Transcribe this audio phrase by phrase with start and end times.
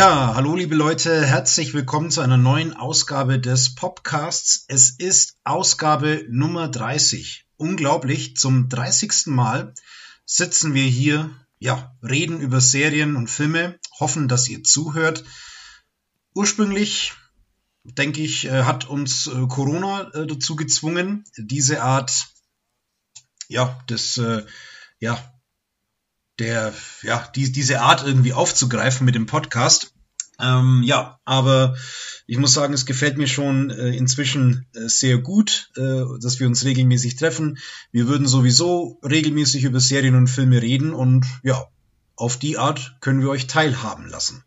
[0.00, 4.64] Ja, hallo liebe Leute, herzlich willkommen zu einer neuen Ausgabe des Podcasts.
[4.66, 7.44] Es ist Ausgabe Nummer 30.
[7.58, 9.26] Unglaublich, zum 30.
[9.26, 9.74] Mal
[10.24, 11.28] sitzen wir hier,
[11.58, 15.22] ja, reden über Serien und Filme, hoffen, dass ihr zuhört.
[16.34, 17.12] Ursprünglich,
[17.84, 22.28] denke ich, äh, hat uns äh, Corona äh, dazu gezwungen, diese Art,
[23.48, 24.18] ja, des,
[24.98, 25.39] ja,
[26.40, 29.92] der, ja, die, diese Art irgendwie aufzugreifen mit dem Podcast.
[30.40, 31.76] Ähm, ja, aber
[32.26, 36.46] ich muss sagen, es gefällt mir schon äh, inzwischen äh, sehr gut, äh, dass wir
[36.46, 37.58] uns regelmäßig treffen.
[37.92, 41.66] Wir würden sowieso regelmäßig über Serien und Filme reden und ja,
[42.16, 44.44] auf die Art können wir euch teilhaben lassen.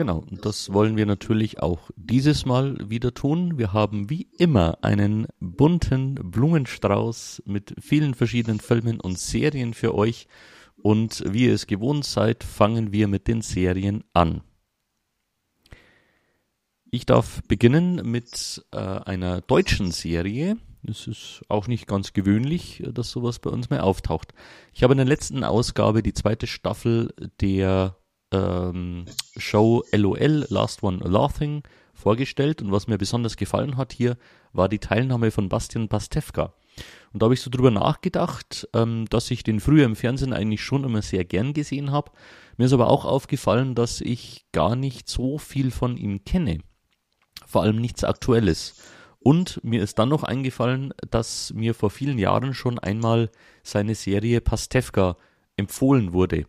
[0.00, 3.58] Genau, das wollen wir natürlich auch dieses Mal wieder tun.
[3.58, 10.26] Wir haben wie immer einen bunten Blumenstrauß mit vielen verschiedenen Filmen und Serien für euch.
[10.82, 14.40] Und wie ihr es gewohnt seid, fangen wir mit den Serien an.
[16.90, 20.56] Ich darf beginnen mit äh, einer deutschen Serie.
[20.82, 24.32] Es ist auch nicht ganz gewöhnlich, dass sowas bei uns mehr auftaucht.
[24.72, 27.99] Ich habe in der letzten Ausgabe die zweite Staffel der
[28.32, 29.04] ähm,
[29.36, 31.62] Show LOL, Last One Laughing,
[31.94, 34.16] vorgestellt und was mir besonders gefallen hat hier,
[34.52, 36.54] war die Teilnahme von Bastian Pastewka.
[37.12, 40.62] Und da habe ich so drüber nachgedacht, ähm, dass ich den früher im Fernsehen eigentlich
[40.62, 42.12] schon immer sehr gern gesehen habe.
[42.56, 46.58] Mir ist aber auch aufgefallen, dass ich gar nicht so viel von ihm kenne.
[47.46, 48.76] Vor allem nichts Aktuelles.
[49.18, 53.30] Und mir ist dann noch eingefallen, dass mir vor vielen Jahren schon einmal
[53.62, 55.16] seine Serie Pastewka
[55.56, 56.46] empfohlen wurde.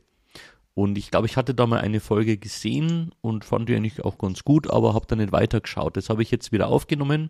[0.73, 4.17] Und ich glaube, ich hatte da mal eine Folge gesehen und fand die eigentlich auch
[4.17, 5.97] ganz gut, aber habe da nicht weitergeschaut.
[5.97, 7.30] Das habe ich jetzt wieder aufgenommen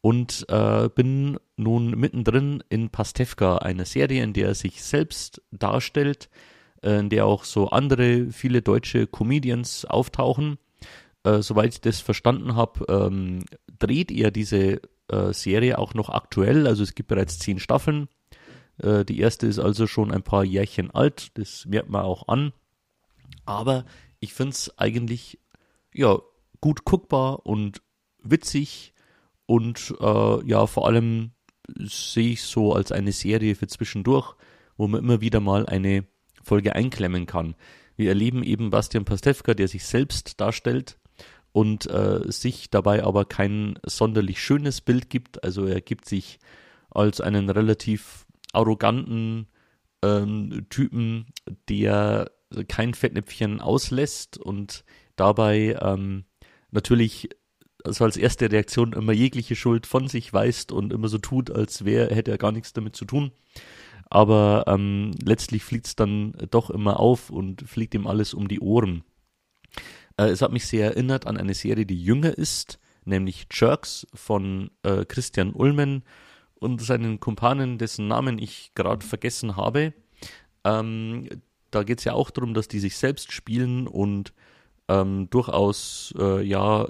[0.00, 6.28] und äh, bin nun mittendrin in Pastewka, einer Serie, in der er sich selbst darstellt,
[6.82, 10.58] äh, in der auch so andere, viele deutsche Comedians auftauchen.
[11.24, 13.44] Äh, soweit ich das verstanden habe, ähm,
[13.78, 16.66] dreht er diese äh, Serie auch noch aktuell.
[16.66, 18.08] Also es gibt bereits zehn Staffeln.
[18.80, 22.52] Äh, die erste ist also schon ein paar Jährchen alt, das merkt man auch an.
[23.48, 23.86] Aber
[24.20, 25.40] ich finde es eigentlich
[25.94, 26.18] ja,
[26.60, 27.80] gut guckbar und
[28.22, 28.92] witzig
[29.46, 31.30] und äh, ja, vor allem
[31.78, 34.34] sehe ich so als eine Serie für zwischendurch,
[34.76, 36.04] wo man immer wieder mal eine
[36.42, 37.54] Folge einklemmen kann.
[37.96, 40.98] Wir erleben eben Bastian Pastewka, der sich selbst darstellt
[41.52, 45.42] und äh, sich dabei aber kein sonderlich schönes Bild gibt.
[45.42, 46.38] Also er gibt sich
[46.90, 49.48] als einen relativ arroganten
[50.02, 51.26] ähm, Typen,
[51.70, 52.30] der
[52.68, 54.84] kein Fettnäpfchen auslässt und
[55.16, 56.24] dabei ähm,
[56.70, 57.28] natürlich
[57.84, 61.84] also als erste Reaktion immer jegliche Schuld von sich weist und immer so tut, als
[61.84, 63.32] wäre, hätte er gar nichts damit zu tun.
[64.10, 68.60] Aber ähm, letztlich fliegt es dann doch immer auf und fliegt ihm alles um die
[68.60, 69.04] Ohren.
[70.16, 74.70] Äh, es hat mich sehr erinnert an eine Serie, die jünger ist, nämlich Jerks von
[74.82, 76.04] äh, Christian Ulmen
[76.54, 79.92] und seinen Kumpanen, dessen Namen ich gerade vergessen habe.
[80.64, 81.28] Ähm,
[81.70, 84.32] da geht es ja auch darum, dass die sich selbst spielen und
[84.88, 86.88] ähm, durchaus äh, ja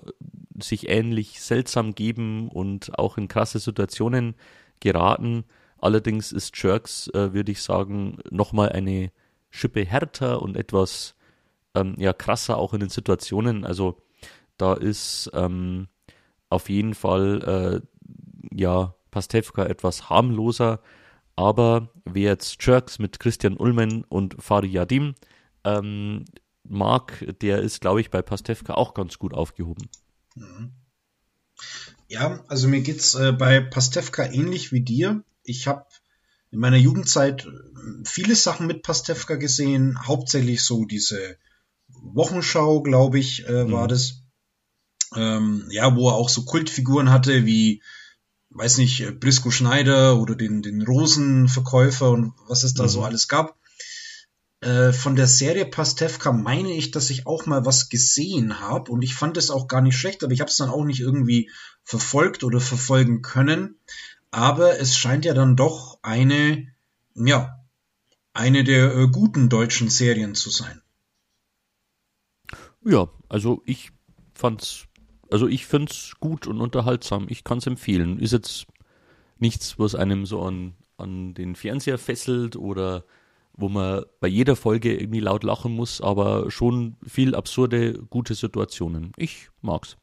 [0.61, 4.35] sich ähnlich seltsam geben und auch in krasse Situationen
[4.81, 5.45] geraten.
[5.79, 9.13] Allerdings ist Jerks, äh, würde ich sagen, nochmal eine
[9.51, 11.15] Schippe härter und etwas
[11.75, 13.65] ähm, ja krasser auch in den Situationen.
[13.65, 14.01] Also
[14.57, 15.89] da ist ähm,
[16.51, 20.81] auf jeden Fall äh, ja Pastewka etwas harmloser
[21.39, 25.15] aber wer jetzt Jerks mit Christian Ulmen und Fari Yadim
[25.63, 26.25] ähm,
[26.65, 29.89] mag, der ist, glaube ich, bei Pastewka auch ganz gut aufgehoben.
[30.35, 30.73] Mhm.
[32.09, 35.23] Ja, also mir geht's äh, bei Pastewka ähnlich wie dir.
[35.45, 35.87] Ich habe
[36.51, 37.51] in meiner Jugendzeit äh,
[38.05, 41.37] viele Sachen mit Pastewka gesehen, hauptsächlich so diese
[41.87, 43.73] Wochenschau, glaube ich, äh, mhm.
[43.73, 44.25] war das.
[45.15, 47.81] Ähm, ja, wo er auch so Kultfiguren hatte wie
[48.59, 52.89] weiß nicht, äh, Brisco Schneider oder den, den Rosenverkäufer und was es da mhm.
[52.89, 53.57] so alles gab.
[54.61, 59.03] Äh, von der Serie Pastewka meine ich, dass ich auch mal was gesehen habe und
[59.03, 61.51] ich fand es auch gar nicht schlecht, aber ich habe es dann auch nicht irgendwie
[61.85, 63.79] verfolgt oder verfolgen können.
[64.31, 66.67] Aber es scheint ja dann doch eine,
[67.15, 67.65] ja,
[68.33, 70.83] eine der äh, guten deutschen Serien zu sein.
[72.85, 73.91] Ja, also ich
[74.35, 74.88] fand's
[75.31, 77.27] also ich finde es gut und unterhaltsam.
[77.29, 78.19] Ich kann es empfehlen.
[78.19, 78.67] Ist jetzt
[79.39, 83.05] nichts, was einem so an, an den Fernseher fesselt oder
[83.59, 89.13] wo man bei jeder Folge irgendwie laut lachen muss, aber schon viel absurde, gute Situationen.
[89.17, 89.97] Ich mag's.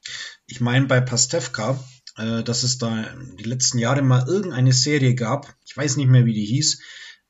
[0.45, 1.79] Ich meine bei Pastewka,
[2.17, 3.05] äh, dass es da
[3.39, 6.81] die letzten Jahre mal irgendeine Serie gab, ich weiß nicht mehr, wie die hieß,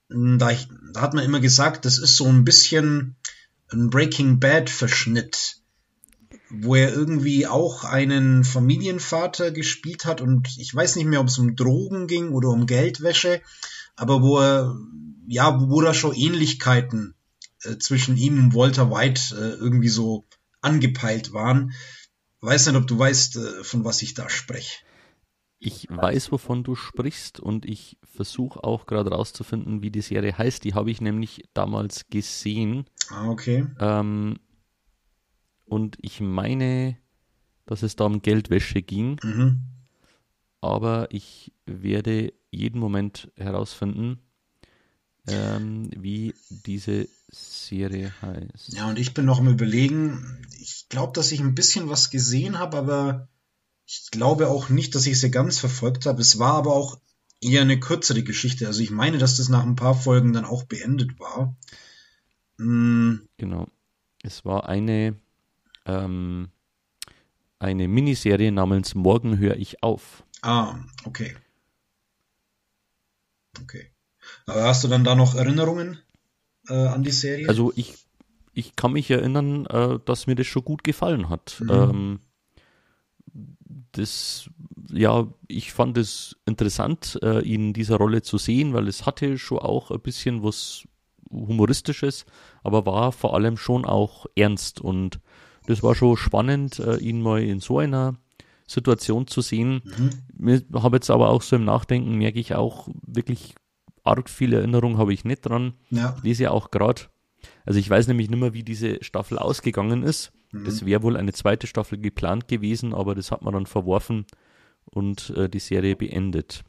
[0.10, 3.16] da, ich, da hat man immer gesagt, das ist so ein bisschen
[3.72, 5.62] ein Breaking Bad Verschnitt,
[6.62, 11.38] wo er irgendwie auch einen Familienvater gespielt hat und ich weiß nicht mehr, ob es
[11.38, 13.42] um Drogen ging oder um Geldwäsche,
[13.96, 14.76] aber wo er,
[15.28, 17.16] ja, wo da schon Ähnlichkeiten
[17.64, 20.26] äh, zwischen ihm und Walter White äh, irgendwie so
[20.62, 21.74] angepeilt waren.
[22.42, 24.84] Weiß nicht, ob du weißt, äh, von was ich da spreche.
[25.58, 30.64] Ich weiß, wovon du sprichst und ich versuche auch gerade rauszufinden, wie die Serie heißt.
[30.64, 32.86] Die habe ich nämlich damals gesehen.
[33.10, 33.66] Ah, okay.
[33.80, 34.38] Ähm,
[35.66, 36.98] und ich meine,
[37.66, 39.20] dass es da um Geldwäsche ging.
[39.24, 39.62] Mhm.
[40.62, 44.20] Aber ich werde jeden Moment herausfinden,
[45.28, 48.74] ähm, wie diese Serie heißt.
[48.74, 50.46] Ja, und ich bin noch am Überlegen.
[50.60, 53.28] Ich glaube, dass ich ein bisschen was gesehen habe, aber
[53.86, 56.22] ich glaube auch nicht, dass ich sie ganz verfolgt habe.
[56.22, 57.00] Es war aber auch
[57.42, 58.68] eher eine kürzere Geschichte.
[58.68, 61.56] Also ich meine, dass das nach ein paar Folgen dann auch beendet war.
[62.58, 63.28] Hm.
[63.38, 63.68] Genau.
[64.24, 65.16] Es war eine,
[65.86, 66.50] ähm,
[67.60, 70.24] eine Miniserie namens Morgen höre ich auf.
[70.42, 71.36] Ah, okay.
[73.62, 73.92] Okay.
[74.46, 76.00] Aber hast du dann da noch Erinnerungen
[76.68, 77.48] äh, an die Serie?
[77.48, 77.96] Also ich,
[78.54, 81.62] ich kann mich erinnern, äh, dass mir das schon gut gefallen hat.
[81.62, 81.70] Mhm.
[81.70, 82.20] Ähm,
[83.92, 84.50] das,
[84.92, 89.38] ja, ich fand es interessant, äh, ihn in dieser Rolle zu sehen, weil es hatte
[89.38, 90.86] schon auch ein bisschen was
[91.32, 92.26] Humoristisches,
[92.64, 95.20] aber war vor allem schon auch ernst und
[95.68, 98.16] das war schon spannend, äh, ihn mal in so einer
[98.68, 99.82] Situation zu sehen.
[100.38, 100.58] Mhm.
[100.58, 103.56] Ich habe jetzt aber auch so im Nachdenken, merke ich auch wirklich
[104.04, 105.74] arg viele Erinnerungen habe ich nicht dran.
[105.90, 106.16] Ja.
[106.22, 107.04] Lese ja auch gerade.
[107.66, 110.32] Also ich weiß nämlich nicht mehr, wie diese Staffel ausgegangen ist.
[110.52, 110.66] Mhm.
[110.66, 114.26] Es wäre wohl eine zweite Staffel geplant gewesen, aber das hat man dann verworfen
[114.86, 116.64] und äh, die Serie beendet.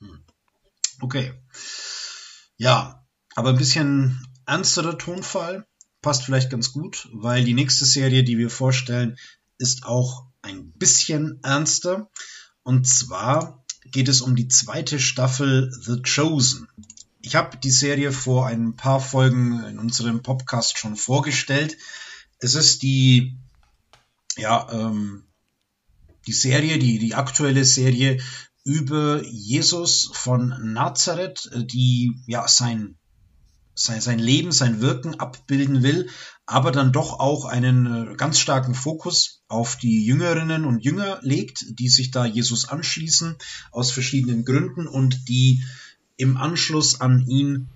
[0.00, 0.20] Hm.
[1.00, 1.32] Okay.
[2.56, 5.66] Ja, aber ein bisschen ernsterer Tonfall
[6.06, 9.18] passt vielleicht ganz gut, weil die nächste Serie, die wir vorstellen,
[9.58, 12.08] ist auch ein bisschen ernster.
[12.62, 16.68] Und zwar geht es um die zweite Staffel The Chosen.
[17.22, 21.76] Ich habe die Serie vor ein paar Folgen in unserem Podcast schon vorgestellt.
[22.38, 23.36] Es ist die,
[24.36, 25.24] ja, ähm,
[26.28, 28.20] die Serie, die, die aktuelle Serie
[28.62, 32.96] über Jesus von Nazareth, die ja sein,
[33.76, 36.08] sein, sein Leben, sein Wirken abbilden will,
[36.46, 41.64] aber dann doch auch einen äh, ganz starken Fokus auf die Jüngerinnen und Jünger legt,
[41.78, 43.36] die sich da Jesus anschließen
[43.70, 45.62] aus verschiedenen Gründen und die
[46.16, 47.68] im Anschluss an ihn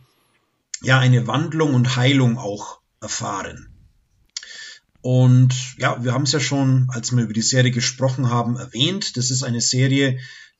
[0.82, 3.68] ja eine Wandlung und Heilung auch erfahren.
[5.02, 9.16] Und ja, wir haben es ja schon, als wir über die Serie gesprochen haben, erwähnt.
[9.16, 10.18] Das ist eine Serie,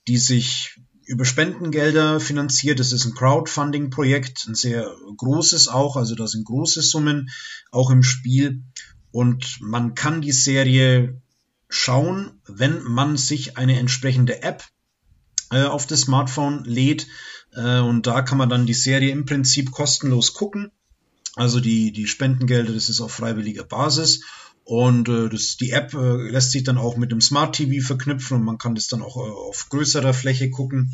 [0.09, 0.80] die sich
[1.11, 2.79] über Spendengelder finanziert.
[2.79, 7.31] Das ist ein Crowdfunding-Projekt, ein sehr großes auch, also da sind große Summen
[7.73, 8.63] auch im Spiel.
[9.11, 11.21] Und man kann die Serie
[11.69, 14.63] schauen, wenn man sich eine entsprechende App
[15.51, 17.09] äh, auf das Smartphone lädt.
[17.55, 20.71] Äh, und da kann man dann die Serie im Prinzip kostenlos gucken.
[21.35, 24.23] Also die, die Spendengelder, das ist auf freiwilliger Basis.
[24.65, 28.37] Und äh, das, die App äh, lässt sich dann auch mit dem Smart TV verknüpfen
[28.37, 30.93] und man kann das dann auch äh, auf größerer Fläche gucken.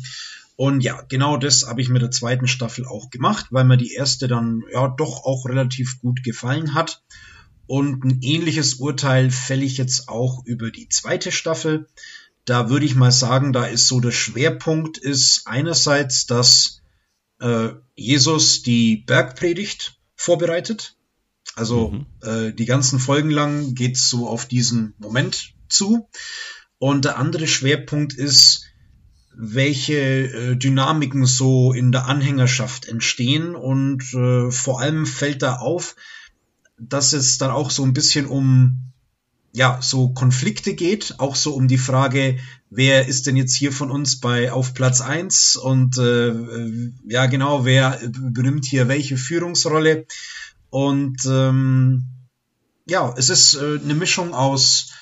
[0.55, 3.93] Und ja, genau das habe ich mit der zweiten Staffel auch gemacht, weil mir die
[3.93, 7.03] erste dann ja doch auch relativ gut gefallen hat.
[7.67, 11.87] Und ein ähnliches Urteil fälle ich jetzt auch über die zweite Staffel.
[12.45, 16.81] Da würde ich mal sagen, da ist so der Schwerpunkt ist einerseits, dass
[17.39, 20.96] äh, Jesus die Bergpredigt vorbereitet.
[21.57, 22.05] Also mhm.
[22.21, 26.07] äh, die ganzen Folgen lang geht's so auf diesen Moment zu.
[26.77, 28.67] Und der andere Schwerpunkt ist,
[29.35, 33.55] welche äh, Dynamiken so in der Anhängerschaft entstehen.
[33.55, 35.95] Und äh, vor allem fällt da auf,
[36.79, 38.93] dass es dann auch so ein bisschen um
[39.51, 42.37] ja, so Konflikte geht, auch so um die Frage,
[42.69, 47.25] wer ist denn jetzt hier von uns bei auf Platz eins und äh, äh, ja
[47.25, 50.05] genau, wer übernimmt hier welche Führungsrolle
[50.69, 52.05] und ähm,
[52.85, 54.93] ja, es ist äh, eine Mischung aus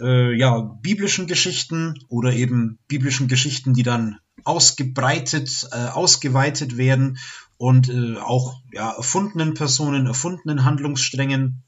[0.00, 7.18] äh, ja, biblischen Geschichten oder eben biblischen Geschichten, die dann ausgebreitet, äh, ausgeweitet werden
[7.56, 11.62] und äh, auch ja, erfundenen Personen, erfundenen Handlungssträngen.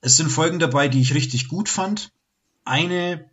[0.00, 2.12] Es sind Folgen dabei, die ich richtig gut fand.
[2.64, 3.30] Eine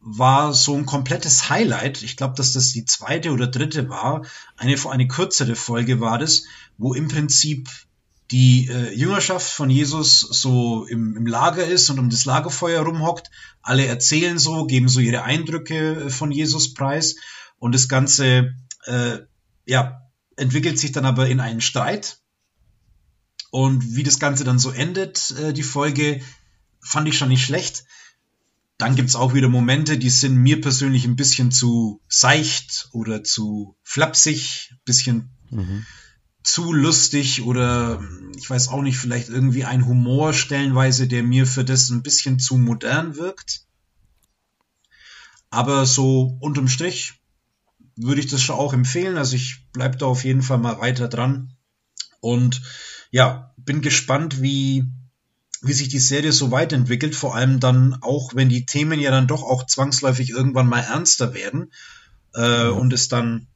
[0.00, 2.02] war so ein komplettes Highlight.
[2.02, 4.26] Ich glaube, dass das die zweite oder dritte war.
[4.56, 6.44] Eine, eine kürzere Folge war das,
[6.76, 7.68] wo im Prinzip
[8.34, 13.30] die äh, Jüngerschaft von Jesus so im, im Lager ist und um das Lagerfeuer rumhockt.
[13.62, 17.14] Alle erzählen so, geben so ihre Eindrücke äh, von Jesus preis.
[17.60, 19.18] Und das Ganze äh,
[19.66, 22.18] ja, entwickelt sich dann aber in einen Streit
[23.52, 26.20] Und wie das Ganze dann so endet, äh, die Folge,
[26.80, 27.84] fand ich schon nicht schlecht.
[28.78, 33.76] Dann gibt's auch wieder Momente, die sind mir persönlich ein bisschen zu seicht oder zu
[33.84, 35.86] flapsig, bisschen mhm.
[36.44, 38.00] Zu lustig oder
[38.36, 42.38] ich weiß auch nicht, vielleicht irgendwie ein Humor stellenweise, der mir für das ein bisschen
[42.38, 43.64] zu modern wirkt.
[45.50, 47.14] Aber so unterm Strich
[47.96, 49.16] würde ich das schon auch empfehlen.
[49.16, 51.54] Also ich bleibe da auf jeden Fall mal weiter dran.
[52.20, 52.60] Und
[53.10, 54.84] ja, bin gespannt, wie,
[55.62, 57.14] wie sich die Serie so weiterentwickelt.
[57.14, 61.32] Vor allem dann auch, wenn die Themen ja dann doch auch zwangsläufig irgendwann mal ernster
[61.32, 61.72] werden.
[62.34, 63.46] Äh, und es dann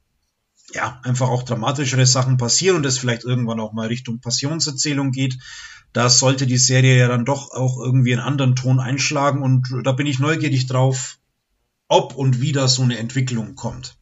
[0.74, 5.38] ja einfach auch dramatischere Sachen passieren und es vielleicht irgendwann auch mal Richtung Passionserzählung geht.
[5.92, 9.92] Da sollte die Serie ja dann doch auch irgendwie einen anderen Ton einschlagen und da
[9.92, 11.18] bin ich neugierig drauf,
[11.88, 13.96] ob und wie da so eine Entwicklung kommt.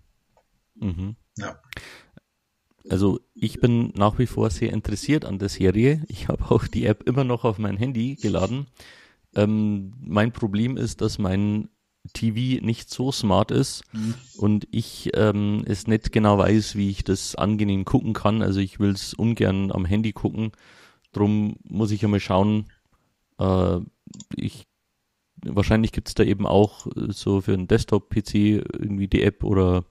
[0.75, 1.17] Mhm.
[1.39, 1.61] Ja.
[2.89, 6.05] Also ich bin nach wie vor sehr interessiert an der Serie.
[6.09, 8.67] Ich habe auch die App immer noch auf mein Handy geladen.
[9.35, 11.69] Ähm, mein Problem ist, dass mein
[12.13, 14.15] TV nicht so smart ist mhm.
[14.39, 18.43] und ich ähm, es nicht genau weiß, wie ich das angenehm gucken kann.
[18.43, 20.53] Also ich will es ungern am Handy gucken.
[21.13, 22.67] Drum muss ich einmal schauen.
[23.39, 23.79] Äh,
[24.35, 24.67] ich
[25.45, 29.85] wahrscheinlich gibt es da eben auch äh, so für einen Desktop-PC irgendwie die App oder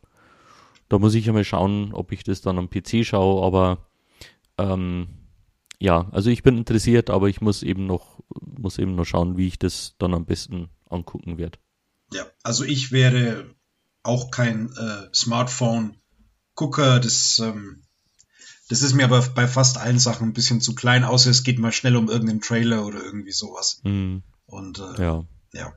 [0.89, 3.87] da muss ich ja mal schauen, ob ich das dann am PC schaue, aber
[4.57, 5.07] ähm,
[5.79, 9.47] ja, also ich bin interessiert, aber ich muss eben noch, muss eben noch schauen, wie
[9.47, 11.57] ich das dann am besten angucken werde.
[12.15, 13.53] Ja, also ich wäre
[14.01, 17.83] auch kein äh, Smartphone-Gucker, das, ähm,
[18.69, 21.59] das ist mir aber bei fast allen Sachen ein bisschen zu klein, außer es geht
[21.59, 23.81] mal schnell um irgendeinen Trailer oder irgendwie sowas.
[23.83, 24.23] Mhm.
[24.45, 25.25] Und äh, ja.
[25.51, 25.73] ja.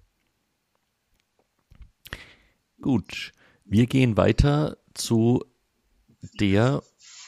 [2.80, 3.32] Gut,
[3.64, 5.44] wir gehen weiter zu
[6.38, 6.84] der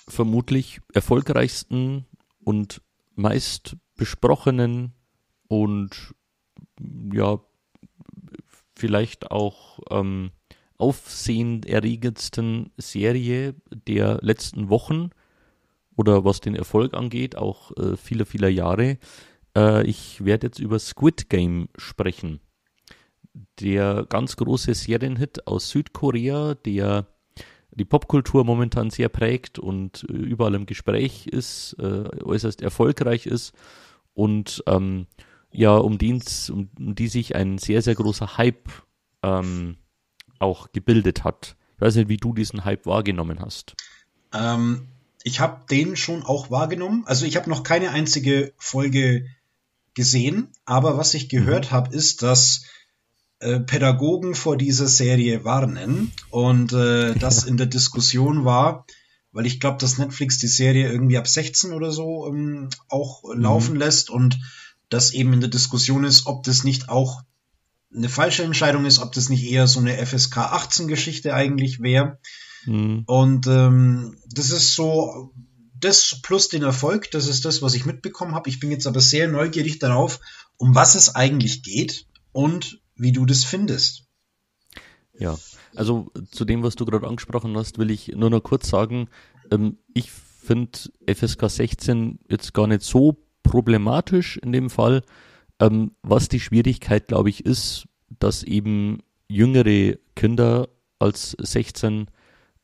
[0.06, 2.06] vermutlich erfolgreichsten
[2.44, 2.80] und
[3.16, 4.92] meist besprochenen
[5.48, 6.14] und
[7.12, 7.40] ja,
[8.80, 10.30] vielleicht auch ähm,
[10.78, 15.10] aufsehenerregendsten Serie der letzten Wochen
[15.96, 18.98] oder was den Erfolg angeht, auch äh, vieler, vieler Jahre.
[19.54, 22.40] Äh, ich werde jetzt über Squid Game sprechen.
[23.60, 27.06] Der ganz große Serienhit aus Südkorea, der
[27.72, 33.54] die Popkultur momentan sehr prägt und äh, überall im Gespräch ist, äh, äußerst erfolgreich ist
[34.14, 35.06] und ähm,
[35.52, 38.68] ja, um die, um, um die sich ein sehr, sehr großer Hype
[39.22, 39.76] ähm,
[40.38, 41.56] auch gebildet hat.
[41.76, 43.74] Ich weiß nicht, wie du diesen Hype wahrgenommen hast.
[44.32, 44.88] Ähm,
[45.22, 47.04] ich habe den schon auch wahrgenommen.
[47.06, 49.26] Also ich habe noch keine einzige Folge
[49.94, 51.70] gesehen, aber was ich gehört mhm.
[51.72, 52.64] habe, ist, dass
[53.40, 58.86] äh, Pädagogen vor dieser Serie warnen und äh, das in der Diskussion war,
[59.32, 63.40] weil ich glaube, dass Netflix die Serie irgendwie ab 16 oder so ähm, auch mhm.
[63.40, 64.38] laufen lässt und
[64.90, 67.22] das eben in der Diskussion ist, ob das nicht auch
[67.94, 72.18] eine falsche Entscheidung ist, ob das nicht eher so eine FSK 18 Geschichte eigentlich wäre.
[72.66, 73.04] Mhm.
[73.06, 75.32] Und ähm, das ist so
[75.80, 78.50] das plus den Erfolg, das ist das, was ich mitbekommen habe.
[78.50, 80.20] Ich bin jetzt aber sehr neugierig darauf,
[80.56, 84.04] um was es eigentlich geht und wie du das findest.
[85.18, 85.38] Ja,
[85.74, 89.08] also zu dem, was du gerade angesprochen hast, will ich nur noch kurz sagen,
[89.50, 95.02] ähm, ich finde FSK 16 jetzt gar nicht so problematisch in dem Fall.
[95.60, 97.86] Ähm, was die Schwierigkeit, glaube ich, ist,
[98.18, 100.68] dass eben jüngere Kinder
[100.98, 102.08] als 16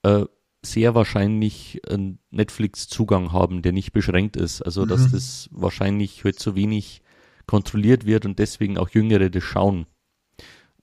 [0.02, 0.24] äh,
[0.64, 4.62] sehr wahrscheinlich einen Netflix-Zugang haben, der nicht beschränkt ist.
[4.62, 4.88] Also mhm.
[4.88, 7.02] dass das wahrscheinlich halt zu wenig
[7.46, 9.86] kontrolliert wird und deswegen auch Jüngere das schauen.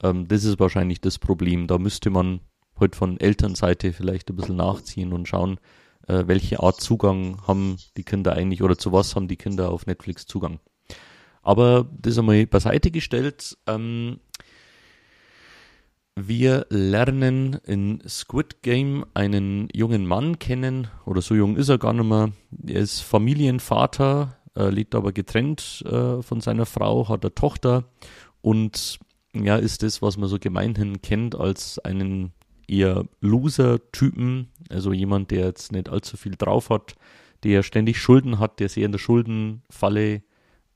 [0.02, 1.68] Ähm, das ist wahrscheinlich das Problem.
[1.68, 2.40] Da müsste man
[2.80, 5.60] halt von Elternseite vielleicht ein bisschen nachziehen und schauen,
[6.08, 9.86] äh, welche Art Zugang haben die Kinder eigentlich oder zu was haben die Kinder auf
[9.86, 10.60] Netflix Zugang.
[11.42, 13.58] Aber das einmal beiseite gestellt.
[13.68, 14.20] Ähm,
[16.16, 21.94] wir lernen in Squid Game einen jungen Mann kennen, oder so jung ist er gar
[21.94, 22.32] nicht mehr.
[22.68, 27.86] Er ist Familienvater, äh, lebt aber getrennt äh, von seiner Frau, hat eine Tochter
[28.42, 29.00] und
[29.34, 32.34] ja, ist das, was man so gemeinhin kennt als einen
[32.74, 36.96] eher Loser-Typen, also jemand, der jetzt nicht allzu viel drauf hat,
[37.44, 40.24] der ständig Schulden hat, der sehr in der Schuldenfalle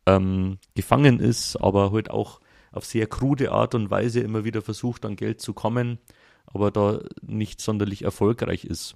[0.05, 2.39] ähm, gefangen ist, aber halt auch
[2.71, 5.97] auf sehr krude Art und Weise immer wieder versucht, an Geld zu kommen,
[6.45, 8.95] aber da nicht sonderlich erfolgreich ist.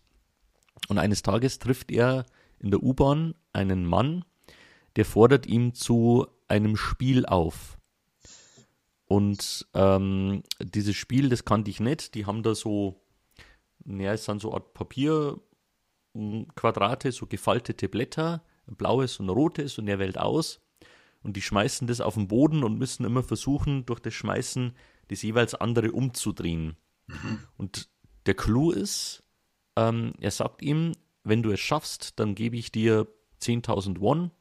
[0.88, 2.25] Und eines Tages trifft er
[2.60, 4.25] in der U-Bahn einen Mann,
[4.96, 7.77] der fordert ihn zu einem Spiel auf.
[9.12, 12.15] Und ähm, dieses Spiel, das kannte ich nicht.
[12.15, 13.03] Die haben da so,
[13.84, 20.18] naja, es sind so Art Papierquadrate, so gefaltete Blätter blaues und rotes und er wählt
[20.18, 20.62] aus.
[21.24, 24.77] Und die schmeißen das auf den Boden und müssen immer versuchen, durch das Schmeißen
[25.10, 26.77] das jeweils andere umzudrehen.
[27.08, 27.39] Mhm.
[27.58, 27.89] Und
[28.27, 29.25] der Clou ist,
[29.75, 30.94] ähm, er sagt ihm,
[31.25, 33.10] wenn du es schaffst, dann gebe ich dir
[33.41, 34.32] 10.000 Won.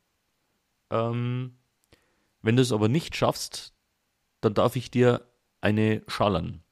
[0.91, 1.59] Ähm,
[2.41, 3.75] wenn du es aber nicht schaffst,
[4.41, 5.27] dann darf ich dir
[5.61, 6.63] eine schallern.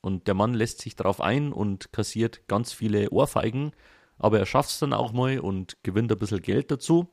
[0.00, 3.72] Und der Mann lässt sich darauf ein und kassiert ganz viele Ohrfeigen,
[4.18, 7.08] aber er schafft es dann auch mal und gewinnt ein bisschen Geld dazu.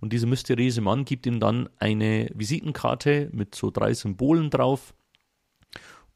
[0.00, 4.94] Und dieser mysteriöse Mann gibt ihm dann eine Visitenkarte mit so drei Symbolen drauf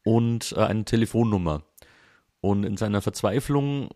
[0.03, 1.63] und äh, eine Telefonnummer.
[2.41, 3.89] Und in seiner Verzweiflung,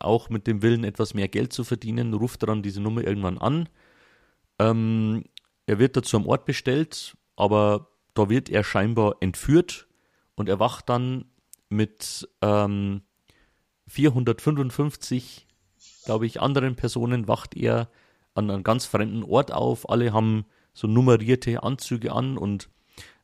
[0.00, 3.38] auch mit dem Willen, etwas mehr Geld zu verdienen, ruft er dann diese Nummer irgendwann
[3.38, 3.68] an.
[4.58, 5.24] Ähm,
[5.66, 9.88] er wird dazu am Ort bestellt, aber da wird er scheinbar entführt
[10.34, 11.26] und er wacht dann
[11.68, 13.02] mit ähm,
[13.88, 15.46] 455,
[16.04, 17.90] glaube ich, anderen Personen, wacht er
[18.34, 19.88] an einem ganz fremden Ort auf.
[19.88, 22.70] Alle haben so nummerierte Anzüge an und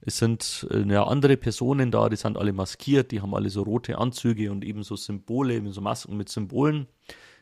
[0.00, 3.99] es sind äh, andere Personen da, die sind alle maskiert, die haben alle so rote
[3.99, 6.87] Anzüge und eben so Symbole, so Masken mit Symbolen,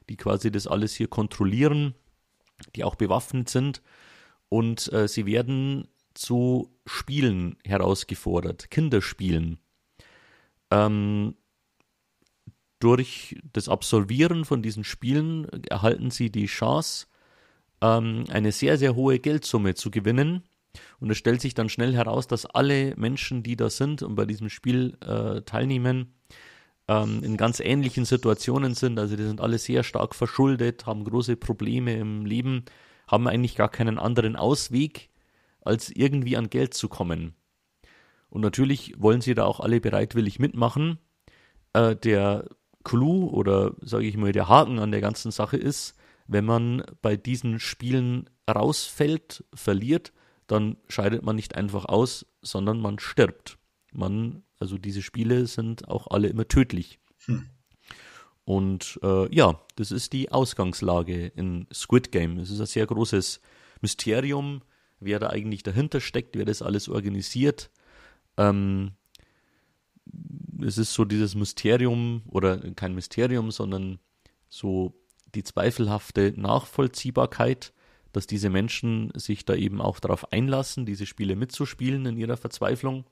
[0.08, 1.94] die quasi das alles hier kontrollieren,
[2.74, 3.82] die auch bewaffnet sind.
[4.48, 9.58] Und äh, sie werden zu Spielen herausgefordert, Kinderspielen.
[10.70, 11.37] Ähm,
[12.78, 17.06] durch das Absolvieren von diesen Spielen erhalten sie die Chance,
[17.80, 20.42] ähm, eine sehr, sehr hohe Geldsumme zu gewinnen
[21.00, 24.25] und es stellt sich dann schnell heraus, dass alle Menschen, die da sind und bei
[24.26, 26.14] diesem Spiel äh, teilnehmen,
[26.88, 28.99] ähm, in ganz ähnlichen Situationen sind.
[28.99, 32.64] Also die sind alle sehr stark verschuldet, haben große Probleme im Leben,
[33.06, 35.08] haben eigentlich gar keinen anderen Ausweg,
[35.66, 37.35] als irgendwie an Geld zu kommen.
[38.28, 40.99] Und natürlich wollen sie da auch alle bereitwillig mitmachen.
[41.73, 42.49] Äh, der
[42.84, 45.97] Clou oder sage ich mal der Haken an der ganzen Sache ist,
[46.28, 50.12] wenn man bei diesen Spielen rausfällt, verliert,
[50.47, 53.58] dann scheidet man nicht einfach aus, sondern man stirbt.
[53.93, 57.00] Man, also diese Spiele sind auch alle immer tödlich.
[57.25, 57.49] Hm.
[58.45, 62.38] Und äh, ja, das ist die Ausgangslage in Squid Game.
[62.38, 63.40] Es ist ein sehr großes
[63.80, 64.62] Mysterium,
[65.00, 67.71] wer da eigentlich dahinter steckt, wer das alles organisiert.
[68.37, 68.93] Ähm,
[70.63, 73.99] es ist so dieses Mysterium oder kein Mysterium, sondern
[74.49, 74.95] so
[75.35, 77.73] die zweifelhafte Nachvollziehbarkeit
[78.17, 83.04] dass diese Menschen sich da eben auch darauf einlassen, diese Spiele mitzuspielen in ihrer Verzweiflung.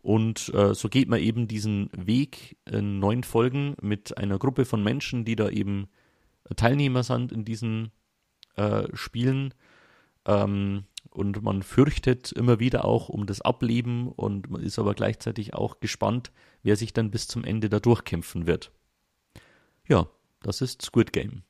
[0.00, 4.82] Und äh, so geht man eben diesen Weg in neun Folgen mit einer Gruppe von
[4.82, 5.88] Menschen, die da eben
[6.56, 7.90] Teilnehmer sind in diesen
[8.54, 9.52] äh, Spielen.
[10.26, 15.54] Ähm, und man fürchtet immer wieder auch um das Ableben und man ist aber gleichzeitig
[15.54, 16.30] auch gespannt,
[16.62, 18.70] wer sich dann bis zum Ende da durchkämpfen wird.
[19.88, 20.08] Ja,
[20.42, 21.42] das ist Squid Game.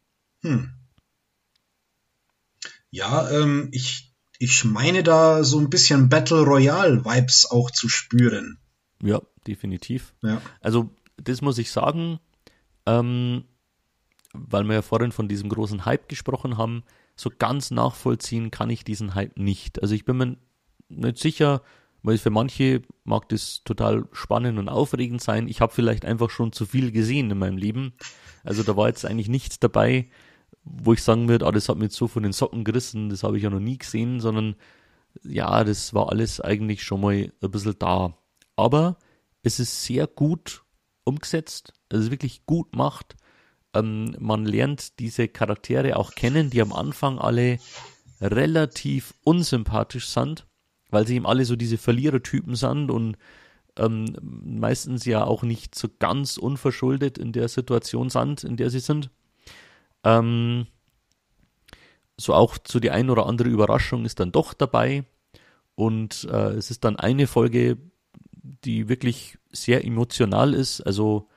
[0.43, 0.73] Hm.
[2.91, 8.59] Ja, ähm, ich, ich meine da so ein bisschen Battle Royale-Vibes auch zu spüren.
[9.03, 10.15] Ja, definitiv.
[10.23, 10.41] Ja.
[10.61, 12.21] Also, das muss ich sagen,
[12.87, 13.45] ähm,
[14.33, 16.85] weil wir ja vorhin von diesem großen Hype gesprochen haben,
[17.17, 19.83] so ganz nachvollziehen kann ich diesen Hype nicht.
[19.83, 20.37] Also ich bin mir
[20.89, 21.63] nicht sicher,
[22.03, 25.49] weil für manche mag das total spannend und aufregend sein.
[25.49, 27.95] Ich habe vielleicht einfach schon zu viel gesehen in meinem Leben.
[28.45, 30.09] Also da war jetzt eigentlich nichts dabei,
[30.63, 33.37] wo ich sagen würde, ah, das hat mir so von den Socken gerissen, das habe
[33.37, 34.57] ich ja noch nie gesehen, sondern
[35.25, 38.17] ja, das war alles eigentlich schon mal ein bisschen da.
[38.55, 38.99] Aber
[39.43, 40.63] es ist sehr gut
[41.05, 43.17] umgesetzt, es ist wirklich gut macht.
[43.79, 47.59] Ähm, man lernt diese Charaktere auch kennen, die am Anfang alle
[48.21, 50.47] relativ unsympathisch sind,
[50.91, 53.17] weil sie eben alle so diese Verlierertypen sind und
[53.79, 58.81] ähm, meistens ja auch nicht so ganz unverschuldet in der Situation sind, in der sie
[58.81, 59.11] sind.
[60.05, 60.67] Ähm,
[62.17, 65.05] so auch zu die ein oder andere Überraschung ist dann doch dabei.
[65.75, 67.77] Und äh, es ist dann eine Folge,
[68.65, 71.29] die wirklich sehr emotional ist, also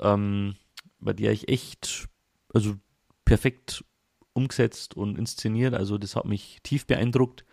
[0.00, 0.56] ähm,
[1.00, 2.08] bei der ich echt,
[2.52, 2.76] also
[3.24, 3.84] perfekt
[4.32, 7.44] umgesetzt und inszeniert, also das hat mich tief beeindruckt.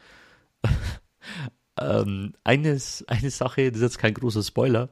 [1.80, 4.90] ähm, eines, eine Sache, das ist jetzt kein großer Spoiler,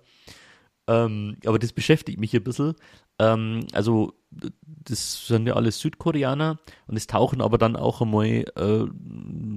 [0.88, 2.76] ähm, aber das beschäftigt mich ein bisschen.
[3.20, 8.86] Ähm, also das sind ja alles Südkoreaner und es tauchen aber dann auch einmal äh,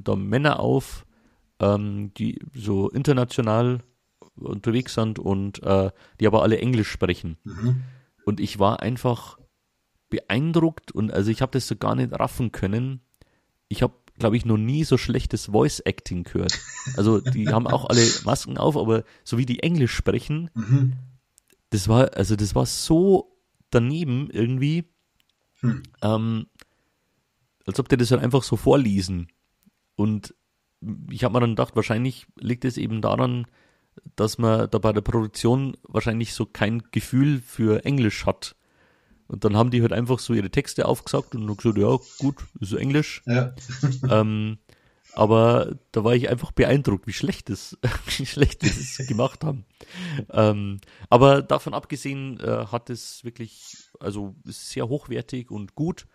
[0.05, 1.07] da Männer auf,
[1.59, 3.81] ähm, die so international
[4.37, 7.39] unterwegs sind und äh, die aber alle Englisch sprechen.
[7.45, 7.83] Mhm.
[8.27, 9.39] Und ich war einfach
[10.11, 13.01] beeindruckt und also ich habe das so gar nicht raffen können.
[13.69, 16.59] Ich habe, glaube ich, noch nie so schlechtes Voice Acting gehört.
[16.97, 20.95] Also die haben auch alle Masken auf, aber so wie die Englisch sprechen, mhm.
[21.71, 23.39] das war, also das war so
[23.71, 24.91] daneben irgendwie.
[25.61, 25.85] Hm.
[26.03, 26.47] Ähm,
[27.65, 29.29] als ob die das halt einfach so vorlesen.
[29.95, 30.35] Und
[31.11, 33.47] ich habe mir dann gedacht, wahrscheinlich liegt es eben daran,
[34.17, 38.57] dass man da bei der Produktion wahrscheinlich so kein Gefühl für Englisch hat.
[39.29, 42.37] Und dann haben die halt einfach so ihre Texte aufgesagt und dann gesagt, ja, gut,
[42.61, 43.23] ist so Englisch.
[43.27, 43.55] Ja.
[44.11, 44.59] ähm,
[45.17, 47.79] aber da war ich einfach beeindruckt, wie schlecht es,
[48.19, 49.65] wie schlecht es gemacht haben.
[50.31, 53.63] Ähm, aber davon abgesehen äh, hat es wirklich,
[53.99, 56.07] also ist sehr hochwertig und gut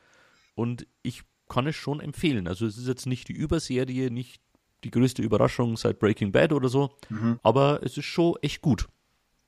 [0.53, 2.47] und ich kann es schon empfehlen.
[2.47, 4.41] Also es ist jetzt nicht die Überserie, nicht
[4.83, 7.39] die größte Überraschung seit Breaking Bad oder so, mhm.
[7.43, 8.87] aber es ist schon echt gut.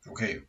[0.07, 0.43] Okay.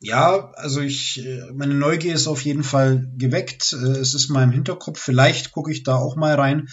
[0.00, 3.72] Ja, also ich, äh, meine Neugier ist auf jeden Fall geweckt.
[3.72, 5.00] Äh, es ist mal im Hinterkopf.
[5.00, 6.68] Vielleicht gucke ich da auch mal rein.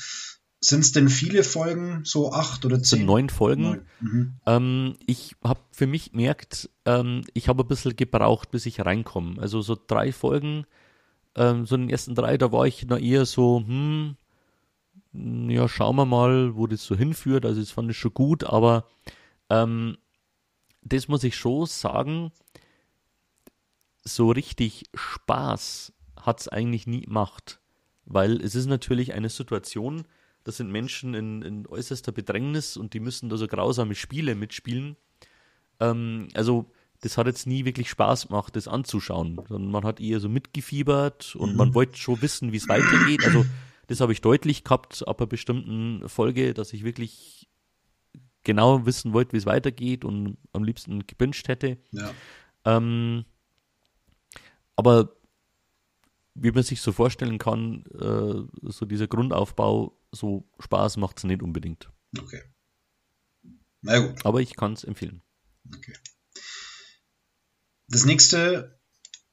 [0.59, 2.99] Sind es denn viele Folgen, so acht oder zehn?
[2.99, 3.63] sind neun Folgen.
[3.63, 3.85] Neun.
[4.01, 4.39] Mhm.
[4.45, 9.41] Ähm, ich habe für mich gemerkt, ähm, ich habe ein bisschen gebraucht, bis ich reinkomme.
[9.41, 10.65] Also so drei Folgen,
[11.35, 14.17] ähm, so in den ersten drei, da war ich noch eher so, hm,
[15.13, 17.45] ja, schauen wir mal, wo das so hinführt.
[17.45, 18.87] Also das fand ich schon gut, aber
[19.49, 19.97] ähm,
[20.81, 22.31] das muss ich schon sagen,
[24.03, 27.59] so richtig Spaß hat es eigentlich nie gemacht.
[28.05, 30.05] Weil es ist natürlich eine Situation,
[30.43, 34.97] das sind Menschen in, in äußerster Bedrängnis und die müssen da so grausame Spiele mitspielen.
[35.79, 36.71] Ähm, also
[37.01, 41.35] das hat jetzt nie wirklich Spaß gemacht, das anzuschauen, sondern man hat eher so mitgefiebert
[41.35, 41.57] und mhm.
[41.57, 43.25] man wollte schon wissen, wie es weitergeht.
[43.25, 43.45] Also
[43.91, 47.49] das habe ich deutlich gehabt ab einer bestimmten Folge, dass ich wirklich
[48.43, 51.77] genau wissen wollte, wie es weitergeht und am liebsten gewünscht hätte.
[51.91, 52.13] Ja.
[52.63, 53.25] Ähm,
[54.77, 55.13] aber
[56.35, 61.43] wie man sich so vorstellen kann, äh, so dieser Grundaufbau, so Spaß macht es nicht
[61.43, 61.91] unbedingt.
[62.17, 62.41] Okay.
[63.81, 64.25] Na gut.
[64.25, 65.21] Aber ich kann es empfehlen.
[65.75, 65.93] Okay.
[67.89, 68.79] Das nächste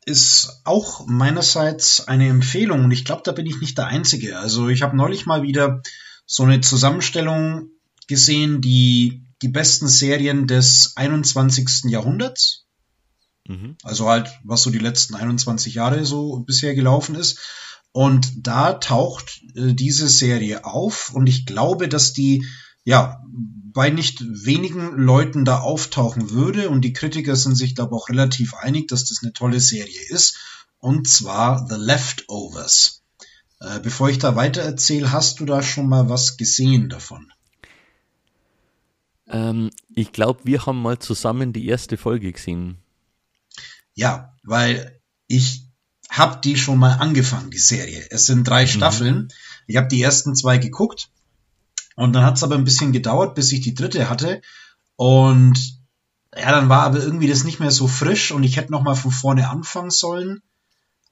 [0.08, 4.38] ist auch meinerseits eine Empfehlung und ich glaube, da bin ich nicht der Einzige.
[4.38, 5.82] Also ich habe neulich mal wieder
[6.26, 7.68] so eine Zusammenstellung
[8.06, 11.90] gesehen, die die besten Serien des 21.
[11.90, 12.68] Jahrhunderts
[13.48, 13.76] Mhm.
[13.82, 17.40] Also halt, was so die letzten 21 Jahre so bisher gelaufen ist.
[17.90, 22.46] Und da taucht äh, diese Serie auf und ich glaube, dass die
[22.84, 23.22] ja
[23.72, 28.54] bei nicht wenigen Leuten da auftauchen würde und die Kritiker sind sich glaube auch relativ
[28.54, 30.38] einig, dass das eine tolle Serie ist
[30.78, 33.02] und zwar The Leftovers.
[33.60, 37.32] Äh, bevor ich da weiter erzähle, hast du da schon mal was gesehen davon?
[39.28, 42.78] Ähm, ich glaube, wir haben mal zusammen die erste Folge gesehen.
[43.94, 45.66] Ja, weil ich
[46.08, 48.06] habe die schon mal angefangen, die Serie.
[48.10, 48.68] Es sind drei mhm.
[48.68, 49.28] Staffeln.
[49.66, 51.10] Ich habe die ersten zwei geguckt
[51.98, 54.40] und dann hat es aber ein bisschen gedauert, bis ich die dritte hatte.
[54.94, 55.80] Und
[56.32, 58.94] ja, dann war aber irgendwie das nicht mehr so frisch und ich hätte noch mal
[58.94, 60.40] von vorne anfangen sollen.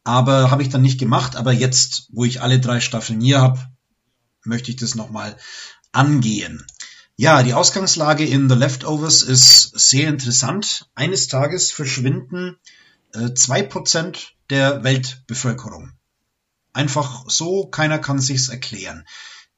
[0.05, 1.35] Aber habe ich dann nicht gemacht.
[1.35, 3.59] Aber jetzt, wo ich alle drei Staffeln hier habe,
[4.45, 5.37] möchte ich das noch mal
[5.91, 6.65] angehen.
[7.17, 10.89] Ja, die Ausgangslage in The Leftovers ist sehr interessant.
[10.95, 12.59] Eines Tages verschwinden
[13.13, 15.91] äh, zwei Prozent der Weltbevölkerung.
[16.73, 19.05] Einfach so, keiner kann sich's erklären.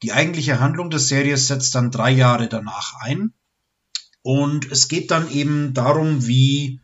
[0.01, 3.33] Die eigentliche Handlung der Serie setzt dann drei Jahre danach ein.
[4.21, 6.81] Und es geht dann eben darum, wie,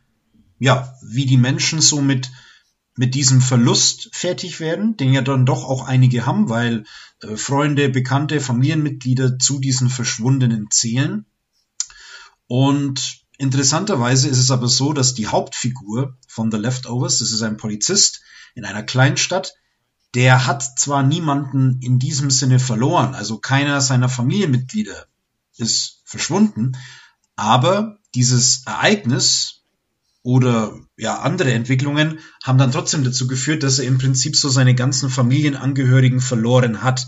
[0.60, 2.32] ja, wie die Menschen so mit,
[2.96, 6.86] mit diesem Verlust fertig werden, den ja dann doch auch einige haben, weil
[7.22, 11.26] äh, Freunde, Bekannte, Familienmitglieder zu diesen Verschwundenen zählen.
[12.48, 17.58] Und interessanterweise ist es aber so, dass die Hauptfigur von The Leftovers, das ist ein
[17.58, 18.22] Polizist
[18.56, 19.54] in einer Kleinstadt,
[20.16, 25.08] der hat zwar niemanden in diesem Sinne verloren, also keiner seiner Familienmitglieder
[25.58, 26.78] ist verschwunden,
[27.36, 29.64] aber dieses Ereignis
[30.24, 34.74] oder ja andere Entwicklungen haben dann trotzdem dazu geführt, dass er im Prinzip so seine
[34.74, 37.08] ganzen Familienangehörigen verloren hat.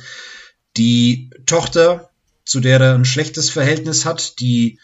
[0.75, 2.11] Die Tochter,
[2.45, 4.79] zu der er ein schlechtes Verhältnis hat, die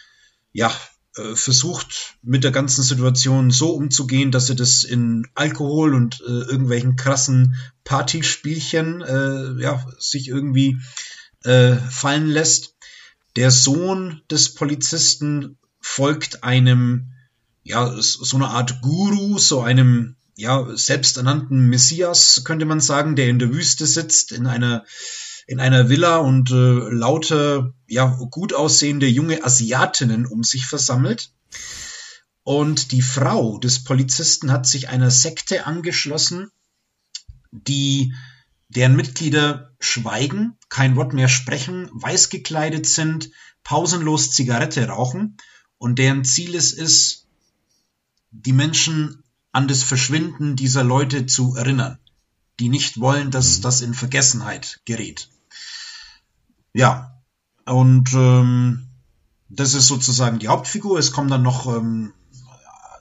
[0.54, 0.72] ja
[1.16, 6.32] äh, versucht mit der ganzen Situation so umzugehen, dass er das in Alkohol und äh,
[6.32, 10.80] irgendwelchen krassen Partyspielchen äh, ja sich irgendwie
[11.44, 12.76] äh, fallen lässt.
[13.36, 17.14] Der Sohn des Polizisten folgt einem
[17.64, 23.40] ja, so eine Art Guru, so einem ja, selbsternannten Messias, könnte man sagen, der in
[23.40, 24.86] der Wüste sitzt, in einer,
[25.48, 31.32] in einer Villa und äh, lauter, ja, gut aussehende junge Asiatinnen um sich versammelt.
[32.44, 36.50] Und die Frau des Polizisten hat sich einer Sekte angeschlossen,
[37.52, 38.14] die
[38.70, 43.30] deren Mitglieder schweigen, kein Wort mehr sprechen, weiß gekleidet sind,
[43.64, 45.38] pausenlos Zigarette rauchen
[45.78, 47.28] und deren Ziel es ist,
[48.32, 52.00] die Menschen an das Verschwinden dieser Leute zu erinnern.
[52.60, 53.62] die nicht wollen, dass mhm.
[53.64, 55.30] das in Vergessenheit gerät.
[56.74, 57.22] Ja,
[57.66, 58.88] und ähm,
[59.50, 60.98] das ist sozusagen die Hauptfigur.
[60.98, 62.14] Es kommen dann noch ähm,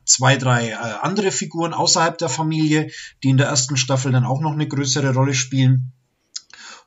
[0.05, 2.91] zwei, drei äh, andere Figuren außerhalb der Familie,
[3.23, 5.93] die in der ersten Staffel dann auch noch eine größere Rolle spielen.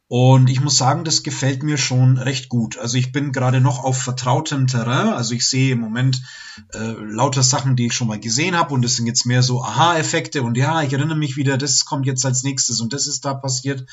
[0.07, 2.77] Und ich muss sagen, das gefällt mir schon recht gut.
[2.77, 5.09] Also ich bin gerade noch auf vertrautem Terrain.
[5.09, 6.21] Also ich sehe im Moment
[6.73, 8.75] äh, lauter Sachen, die ich schon mal gesehen habe.
[8.75, 10.43] Und das sind jetzt mehr so Aha-Effekte.
[10.43, 13.33] Und ja, ich erinnere mich wieder, das kommt jetzt als nächstes und das ist da
[13.33, 13.87] passiert.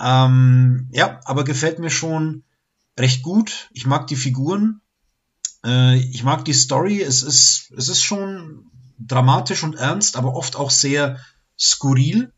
[0.00, 2.44] Ähm, ja, aber gefällt mir schon
[2.98, 3.68] recht gut.
[3.72, 4.80] Ich mag die Figuren.
[5.64, 7.00] Äh, ich mag die Story.
[7.02, 11.18] Es ist, es ist schon dramatisch und ernst, aber oft auch sehr
[11.58, 12.32] skurril,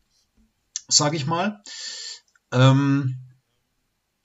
[0.87, 1.61] sag ich mal.
[2.51, 3.17] Ähm,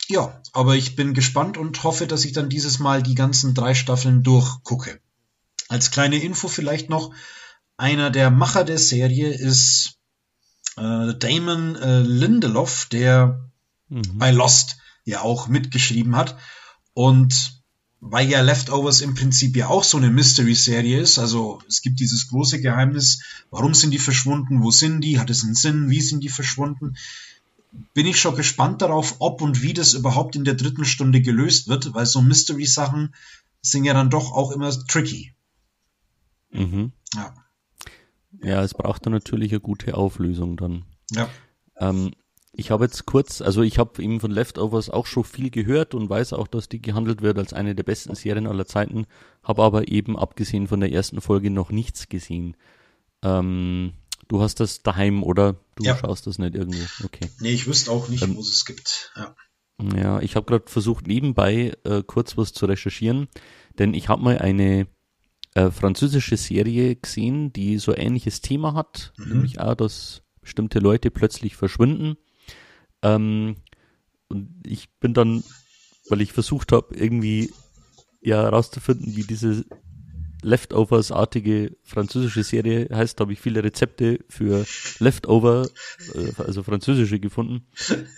[0.09, 3.75] ja, aber ich bin gespannt und hoffe, dass ich dann dieses Mal die ganzen drei
[3.75, 5.01] Staffeln durchgucke.
[5.69, 7.15] Als kleine Info vielleicht noch,
[7.77, 10.00] einer der Macher der Serie ist
[10.77, 13.51] äh, Damon äh, Lindelof, der
[13.89, 14.03] mhm.
[14.15, 16.37] bei Lost ja auch mitgeschrieben hat.
[16.95, 17.63] Und
[18.01, 22.29] weil ja Leftovers im Prinzip ja auch so eine Mystery-Serie ist, also es gibt dieses
[22.29, 26.25] große Geheimnis, warum sind die verschwunden, wo sind die, hat es einen Sinn, wie sind
[26.25, 26.97] die verschwunden,
[27.93, 31.69] bin ich schon gespannt darauf, ob und wie das überhaupt in der dritten Stunde gelöst
[31.69, 33.15] wird, weil so Mystery-Sachen
[33.63, 35.35] sind ja dann doch auch immer tricky.
[36.51, 36.93] Mhm.
[37.15, 37.35] Ja.
[38.43, 40.85] Ja, es braucht dann natürlich eine gute Auflösung dann.
[41.11, 41.29] Ja.
[41.77, 42.13] Ähm,
[42.53, 46.11] ich habe jetzt kurz, also ich habe eben von Leftovers auch schon viel gehört und
[46.11, 49.07] weiß auch, dass die gehandelt wird als eine der besten Serien aller Zeiten,
[49.43, 52.57] habe aber eben abgesehen von der ersten Folge noch nichts gesehen.
[53.23, 53.93] Ähm,
[54.31, 55.97] Du hast das daheim oder du ja.
[55.97, 56.81] schaust das nicht irgendwo.
[57.05, 57.29] Okay.
[57.41, 59.13] Nee, ich wüsste auch nicht, ähm, wo es gibt.
[59.17, 59.35] Ja,
[59.97, 63.27] ja ich habe gerade versucht, nebenbei äh, kurz was zu recherchieren,
[63.81, 64.87] denn ich habe mal eine
[65.55, 69.29] äh, französische Serie gesehen, die so ähnliches Thema hat, mhm.
[69.29, 72.17] nämlich auch, dass bestimmte Leute plötzlich verschwinden.
[73.03, 73.57] Ähm,
[74.29, 75.43] und ich bin dann,
[76.09, 77.53] weil ich versucht habe, irgendwie
[78.21, 79.65] ja herauszufinden, wie diese
[80.43, 84.65] Leftovers-artige französische Serie heißt, habe ich viele Rezepte für
[84.99, 85.69] Leftover,
[86.15, 87.67] äh, also französische gefunden.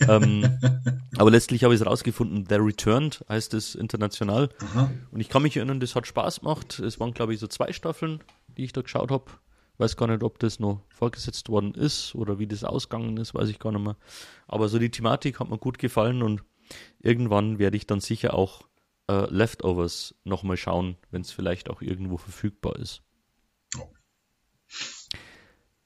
[0.07, 0.45] ähm,
[1.17, 4.49] aber letztlich habe ich es rausgefunden, The Returned heißt es international.
[4.59, 4.91] Aha.
[5.11, 6.79] Und ich kann mich erinnern, das hat Spaß gemacht.
[6.79, 8.21] Es waren, glaube ich, so zwei Staffeln,
[8.57, 9.25] die ich da geschaut habe.
[9.77, 13.49] Weiß gar nicht, ob das noch vorgesetzt worden ist oder wie das ausgegangen ist, weiß
[13.49, 13.97] ich gar nicht mehr.
[14.47, 16.43] Aber so die Thematik hat mir gut gefallen und
[16.99, 18.61] irgendwann werde ich dann sicher auch
[19.09, 23.01] äh, Leftovers nochmal schauen, wenn es vielleicht auch irgendwo verfügbar ist.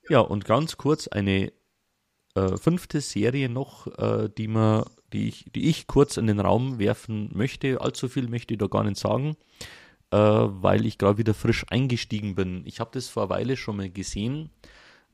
[0.09, 1.51] Ja, und ganz kurz eine
[2.35, 6.79] äh, fünfte Serie noch, äh, die, man, die, ich, die ich kurz in den Raum
[6.79, 7.81] werfen möchte.
[7.81, 9.35] Allzu viel möchte ich da gar nicht sagen,
[10.11, 12.63] äh, weil ich gerade wieder frisch eingestiegen bin.
[12.65, 14.49] Ich habe das vor einer Weile schon mal gesehen,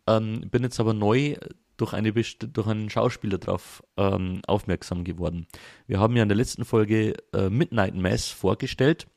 [0.06, 1.38] ähm, bin jetzt aber neu
[1.77, 5.47] durch, eine, durch einen Schauspieler darauf ähm, aufmerksam geworden.
[5.88, 9.07] Wir haben ja in der letzten Folge äh, Midnight Mass vorgestellt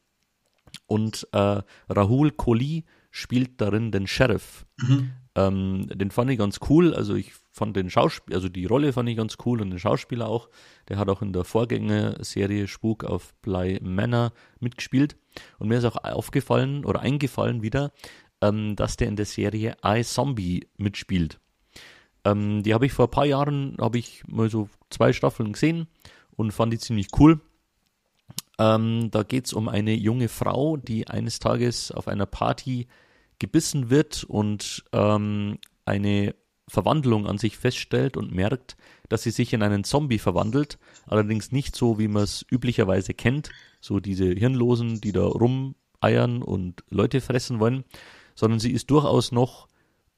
[0.86, 4.66] und äh, Rahul Kohli spielt darin den Sheriff.
[4.76, 5.12] Mhm.
[5.34, 6.94] Ähm, den fand ich ganz cool.
[6.94, 10.28] Also ich fand den Schauspieler, also die Rolle fand ich ganz cool und den Schauspieler
[10.28, 10.48] auch.
[10.88, 15.16] Der hat auch in der Vorgängerserie Spuk auf Bly Manor mitgespielt.
[15.58, 17.92] Und mir ist auch aufgefallen oder eingefallen wieder,
[18.40, 21.38] ähm, dass der in der Serie I Zombie mitspielt.
[22.26, 25.86] Ähm, die habe ich vor ein paar Jahren, habe ich mal so zwei Staffeln gesehen
[26.36, 27.40] und fand die ziemlich cool.
[28.58, 32.88] Ähm, da geht es um eine junge Frau, die eines Tages auf einer Party
[33.38, 36.34] gebissen wird und ähm, eine
[36.68, 38.76] Verwandlung an sich feststellt und merkt,
[39.08, 43.50] dass sie sich in einen Zombie verwandelt, allerdings nicht so, wie man es üblicherweise kennt,
[43.80, 47.84] so diese Hirnlosen, die da rumeiern und Leute fressen wollen,
[48.34, 49.68] sondern sie ist durchaus noch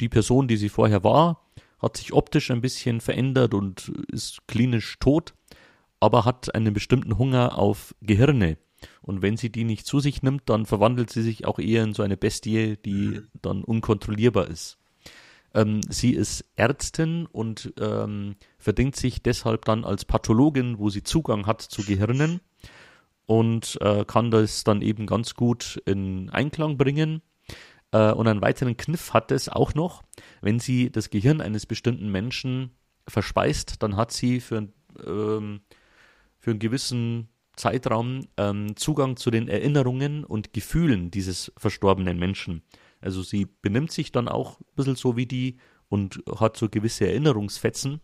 [0.01, 1.45] die Person, die sie vorher war,
[1.79, 5.35] hat sich optisch ein bisschen verändert und ist klinisch tot,
[6.01, 8.59] aber hat einen bestimmten Hunger auf Gehirne.
[9.03, 11.95] Und wenn sie die nicht zu sich nimmt, dann verwandelt sie sich auch eher in
[11.95, 13.29] so eine Bestie, die mhm.
[13.43, 14.79] dann unkontrollierbar ist.
[15.55, 21.47] Ähm, sie ist Ärztin und ähm, verdingt sich deshalb dann als Pathologin, wo sie Zugang
[21.47, 22.41] hat zu Gehirnen
[23.27, 27.23] und äh, kann das dann eben ganz gut in Einklang bringen
[27.93, 30.03] äh, und einen weiteren Kniff hat es auch noch,
[30.41, 32.73] wenn sie das Gehirn eines bestimmten Menschen
[33.07, 34.69] verspeist, dann hat sie für,
[35.07, 35.61] ähm,
[36.39, 42.63] für einen gewissen Zeitraum ähm, Zugang zu den Erinnerungen und Gefühlen dieses verstorbenen Menschen.
[43.01, 47.07] Also sie benimmt sich dann auch ein bisschen so wie die und hat so gewisse
[47.07, 48.01] Erinnerungsfetzen.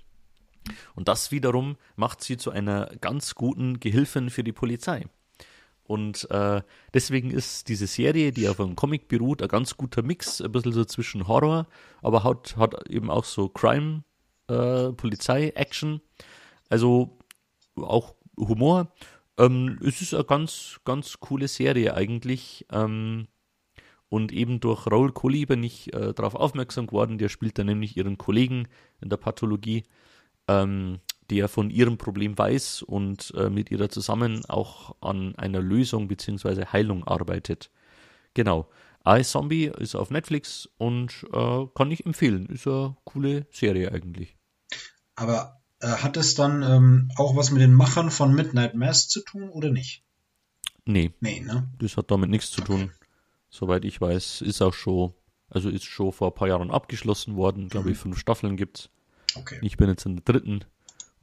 [0.95, 5.07] Und das wiederum macht sie zu einer ganz guten Gehilfin für die Polizei.
[5.87, 6.63] Und äh,
[6.95, 10.73] deswegen ist diese Serie, die auf einem Comic beruht, ein ganz guter Mix, ein bisschen
[10.73, 11.67] so zwischen Horror,
[12.03, 14.03] aber hat, hat eben auch so Crime
[14.49, 16.01] äh, Polizei-Action.
[16.71, 17.19] Also
[17.77, 18.93] auch Humor.
[19.39, 22.67] Ähm, es ist eine ganz, ganz coole Serie eigentlich.
[22.73, 23.29] Ähm,
[24.09, 27.19] und eben durch Raoul Colli bin ich äh, darauf aufmerksam geworden.
[27.19, 28.69] Der spielt dann nämlich ihren Kollegen
[29.01, 29.85] in der Pathologie,
[30.47, 36.09] ähm, der von ihrem Problem weiß und äh, mit ihrer zusammen auch an einer Lösung
[36.09, 36.67] bzw.
[36.73, 37.71] Heilung arbeitet.
[38.35, 38.69] Genau.
[39.07, 42.47] iZombie ist auf Netflix und äh, kann ich empfehlen.
[42.47, 44.37] Ist eine coole Serie eigentlich.
[45.17, 49.23] Aber äh, hat es dann ähm, auch was mit den Machern von Midnight Mass zu
[49.23, 50.03] tun oder nicht?
[50.87, 51.13] Nee.
[51.21, 51.69] Nee, ne?
[51.79, 52.73] Das hat damit nichts zu okay.
[52.73, 52.91] tun.
[53.51, 55.15] Soweit ich weiß, ist auch schon,
[55.49, 57.69] also ist schon vor ein paar Jahren abgeschlossen worden.
[57.69, 57.93] Glaube mhm.
[57.93, 58.91] ich, fünf Staffeln gibt's.
[59.37, 59.59] Okay.
[59.63, 60.65] Ich bin jetzt in der dritten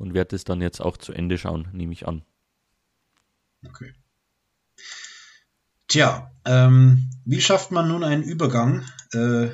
[0.02, 2.24] und werde es dann jetzt auch zu Ende schauen, nehme ich an.
[3.66, 3.94] Okay.
[5.88, 8.84] Tja, ähm, wie schafft man nun einen Übergang
[9.14, 9.50] äh,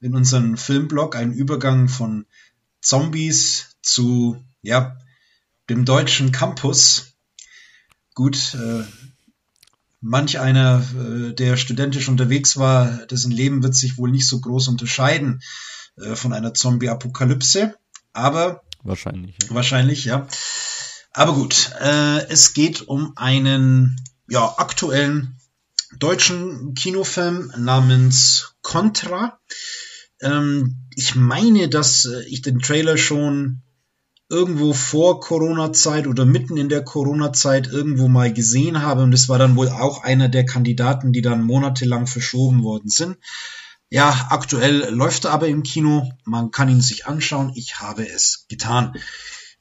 [0.00, 2.24] in unseren Filmblog, einen Übergang von
[2.80, 4.96] Zombies zu ja,
[5.68, 7.12] dem deutschen Campus?
[8.14, 8.84] Gut, äh,
[10.00, 14.68] manch einer, äh, der studentisch unterwegs war, dessen Leben wird sich wohl nicht so groß
[14.68, 15.42] unterscheiden
[15.96, 17.74] äh, von einer Zombie-Apokalypse.
[18.14, 19.54] Aber wahrscheinlich, ja.
[19.54, 20.26] wahrscheinlich, ja.
[21.12, 23.96] Aber gut, äh, es geht um einen
[24.28, 25.36] ja aktuellen
[25.98, 29.40] deutschen Kinofilm namens Contra.
[30.20, 33.62] Ähm, ich meine, dass äh, ich den Trailer schon
[34.28, 39.02] irgendwo vor Corona-Zeit oder mitten in der Corona-Zeit irgendwo mal gesehen habe.
[39.02, 43.16] Und es war dann wohl auch einer der Kandidaten, die dann monatelang verschoben worden sind.
[43.90, 46.10] Ja, aktuell läuft er aber im Kino.
[46.24, 47.52] Man kann ihn sich anschauen.
[47.54, 48.94] Ich habe es getan.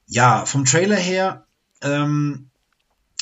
[0.05, 1.45] Ja, vom Trailer her
[1.81, 2.49] ähm,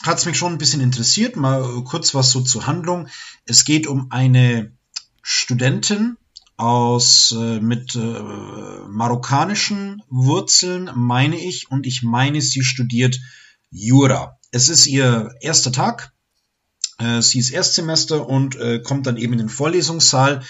[0.03, 1.35] hat es mich schon ein bisschen interessiert.
[1.35, 3.07] Mal kurz was so zur Handlung.
[3.45, 4.73] Es geht um eine
[5.21, 6.17] Studentin,
[6.57, 7.99] aus äh, mit äh,
[8.89, 13.19] marokkanischen Wurzeln, meine ich, und ich meine, sie studiert
[13.69, 14.39] Jura.
[14.51, 16.11] Es ist ihr erster Tag.
[16.97, 20.43] Äh, sie ist Erstsemester und äh, kommt dann eben in den Vorlesungssaal,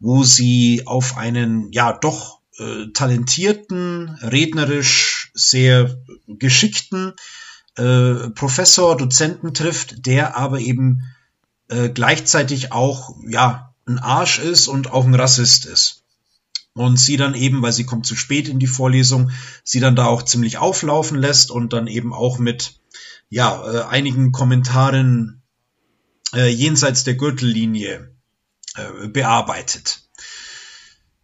[0.00, 7.14] wo sie auf einen ja doch äh, talentierten, rednerisch sehr geschickten
[7.76, 11.02] äh, Professor, Dozenten trifft, der aber eben
[11.68, 16.04] äh, gleichzeitig auch ja ein Arsch ist und auch ein Rassist ist.
[16.74, 19.30] Und sie dann eben, weil sie kommt zu spät in die Vorlesung,
[19.64, 22.80] sie dann da auch ziemlich auflaufen lässt und dann eben auch mit
[23.30, 25.42] ja, äh, einigen Kommentaren
[26.34, 28.14] äh, jenseits der Gürtellinie
[29.08, 30.08] bearbeitet.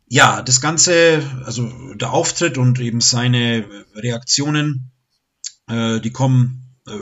[0.07, 4.93] Ja, das Ganze, also der Auftritt und eben seine Reaktionen,
[5.67, 6.93] äh, die kommen äh,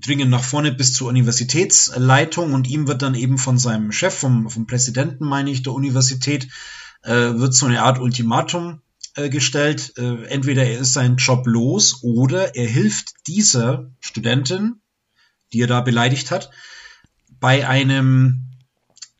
[0.00, 4.50] dringen nach vorne bis zur Universitätsleitung und ihm wird dann eben von seinem Chef, vom,
[4.50, 6.48] vom Präsidenten, meine ich, der Universität,
[7.02, 8.82] äh, wird so eine Art Ultimatum
[9.16, 9.94] äh, gestellt.
[9.96, 14.82] Äh, entweder er ist seinen Job los oder er hilft dieser Studentin,
[15.52, 16.50] die er da beleidigt hat,
[17.40, 18.51] bei einem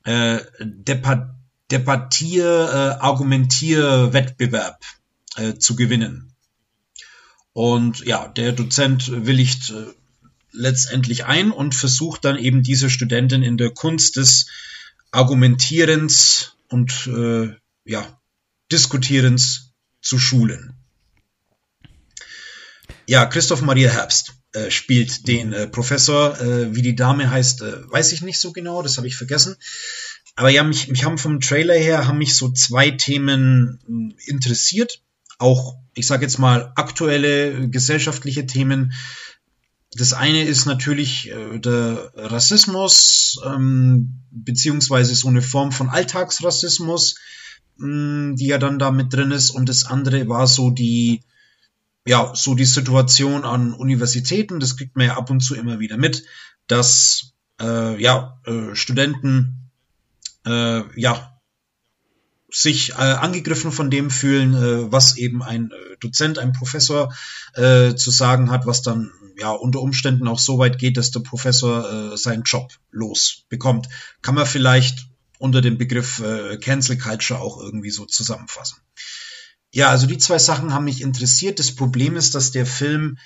[0.05, 1.29] äh, Debat
[1.71, 4.85] Debattier, äh, Argumentier-Wettbewerb
[5.37, 6.35] äh, zu gewinnen.
[7.55, 9.87] Und ja, der Dozent willigt äh,
[10.53, 14.49] letztendlich ein und versucht dann eben diese Studentin in der Kunst des
[15.13, 18.21] Argumentierens und äh, ja,
[18.71, 20.75] Diskutierens zu schulen.
[23.07, 26.39] Ja, Christoph Maria Herbst äh, spielt den äh, Professor.
[26.41, 29.57] Äh, wie die Dame heißt, äh, weiß ich nicht so genau, das habe ich vergessen.
[30.37, 35.01] Aber ja, mich, mich haben vom Trailer her haben mich so zwei Themen hm, interessiert.
[35.39, 38.93] Auch, ich sage jetzt mal, aktuelle gesellschaftliche Themen,
[39.95, 47.17] das eine ist natürlich äh, der Rassismus, ähm, beziehungsweise so eine Form von Alltagsrassismus,
[47.77, 49.51] mh, die ja dann da mit drin ist.
[49.51, 51.23] Und das andere war so die,
[52.07, 54.61] ja, so die Situation an Universitäten.
[54.61, 56.25] Das kriegt man ja ab und zu immer wieder mit,
[56.67, 59.71] dass äh, ja, äh, Studenten
[60.45, 61.29] äh, ja
[62.51, 67.15] sich äh, angegriffen von dem fühlen, äh, was eben ein äh, Dozent, ein Professor
[67.55, 71.21] äh, zu sagen hat, was dann ja unter Umständen auch so weit geht, dass der
[71.21, 73.89] Professor äh, seinen Job losbekommt.
[74.21, 75.07] Kann man vielleicht
[75.39, 78.79] unter dem Begriff äh, Cancel Culture auch irgendwie so zusammenfassen.
[79.73, 81.59] Ja, also die zwei Sachen haben mich interessiert.
[81.59, 83.19] Das Problem ist, dass der Film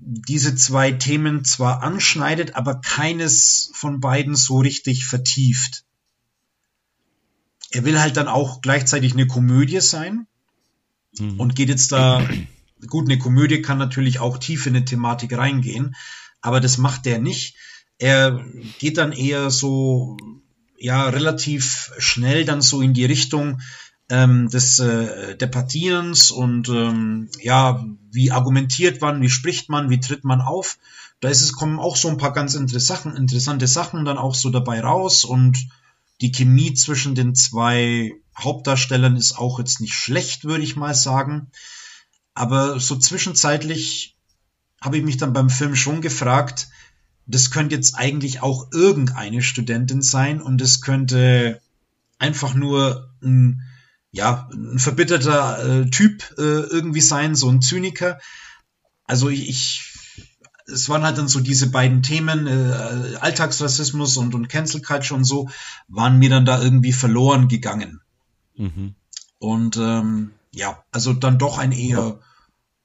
[0.00, 5.84] diese zwei Themen zwar anschneidet, aber keines von beiden so richtig vertieft
[7.70, 10.26] er will halt dann auch gleichzeitig eine Komödie sein
[11.18, 11.38] mhm.
[11.38, 12.28] und geht jetzt da,
[12.86, 15.94] gut, eine Komödie kann natürlich auch tief in eine Thematik reingehen,
[16.40, 17.56] aber das macht er nicht.
[17.98, 18.44] Er
[18.78, 20.16] geht dann eher so,
[20.78, 23.60] ja, relativ schnell dann so in die Richtung,
[24.10, 30.24] ähm, des äh, Debattierens und ähm, ja, wie argumentiert man, wie spricht man, wie tritt
[30.24, 30.78] man auf.
[31.20, 34.50] Da ist es kommen auch so ein paar ganz interessante, interessante Sachen dann auch so
[34.50, 35.58] dabei raus und
[36.20, 41.50] die Chemie zwischen den zwei Hauptdarstellern ist auch jetzt nicht schlecht, würde ich mal sagen.
[42.34, 44.16] Aber so zwischenzeitlich
[44.80, 46.68] habe ich mich dann beim Film schon gefragt,
[47.26, 51.60] das könnte jetzt eigentlich auch irgendeine Studentin sein und es könnte
[52.18, 53.62] einfach nur ein,
[54.10, 58.18] ja, ein verbitterter äh, Typ äh, irgendwie sein, so ein Zyniker.
[59.04, 59.88] Also ich, ich
[60.70, 65.24] es waren halt dann so diese beiden Themen, äh, Alltagsrassismus und, und Cancel Culture und
[65.24, 65.48] so,
[65.88, 68.00] waren mir dann da irgendwie verloren gegangen.
[68.56, 68.94] Mhm.
[69.38, 72.20] Und ähm, ja, also dann doch ein eher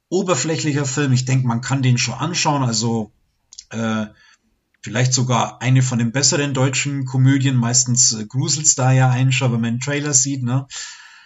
[0.08, 1.12] oberflächlicher Film.
[1.12, 2.62] Ich denke, man kann den schon anschauen.
[2.62, 3.12] Also
[3.70, 4.06] äh,
[4.80, 7.56] vielleicht sogar eine von den besseren deutschen Komödien.
[7.56, 10.42] Meistens äh, gruselt's da ja ein, schon wenn man einen Trailer sieht.
[10.42, 10.66] Ne?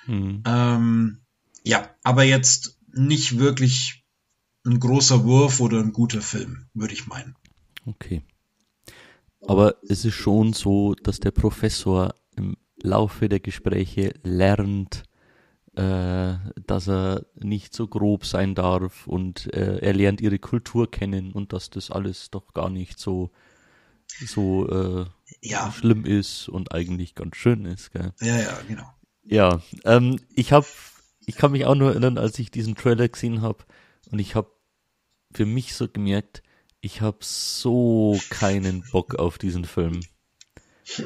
[0.09, 0.43] Mhm.
[0.47, 1.19] Ähm,
[1.63, 4.05] ja, aber jetzt nicht wirklich
[4.67, 7.37] ein großer Wurf oder ein guter Film, würde ich meinen.
[7.87, 8.23] Okay.
[9.47, 15.05] Aber es ist schon so, dass der Professor im Laufe der Gespräche lernt,
[15.77, 16.35] äh,
[16.67, 21.53] dass er nicht so grob sein darf und äh, er lernt ihre Kultur kennen und
[21.53, 23.31] dass das alles doch gar nicht so
[24.27, 25.07] so äh,
[25.43, 25.71] ja.
[25.71, 27.93] schlimm ist und eigentlich ganz schön ist.
[27.93, 28.13] Gell?
[28.21, 28.91] Ja, ja, genau.
[29.29, 30.67] Ja, ähm, ich habe,
[31.27, 33.65] ich kann mich auch nur erinnern, als ich diesen Trailer gesehen habe
[34.11, 34.51] und ich habe
[35.33, 36.43] für mich so gemerkt,
[36.81, 40.01] ich habe so keinen Bock auf diesen Film,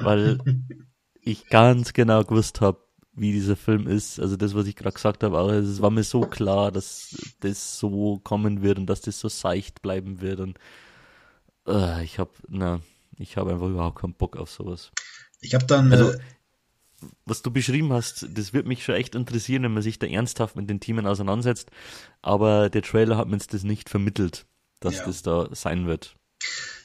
[0.01, 0.39] weil
[1.21, 2.79] ich ganz genau gewusst habe,
[3.15, 4.21] wie dieser Film ist.
[4.21, 7.79] Also das, was ich gerade gesagt habe, auch es war mir so klar, dass das
[7.79, 10.59] so kommen wird und dass das so seicht bleiben wird und
[11.67, 12.81] äh, ich habe, na,
[13.19, 14.93] ich habe einfach überhaupt keinen Bock auf sowas.
[15.41, 16.19] Ich habe dann also, äh,
[17.25, 20.57] was du beschrieben hast, das wird mich schon echt interessieren, wenn man sich da ernsthaft
[20.57, 21.71] mit den Themen auseinandersetzt.
[22.21, 24.47] Aber der Trailer hat mir jetzt das nicht vermittelt,
[24.81, 25.07] dass ja.
[25.07, 26.17] das da sein wird.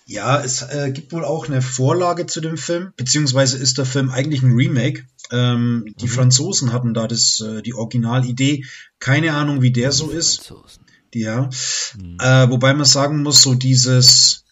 [0.05, 4.09] Ja, es äh, gibt wohl auch eine Vorlage zu dem Film, beziehungsweise ist der Film
[4.09, 5.05] eigentlich ein Remake.
[5.32, 6.11] Ähm, die mhm.
[6.11, 8.63] Franzosen hatten da das, äh, die Originalidee.
[8.99, 10.53] Keine Ahnung, wie der die so ist.
[11.13, 11.49] Die, ja.
[11.99, 12.18] Mhm.
[12.22, 14.45] Äh, wobei man sagen muss, so dieses,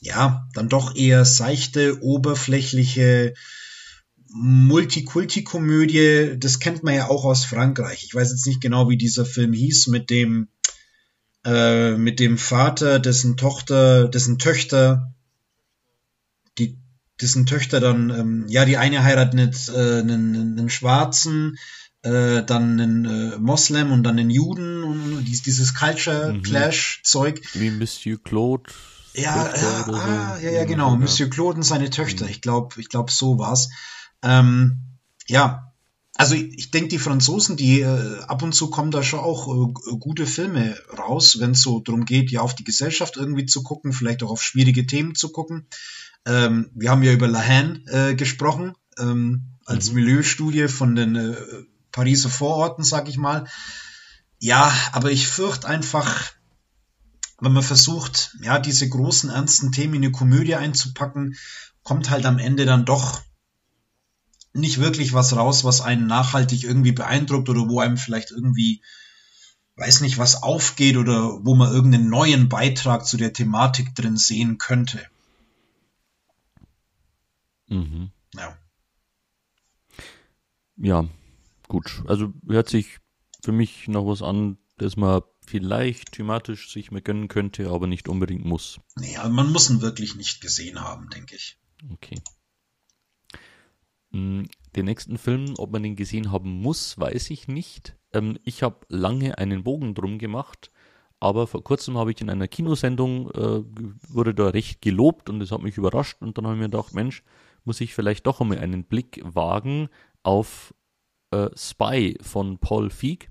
[0.00, 3.34] ja, dann doch eher seichte, oberflächliche,
[4.40, 8.04] Multikulti-Komödie, das kennt man ja auch aus Frankreich.
[8.04, 10.48] Ich weiß jetzt nicht genau, wie dieser Film hieß, mit dem,
[11.44, 15.12] äh, mit dem Vater, dessen Tochter, dessen Töchter,
[16.58, 16.78] die,
[17.20, 21.58] dessen Töchter dann, ähm, ja, die eine heiratet äh, einen, einen Schwarzen,
[22.02, 26.42] äh, dann einen äh, Moslem und dann einen Juden und, und dieses Culture mhm.
[27.54, 28.70] Wie Monsieur Claude.
[29.14, 30.94] Ja, ja, ah, ja, ja, genau.
[30.94, 32.26] Monsieur Claude und seine Töchter.
[32.26, 32.30] Mhm.
[32.30, 33.68] Ich glaube, ich glaube, so war's.
[34.22, 34.80] Ähm,
[35.26, 35.72] ja,
[36.18, 39.46] also ich, ich denke, die Franzosen, die äh, ab und zu kommen da schon auch
[39.46, 43.62] äh, gute Filme raus, wenn es so darum geht, ja auf die Gesellschaft irgendwie zu
[43.62, 45.68] gucken, vielleicht auch auf schwierige Themen zu gucken.
[46.26, 49.96] Ähm, wir haben ja über La Haine äh, gesprochen, ähm, als mhm.
[49.96, 51.36] Milieustudie von den äh,
[51.92, 53.46] Pariser Vororten, sag ich mal.
[54.40, 56.32] Ja, aber ich fürchte einfach,
[57.40, 61.36] wenn man versucht, ja, diese großen, ernsten Themen in eine Komödie einzupacken,
[61.84, 63.22] kommt halt am Ende dann doch
[64.52, 68.82] nicht wirklich was raus, was einen nachhaltig irgendwie beeindruckt oder wo einem vielleicht irgendwie,
[69.76, 74.58] weiß nicht, was aufgeht oder wo man irgendeinen neuen Beitrag zu der Thematik drin sehen
[74.58, 75.00] könnte.
[77.68, 78.10] Mhm.
[78.34, 78.56] Ja.
[80.76, 81.08] Ja,
[81.66, 82.02] gut.
[82.06, 82.98] Also hört sich
[83.42, 88.08] für mich noch was an, das man vielleicht thematisch sich mehr gönnen könnte, aber nicht
[88.08, 88.80] unbedingt muss.
[88.96, 91.58] Nee, aber man muss ihn wirklich nicht gesehen haben, denke ich.
[91.90, 92.20] Okay.
[94.10, 94.44] Mm,
[94.76, 97.96] den nächsten Film, ob man den gesehen haben muss, weiß ich nicht.
[98.12, 100.70] Ähm, ich habe lange einen Bogen drum gemacht,
[101.20, 103.62] aber vor kurzem habe ich in einer Kinosendung, äh,
[104.08, 106.94] wurde da recht gelobt und das hat mich überrascht und dann habe ich mir gedacht,
[106.94, 107.22] Mensch,
[107.64, 109.88] muss ich vielleicht doch einmal einen Blick wagen
[110.22, 110.74] auf
[111.32, 113.30] äh, Spy von Paul Feig,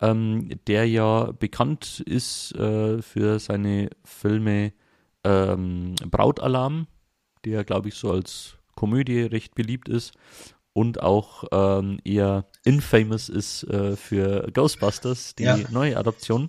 [0.00, 4.72] ähm, der ja bekannt ist äh, für seine Filme
[5.24, 6.86] ähm, Brautalarm,
[7.44, 10.12] der glaube ich so als Komödie recht beliebt ist
[10.72, 15.58] und auch ähm, eher infamous ist äh, für Ghostbusters, die ja.
[15.72, 16.48] neue Adaption.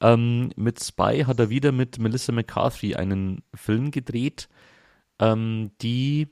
[0.00, 4.48] Ähm, mit Spy hat er wieder mit Melissa McCarthy einen Film gedreht,
[5.20, 6.26] ähm, die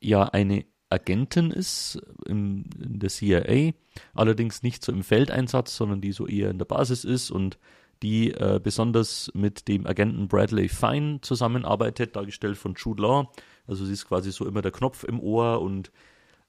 [0.00, 3.72] ja eine Agentin ist im, in der CIA,
[4.14, 7.58] allerdings nicht so im Feldeinsatz, sondern die so eher in der Basis ist und
[8.02, 13.30] die äh, besonders mit dem Agenten Bradley Fine zusammenarbeitet, dargestellt von Jude Law,
[13.66, 15.90] also sie ist quasi so immer der Knopf im Ohr und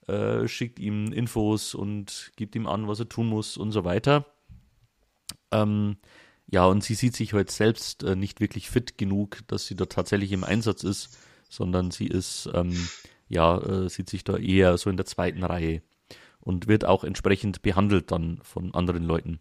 [0.07, 4.25] äh, schickt ihm Infos und gibt ihm an, was er tun muss und so weiter.
[5.51, 5.97] Ähm,
[6.49, 9.85] ja, und sie sieht sich halt selbst äh, nicht wirklich fit genug, dass sie da
[9.85, 11.17] tatsächlich im Einsatz ist,
[11.49, 12.87] sondern sie ist, ähm,
[13.27, 15.81] ja, äh, sieht sich da eher so in der zweiten Reihe
[16.39, 19.39] und wird auch entsprechend behandelt dann von anderen Leuten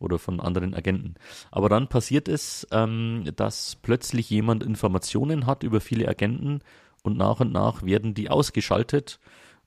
[0.00, 1.14] oder von anderen Agenten.
[1.52, 6.60] Aber dann passiert es, ähm, dass plötzlich jemand Informationen hat über viele Agenten
[7.02, 9.18] und nach und nach werden die ausgeschaltet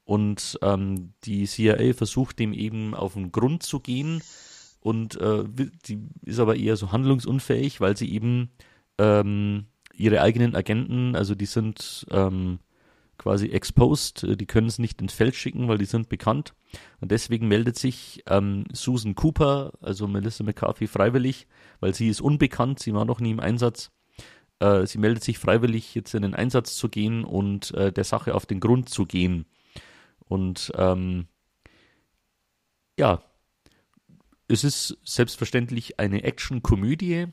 [0.03, 4.21] und ähm, die CIA versucht dem eben auf den Grund zu gehen
[4.79, 5.43] und äh,
[5.88, 8.51] die ist aber eher so handlungsunfähig, weil sie eben
[8.99, 9.65] ähm,
[9.95, 12.59] ihre eigenen Agenten, also die sind ähm,
[13.17, 16.53] quasi exposed, äh, die können es nicht ins Feld schicken, weil die sind bekannt.
[16.99, 21.47] Und deswegen meldet sich ähm, Susan Cooper, also Melissa McCarthy, freiwillig,
[21.79, 23.91] weil sie ist unbekannt, sie war noch nie im Einsatz.
[24.60, 28.36] Äh, sie meldet sich freiwillig, jetzt in den Einsatz zu gehen und äh, der Sache
[28.36, 29.45] auf den Grund zu gehen.
[30.20, 31.28] Und ähm,
[32.97, 33.22] ja,
[34.47, 37.28] es ist selbstverständlich eine Action-Komödie.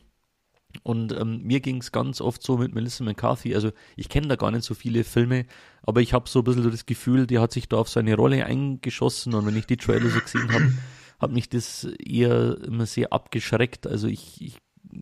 [0.83, 3.55] Und ähm, mir ging es ganz oft so mit Melissa McCarthy.
[3.55, 5.45] Also ich kenne da gar nicht so viele Filme,
[5.83, 8.47] aber ich habe so ein bisschen das Gefühl, die hat sich da auf seine Rolle
[8.47, 9.35] eingeschossen.
[9.35, 10.73] Und wenn ich die Trailer so gesehen habe,
[11.21, 13.87] hat mich das eher immer sehr abgeschreckt.
[13.87, 14.57] Also ich, ich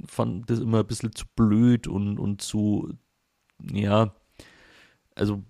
[0.07, 2.93] fand das immer ein bisschen zu blöd und, und zu,
[3.73, 4.15] ja,
[5.15, 5.43] also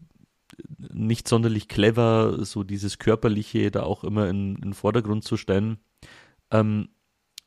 [0.93, 5.79] nicht sonderlich clever, so dieses Körperliche da auch immer in, in den Vordergrund zu stellen.
[6.51, 6.89] Ähm,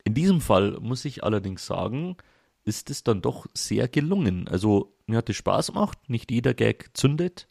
[0.04, 2.18] in diesem Fall muss ich allerdings sagen,
[2.64, 4.48] ist es dann doch sehr gelungen.
[4.48, 7.48] Also mir hat es Spaß gemacht, nicht jeder Gag zündet,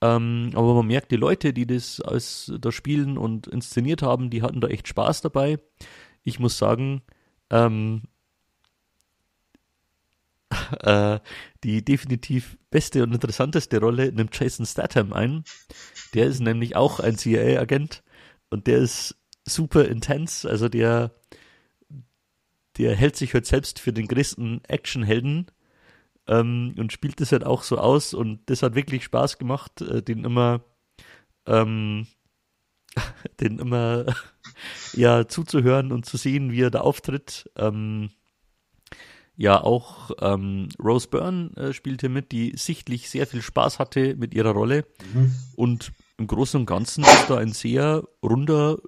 [0.00, 4.42] ähm, aber man merkt, die Leute, die das als da spielen und inszeniert haben, die
[4.42, 5.58] hatten da echt Spaß dabei.
[6.22, 7.02] Ich muss sagen,
[7.50, 8.02] ähm,
[10.80, 11.20] äh,
[11.62, 15.44] die definitiv beste und interessanteste Rolle nimmt Jason Statham ein.
[16.14, 18.02] Der ist nämlich auch ein CIA-Agent
[18.50, 20.46] und der ist super intens.
[20.46, 21.12] Also der,
[22.78, 25.50] der hält sich halt selbst für den größten Actionhelden
[26.26, 30.02] ähm, und spielt das halt auch so aus und das hat wirklich Spaß gemacht, äh,
[30.02, 30.64] den immer,
[31.46, 32.06] ähm,
[33.40, 34.06] den immer
[34.94, 37.50] ja zuzuhören und zu sehen, wie er da auftritt.
[37.56, 38.10] Ähm,
[39.36, 44.34] ja, auch ähm, Rose Byrne äh, spielte mit, die sichtlich sehr viel Spaß hatte mit
[44.34, 44.84] ihrer Rolle.
[45.12, 45.34] Mhm.
[45.56, 48.78] Und im Großen und Ganzen ist da ein sehr runder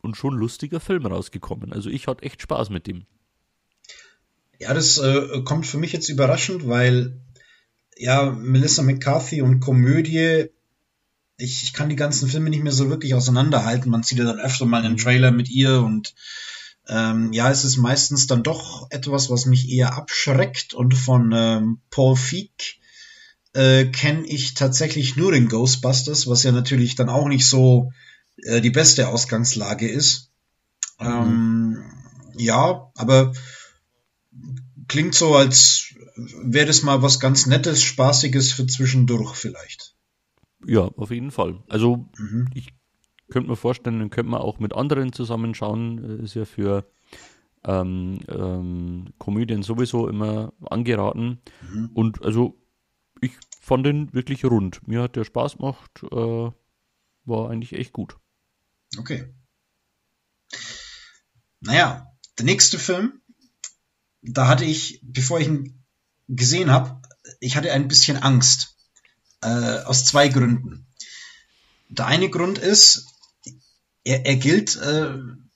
[0.00, 1.72] und schon lustiger Film rausgekommen.
[1.72, 3.04] Also ich hatte echt Spaß mit dem.
[4.58, 7.20] Ja, das äh, kommt für mich jetzt überraschend, weil
[7.96, 10.46] ja, Melissa McCarthy und Komödie,
[11.36, 13.90] ich, ich kann die ganzen Filme nicht mehr so wirklich auseinanderhalten.
[13.90, 16.14] Man sieht ja dann öfter mal einen Trailer mit ihr und
[16.90, 21.80] ähm, ja, es ist meistens dann doch etwas, was mich eher abschreckt und von ähm,
[21.90, 22.80] Paul Feig
[23.52, 27.92] äh, kenne ich tatsächlich nur den Ghostbusters, was ja natürlich dann auch nicht so
[28.38, 30.32] äh, die beste Ausgangslage ist.
[30.98, 31.06] Mhm.
[31.06, 31.84] Ähm,
[32.36, 33.34] ja, aber
[34.88, 35.94] klingt so, als
[36.42, 39.94] wäre das mal was ganz Nettes, Spaßiges für zwischendurch vielleicht.
[40.66, 41.62] Ja, auf jeden Fall.
[41.68, 42.48] Also mhm.
[42.52, 42.72] ich
[43.30, 46.20] könnte mir vorstellen, dann könnte man auch mit anderen zusammenschauen.
[46.20, 46.84] Äh, ist ja für
[47.64, 51.40] ähm, ähm, Komödien sowieso immer angeraten.
[51.70, 51.90] Mhm.
[51.94, 52.58] Und also
[53.20, 54.86] ich fand den wirklich rund.
[54.86, 56.02] Mir hat der Spaß gemacht.
[56.10, 56.50] Äh,
[57.24, 58.16] war eigentlich echt gut.
[58.98, 59.32] Okay.
[61.60, 62.06] Naja,
[62.38, 63.20] der nächste Film,
[64.22, 65.84] da hatte ich, bevor ich ihn
[66.28, 67.02] gesehen habe,
[67.38, 68.76] ich hatte ein bisschen Angst.
[69.42, 70.86] Äh, aus zwei Gründen.
[71.88, 73.06] Der eine Grund ist,
[74.04, 75.12] er, er gilt äh,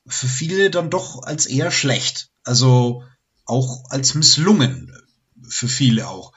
[0.06, 2.30] für viele dann doch als eher schlecht.
[2.44, 3.04] Also
[3.46, 4.92] auch als misslungen
[5.48, 6.32] für viele auch.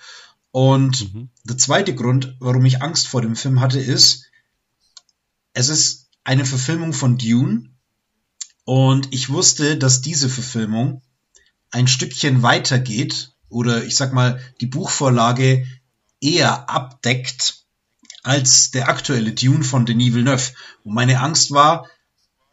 [0.52, 1.30] Und mhm.
[1.44, 4.26] der zweite Grund, warum ich Angst vor dem Film hatte, ist,
[5.54, 7.70] es ist eine Verfilmung von Dune
[8.64, 11.02] und ich wusste, dass diese Verfilmung
[11.72, 15.66] ein Stückchen weiter geht oder ich sag mal die Buchvorlage
[16.20, 17.66] eher abdeckt
[18.24, 20.52] als der aktuelle Dune von Denis Villeneuve.
[20.84, 21.88] Und meine Angst war,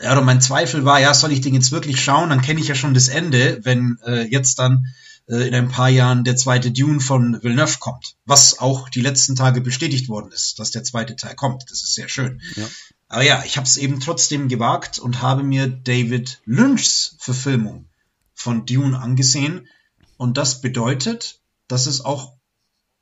[0.00, 2.30] ja, oder mein Zweifel war, ja, soll ich den jetzt wirklich schauen?
[2.30, 4.86] Dann kenne ich ja schon das Ende, wenn äh, jetzt dann
[5.28, 8.16] äh, in ein paar Jahren der zweite Dune von Villeneuve kommt.
[8.24, 11.64] Was auch die letzten Tage bestätigt worden ist, dass der zweite Teil kommt.
[11.70, 12.42] Das ist sehr schön.
[12.56, 12.68] Ja.
[13.08, 17.86] Aber ja, ich habe es eben trotzdem gewagt und habe mir David Lynchs Verfilmung
[18.34, 19.68] von Dune angesehen.
[20.16, 22.34] Und das bedeutet, dass es auch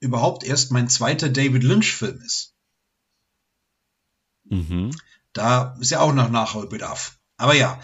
[0.01, 2.53] überhaupt erst mein zweiter David Lynch-Film ist.
[4.45, 4.90] Mhm.
[5.33, 7.18] Da ist ja auch noch Nachholbedarf.
[7.37, 7.80] Aber ja.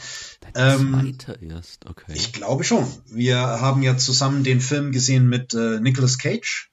[0.55, 2.13] Ähm, erst, okay.
[2.15, 2.87] Ich glaube schon.
[3.07, 6.71] Wir haben ja zusammen den Film gesehen mit äh, Nicolas Cage.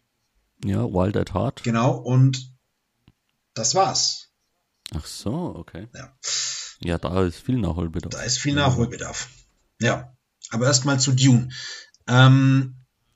[0.63, 1.63] Ja, Wild at Heart.
[1.63, 2.53] Genau, und
[3.53, 4.29] das war's.
[4.93, 5.87] Ach so, okay.
[5.93, 6.13] Ja.
[6.81, 8.13] Ja, da ist viel Nachholbedarf.
[8.13, 9.29] Da ist viel Nachholbedarf.
[9.79, 10.15] Ja,
[10.51, 11.49] aber erstmal zu Dune.
[12.07, 12.75] Ähm,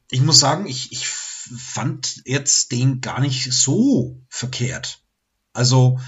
[0.09, 5.03] ich muss sagen, ich, ich fand jetzt den gar nicht so verkehrt.
[5.53, 5.99] Also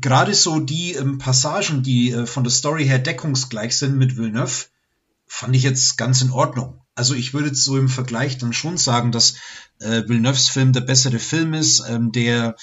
[0.00, 4.66] gerade so die ähm, Passagen, die äh, von der Story her deckungsgleich sind mit Villeneuve,
[5.26, 6.80] fand ich jetzt ganz in Ordnung.
[6.94, 9.36] Also ich würde so im Vergleich dann schon sagen, dass
[9.78, 12.56] äh, Villeneuves Film der bessere Film ist, ähm, der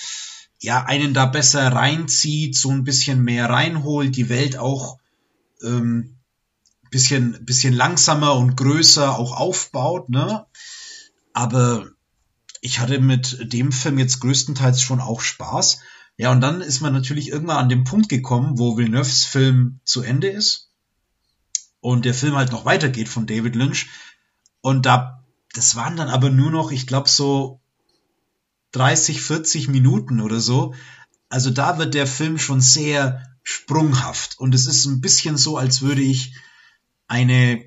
[0.60, 5.00] ja einen da besser reinzieht, so ein bisschen mehr reinholt, die Welt auch
[5.64, 6.18] ähm,
[6.92, 10.46] bisschen bisschen langsamer und größer auch aufbaut, ne?
[11.34, 11.88] Aber
[12.62, 15.80] ich hatte mit dem Film jetzt größtenteils schon auch Spaß.
[16.18, 20.02] Ja, und dann ist man natürlich irgendwann an den Punkt gekommen, wo Villeneuves Film zu
[20.02, 20.72] Ende ist
[21.82, 23.90] und der Film halt noch weitergeht von David Lynch.
[24.62, 27.60] Und da, das waren dann aber nur noch, ich glaube, so
[28.72, 30.74] 30, 40 Minuten oder so.
[31.30, 34.40] Also da wird der Film schon sehr sprunghaft.
[34.40, 36.34] Und es ist ein bisschen so, als würde ich
[37.08, 37.64] eine,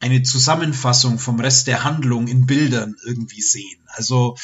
[0.00, 3.84] eine Zusammenfassung vom Rest der Handlung in Bildern irgendwie sehen.
[3.88, 4.36] Also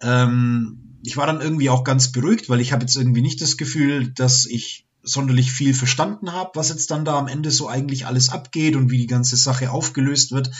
[0.00, 3.56] ähm, ich war dann irgendwie auch ganz beruhigt, weil ich habe jetzt irgendwie nicht das
[3.56, 8.06] Gefühl, dass ich sonderlich viel verstanden habe, was jetzt dann da am Ende so eigentlich
[8.06, 10.50] alles abgeht und wie die ganze Sache aufgelöst wird.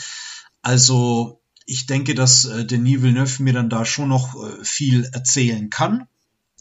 [0.61, 5.69] Also ich denke, dass äh, Denis Villeneuve mir dann da schon noch äh, viel erzählen
[5.69, 6.07] kann.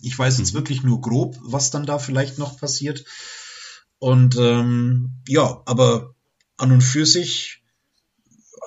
[0.00, 0.58] Ich weiß jetzt mhm.
[0.58, 3.04] wirklich nur grob, was dann da vielleicht noch passiert.
[4.00, 6.14] Und ähm, ja, aber
[6.56, 7.62] an und für sich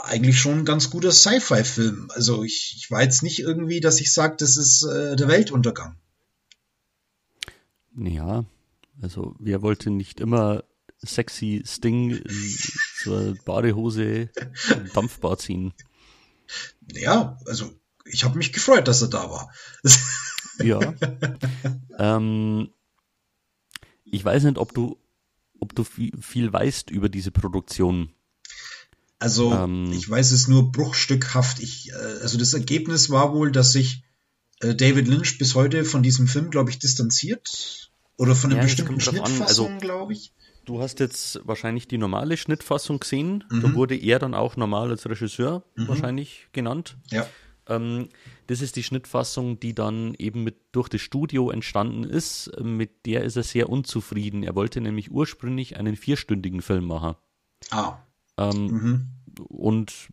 [0.04, 2.10] eigentlich schon ein ganz guter Sci-Fi-Film.
[2.14, 5.98] Also ich, ich war jetzt nicht irgendwie, dass ich sage, das ist äh, der Weltuntergang.
[7.96, 8.46] Ja,
[9.02, 10.64] also wer wollte nicht immer
[10.98, 12.58] sexy Sting in
[13.02, 14.30] zur Badehose
[14.70, 15.74] im Dampfbad ziehen?
[16.94, 17.72] Ja, also
[18.06, 19.54] ich habe mich gefreut, dass er da war.
[20.64, 20.80] ja.
[21.98, 22.70] Ähm,
[24.04, 24.98] ich weiß nicht, ob du,
[25.60, 28.14] ob du viel, viel weißt über diese Produktion.
[29.20, 31.60] Also ähm, ich weiß es nur bruchstückhaft.
[31.60, 34.04] Ich, äh, also das Ergebnis war wohl, dass sich
[34.62, 37.92] äh, David Lynch bis heute von diesem Film, glaube ich, distanziert.
[38.18, 40.34] Oder von einer ja, bestimmten Schnittfassung, also, glaube ich.
[40.66, 43.46] Du hast jetzt wahrscheinlich die normale Schnittfassung gesehen.
[43.50, 43.62] Mhm.
[43.62, 45.88] Da wurde er dann auch normal als Regisseur mhm.
[45.88, 46.98] wahrscheinlich genannt.
[47.12, 47.26] Ja.
[47.68, 48.10] Ähm,
[48.48, 52.52] das ist die Schnittfassung, die dann eben mit, durch das Studio entstanden ist.
[52.62, 54.44] Mit der ist er sehr unzufrieden.
[54.44, 57.16] Er wollte nämlich ursprünglich einen vierstündigen Film machen.
[57.72, 58.00] Ah.
[58.40, 59.08] Ähm, mhm.
[59.48, 60.10] Und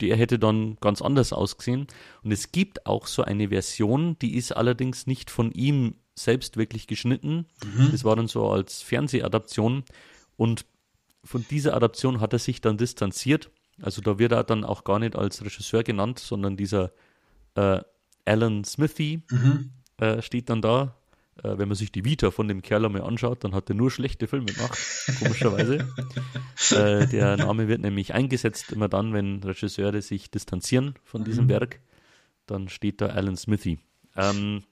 [0.00, 1.86] der hätte dann ganz anders ausgesehen.
[2.22, 6.86] Und es gibt auch so eine Version, die ist allerdings nicht von ihm selbst wirklich
[6.86, 7.46] geschnitten.
[7.64, 7.90] Mhm.
[7.90, 9.84] Das war dann so als Fernsehadaption.
[10.36, 10.64] Und
[11.22, 13.50] von dieser Adaption hat er sich dann distanziert.
[13.82, 16.92] Also da wird er dann auch gar nicht als Regisseur genannt, sondern dieser
[17.54, 17.80] äh,
[18.24, 19.70] Alan Smithy mhm.
[19.98, 20.96] äh, steht dann da.
[21.42, 23.90] Äh, wenn man sich die Vita von dem Kerl einmal anschaut, dann hat er nur
[23.90, 24.78] schlechte Filme gemacht,
[25.18, 25.88] komischerweise.
[26.70, 31.24] Äh, der Name wird nämlich eingesetzt immer dann, wenn Regisseure sich distanzieren von mhm.
[31.26, 31.80] diesem Werk.
[32.46, 33.78] Dann steht da Alan Smithy.
[34.16, 34.62] Ähm,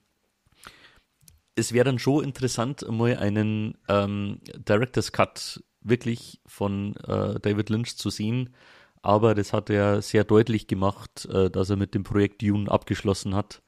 [1.55, 7.97] es wäre dann schon interessant, mal einen ähm, Director's Cut wirklich von äh, David Lynch
[7.97, 8.55] zu sehen.
[9.03, 13.35] Aber das hat er sehr deutlich gemacht, äh, dass er mit dem Projekt Dune abgeschlossen
[13.35, 13.63] hat.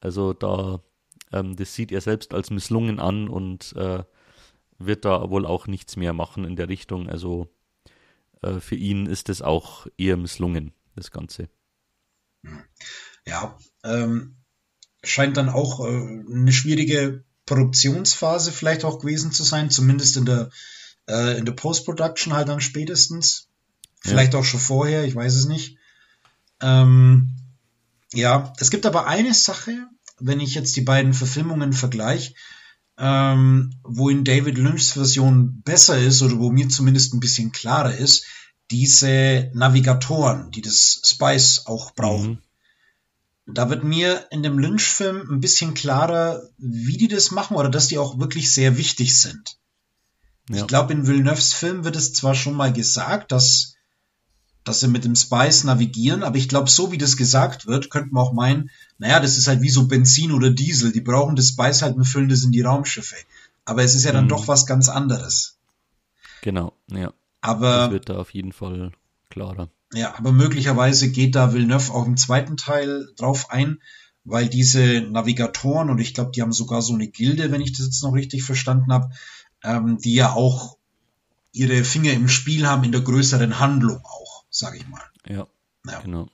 [0.00, 0.80] Also da,
[1.32, 4.04] ähm, das sieht er selbst als misslungen an und äh,
[4.78, 7.08] wird da wohl auch nichts mehr machen in der Richtung.
[7.08, 7.48] Also
[8.42, 11.48] äh, für ihn ist es auch eher misslungen, das Ganze.
[13.26, 14.36] Ja, ähm,
[15.04, 20.50] scheint dann auch äh, eine schwierige Produktionsphase vielleicht auch gewesen zu sein, zumindest in der,
[21.08, 23.48] äh, in der Post-Production halt dann spätestens.
[24.00, 24.40] Vielleicht ja.
[24.40, 25.78] auch schon vorher, ich weiß es nicht.
[26.60, 27.36] Ähm,
[28.12, 29.86] ja, es gibt aber eine Sache,
[30.22, 32.34] wenn ich jetzt die beiden Verfilmungen vergleiche,
[32.98, 37.94] ähm, wo in David Lynchs Version besser ist oder wo mir zumindest ein bisschen klarer
[37.94, 38.24] ist,
[38.70, 42.42] diese Navigatoren, die das Spice auch brauchen.
[43.46, 43.54] Mhm.
[43.54, 47.88] Da wird mir in dem Lynch-Film ein bisschen klarer, wie die das machen oder dass
[47.88, 49.58] die auch wirklich sehr wichtig sind.
[50.48, 50.58] Ja.
[50.58, 53.71] Ich glaube, in Villeneuves Film wird es zwar schon mal gesagt, dass,
[54.64, 58.14] dass sie mit dem Spice navigieren, aber ich glaube, so wie das gesagt wird, könnte
[58.14, 60.92] man auch meinen, naja, das ist halt wie so Benzin oder Diesel.
[60.92, 63.16] Die brauchen das Spice halt und füllen das in die Raumschiffe.
[63.64, 64.30] Aber es ist ja dann mhm.
[64.30, 65.56] doch was ganz anderes.
[66.42, 67.12] Genau, ja.
[67.40, 67.78] Aber.
[67.78, 68.92] Das wird da auf jeden Fall
[69.30, 69.68] klarer.
[69.94, 73.78] Ja, aber möglicherweise geht da Villeneuve auch im zweiten Teil drauf ein,
[74.24, 77.86] weil diese Navigatoren, und ich glaube, die haben sogar so eine Gilde, wenn ich das
[77.86, 79.10] jetzt noch richtig verstanden habe,
[79.62, 80.78] ähm, die ja auch
[81.52, 84.21] ihre Finger im Spiel haben in der größeren Handlung auch,
[84.52, 85.02] sage ich mal.
[85.28, 85.48] Ja,
[85.86, 86.00] ja.
[86.00, 86.28] genau.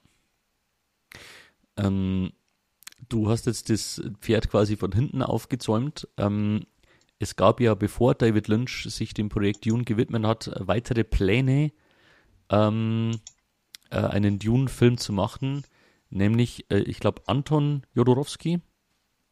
[1.76, 2.32] Ähm,
[3.08, 6.08] du hast jetzt das Pferd quasi von hinten aufgezäumt.
[6.18, 6.66] Ähm,
[7.18, 11.72] es gab ja, bevor David Lynch sich dem Projekt Dune gewidmet hat, weitere Pläne,
[12.50, 13.18] ähm,
[13.90, 15.64] äh, einen Dune-Film zu machen,
[16.10, 18.60] nämlich, äh, ich glaube, Anton Jodorowski.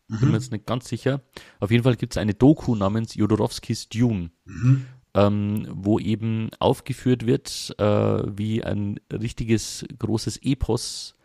[0.09, 0.20] Mhm.
[0.20, 1.22] Bin mir jetzt nicht ganz sicher.
[1.61, 4.87] Auf jeden Fall gibt es eine Doku namens Jodorowskis Dune, mhm.
[5.16, 11.16] Ähm, wo eben aufgeführt wird, äh, wie ein richtiges großes Epos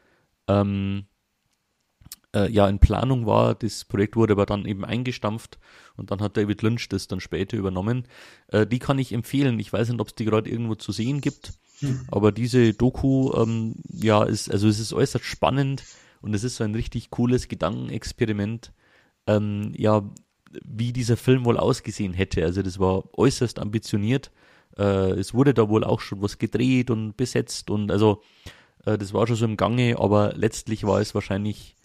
[0.48, 1.04] ähm,
[2.34, 3.54] äh, ja in Planung war.
[3.54, 5.60] Das Projekt wurde aber dann eben eingestampft
[5.98, 8.08] und dann hat David Lynch das dann später übernommen.
[8.48, 9.60] Äh, die kann ich empfehlen.
[9.60, 12.08] Ich weiß nicht, ob es die gerade irgendwo zu sehen gibt, hm.
[12.10, 15.84] aber diese Doku, ähm, ja, ist, also es ist äußerst spannend
[16.22, 18.72] und es ist so ein richtig cooles Gedankenexperiment,
[19.28, 20.10] ähm, ja,
[20.64, 22.44] wie dieser Film wohl ausgesehen hätte.
[22.44, 24.32] Also das war äußerst ambitioniert.
[24.78, 28.22] Äh, es wurde da wohl auch schon was gedreht und besetzt und also
[28.86, 31.76] äh, das war schon so im Gange, aber letztlich war es wahrscheinlich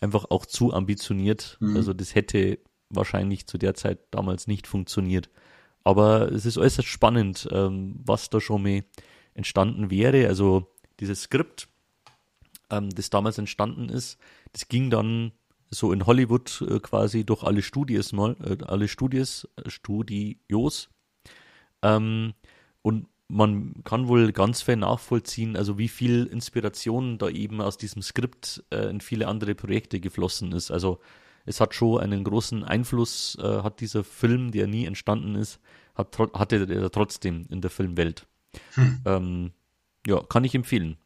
[0.00, 1.56] einfach auch zu ambitioniert.
[1.60, 1.76] Mhm.
[1.76, 2.58] Also das hätte
[2.90, 5.30] wahrscheinlich zu der Zeit damals nicht funktioniert.
[5.82, 8.84] Aber es ist äußerst spannend, ähm, was da schon mal
[9.34, 10.28] entstanden wäre.
[10.28, 11.68] Also dieses Skript,
[12.70, 14.18] ähm, das damals entstanden ist,
[14.52, 15.32] das ging dann
[15.74, 20.88] so in Hollywood äh, quasi durch alle Studios mal, äh, alle Studios, äh, Studios.
[21.82, 22.34] Ähm,
[22.82, 28.02] und man kann wohl ganz fair nachvollziehen, also wie viel Inspiration da eben aus diesem
[28.02, 30.70] Skript äh, in viele andere Projekte geflossen ist.
[30.70, 31.00] Also
[31.46, 35.58] es hat schon einen großen Einfluss, äh, hat dieser Film, der nie entstanden ist,
[35.94, 38.26] hat, hatte er trotzdem in der Filmwelt.
[38.74, 39.00] Hm.
[39.04, 39.52] Ähm,
[40.06, 40.96] ja, kann ich empfehlen.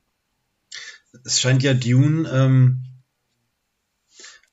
[1.25, 2.83] Es scheint ja Dune, ähm,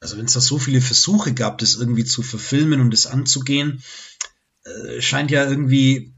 [0.06, 3.82] also wenn es da so viele Versuche gab, das irgendwie zu verfilmen und das anzugehen,
[4.64, 6.14] äh, scheint ja irgendwie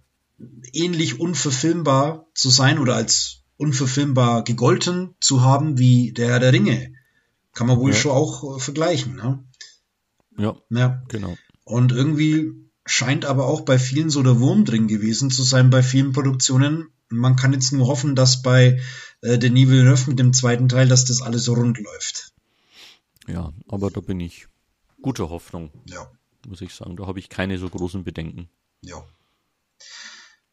[0.74, 6.96] ähnlich unverfilmbar zu sein oder als unverfilmbar gegolten zu haben wie der Herr der Ringe.
[7.54, 7.98] Kann man wohl ja.
[7.98, 9.16] schon auch äh, vergleichen.
[9.16, 9.46] Ne?
[10.38, 11.38] Ja, ja, genau.
[11.64, 12.52] Und irgendwie
[12.86, 16.90] scheint aber auch bei vielen so der Wurm drin gewesen zu sein, bei vielen Produktionen.
[17.08, 18.82] Man kann jetzt nur hoffen, dass bei
[19.22, 22.27] äh, Denis Villeneuve mit dem zweiten Teil, dass das alles so rund läuft.
[23.28, 24.48] Ja, aber da bin ich
[25.02, 25.72] guter Hoffnung.
[25.86, 26.10] Ja.
[26.48, 26.96] Muss ich sagen.
[26.96, 28.50] Da habe ich keine so großen Bedenken.
[28.82, 29.04] Ja.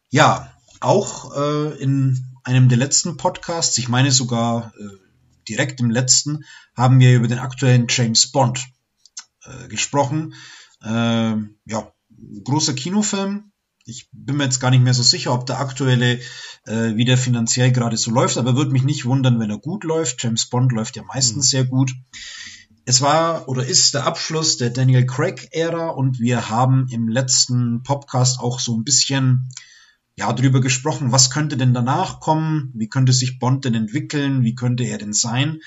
[0.09, 4.97] Ja, auch äh, in einem der letzten Podcasts, ich meine sogar äh,
[5.47, 6.43] direkt im letzten,
[6.75, 8.67] haben wir über den aktuellen James Bond
[9.43, 10.35] äh, gesprochen.
[10.83, 11.91] Äh, ja,
[12.43, 13.51] großer Kinofilm.
[13.85, 16.19] Ich bin mir jetzt gar nicht mehr so sicher, ob der aktuelle
[16.65, 20.23] äh, wieder finanziell gerade so läuft, aber würde mich nicht wundern, wenn er gut läuft.
[20.23, 21.49] James Bond läuft ja meistens mhm.
[21.49, 21.91] sehr gut.
[22.87, 28.39] Es war oder ist der Abschluss der Daniel Craig-Ära und wir haben im letzten Podcast
[28.39, 29.49] auch so ein bisschen
[30.15, 34.53] ja, drüber gesprochen, was könnte denn danach kommen, wie könnte sich Bond denn entwickeln, wie
[34.53, 35.61] könnte er denn sein.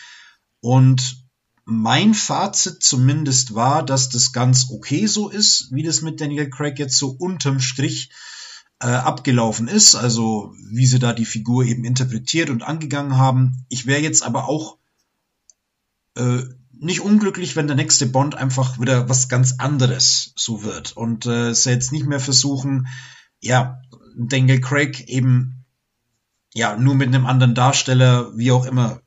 [0.60, 1.26] Und
[1.64, 6.78] mein Fazit zumindest war, dass das ganz okay so ist, wie das mit Daniel Craig
[6.78, 8.10] jetzt so unterm Strich
[8.80, 13.66] äh, abgelaufen ist, also wie sie da die Figur eben interpretiert und angegangen haben.
[13.68, 14.78] Ich wäre jetzt aber auch
[16.14, 16.44] äh,
[16.80, 21.54] nicht unglücklich, wenn der nächste Bond einfach wieder was ganz anderes so wird und äh,
[21.54, 22.86] sie jetzt nicht mehr versuchen,
[23.40, 23.80] ja,
[24.16, 25.64] Daniel Craig eben
[26.54, 29.00] ja nur mit einem anderen Darsteller, wie auch immer,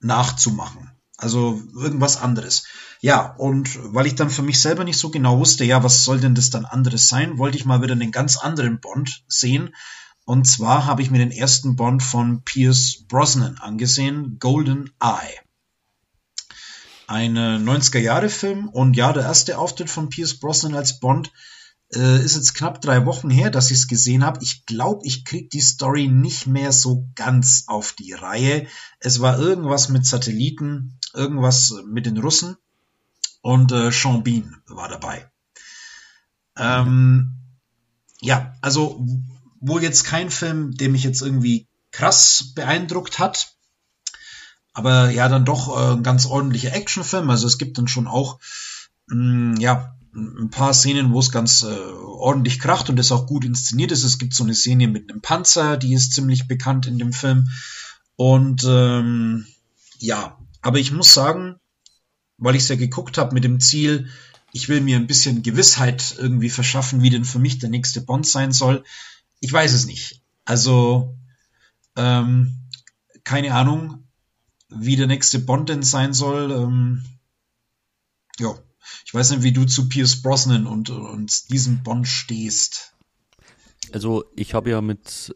[0.00, 0.90] nachzumachen.
[1.16, 2.64] Also irgendwas anderes.
[3.00, 6.20] Ja, und weil ich dann für mich selber nicht so genau wusste, ja, was soll
[6.20, 9.74] denn das dann anderes sein, wollte ich mal wieder einen ganz anderen Bond sehen.
[10.24, 15.40] Und zwar habe ich mir den ersten Bond von Pierce Brosnan angesehen, Golden Eye.
[17.12, 21.30] Ein 90er-Jahre-Film und ja, der erste Auftritt von Pierce Brosnan als Bond
[21.94, 24.38] äh, ist jetzt knapp drei Wochen her, dass ich es gesehen habe.
[24.42, 28.66] Ich glaube, ich krieg die Story nicht mehr so ganz auf die Reihe.
[28.98, 32.56] Es war irgendwas mit Satelliten, irgendwas mit den Russen
[33.42, 35.30] und äh, Sean Bean war dabei.
[36.56, 37.36] Ähm,
[38.22, 39.06] ja, also
[39.60, 43.54] wohl jetzt kein Film, der mich jetzt irgendwie krass beeindruckt hat.
[44.72, 47.28] Aber ja, dann doch äh, ganz ordentlicher Actionfilm.
[47.30, 48.38] Also es gibt dann schon auch,
[49.08, 53.26] mh, mm, ja, ein paar Szenen, wo es ganz äh, ordentlich kracht und es auch
[53.26, 54.04] gut inszeniert ist.
[54.04, 57.48] Es gibt so eine Szene mit einem Panzer, die ist ziemlich bekannt in dem Film.
[58.16, 59.46] Und ähm,
[59.98, 61.56] ja, aber ich muss sagen,
[62.36, 64.08] weil ich es ja geguckt habe mit dem Ziel,
[64.52, 68.26] ich will mir ein bisschen Gewissheit irgendwie verschaffen, wie denn für mich der nächste Bond
[68.26, 68.84] sein soll.
[69.40, 70.20] Ich weiß es nicht.
[70.44, 71.16] Also
[71.96, 72.58] ähm,
[73.24, 74.01] keine Ahnung,
[74.76, 76.50] wie der nächste Bond denn sein soll.
[76.52, 77.04] Ähm,
[78.38, 78.54] ja,
[79.04, 82.94] ich weiß nicht, wie du zu Pierce Brosnan und, und diesem Bond stehst.
[83.92, 85.34] Also ich habe ja mit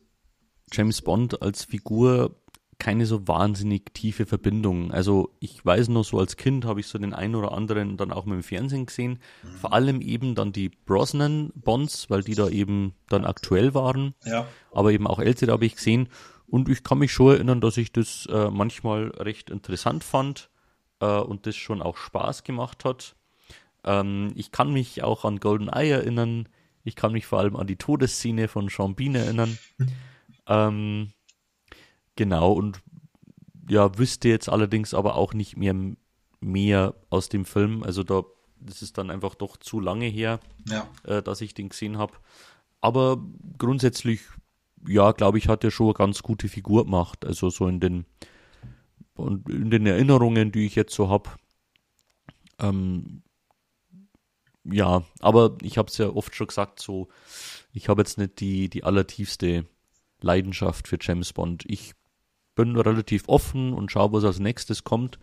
[0.72, 2.43] James Bond als Figur
[2.78, 4.93] keine so wahnsinnig tiefe Verbindung.
[4.93, 8.12] Also ich weiß noch so als Kind habe ich so den einen oder anderen dann
[8.12, 9.18] auch mit dem Fernsehen gesehen.
[9.43, 9.49] Mhm.
[9.61, 14.14] Vor allem eben dann die Brosnan Bonds, weil die da eben dann aktuell waren.
[14.24, 14.47] Ja.
[14.72, 16.09] Aber eben auch ältere habe ich gesehen.
[16.49, 20.51] Und ich kann mich schon erinnern, dass ich das äh, manchmal recht interessant fand
[21.01, 23.16] äh, und das schon auch Spaß gemacht hat.
[23.84, 26.49] Ähm, ich kann mich auch an Golden Eye erinnern.
[26.84, 29.59] Ich kann mich vor allem an die Todesszene von Sean Bean erinnern.
[30.47, 31.12] ähm,
[32.16, 32.82] Genau, und
[33.68, 35.74] ja, wüsste jetzt allerdings aber auch nicht mehr
[36.40, 37.82] mehr aus dem Film.
[37.82, 38.22] Also da,
[38.59, 40.88] das ist dann einfach doch zu lange her, ja.
[41.05, 42.14] äh, dass ich den gesehen habe.
[42.80, 43.22] Aber
[43.59, 44.20] grundsätzlich,
[44.89, 47.24] ja, glaube ich, hat er schon eine ganz gute Figur gemacht.
[47.24, 48.07] Also so in den,
[49.16, 51.30] in den Erinnerungen, die ich jetzt so habe.
[52.59, 53.22] Ähm,
[54.64, 57.09] ja, aber ich habe es ja oft schon gesagt, so,
[57.72, 59.66] ich habe jetzt nicht die, die allertiefste
[60.20, 61.64] Leidenschaft für James Bond.
[61.66, 61.93] Ich
[62.55, 65.18] bin relativ offen und schaue, was als nächstes kommt.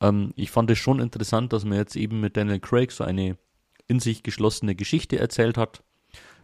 [0.00, 3.36] Ähm, ich fand es schon interessant, dass man jetzt eben mit Daniel Craig so eine
[3.86, 5.82] in sich geschlossene Geschichte erzählt hat.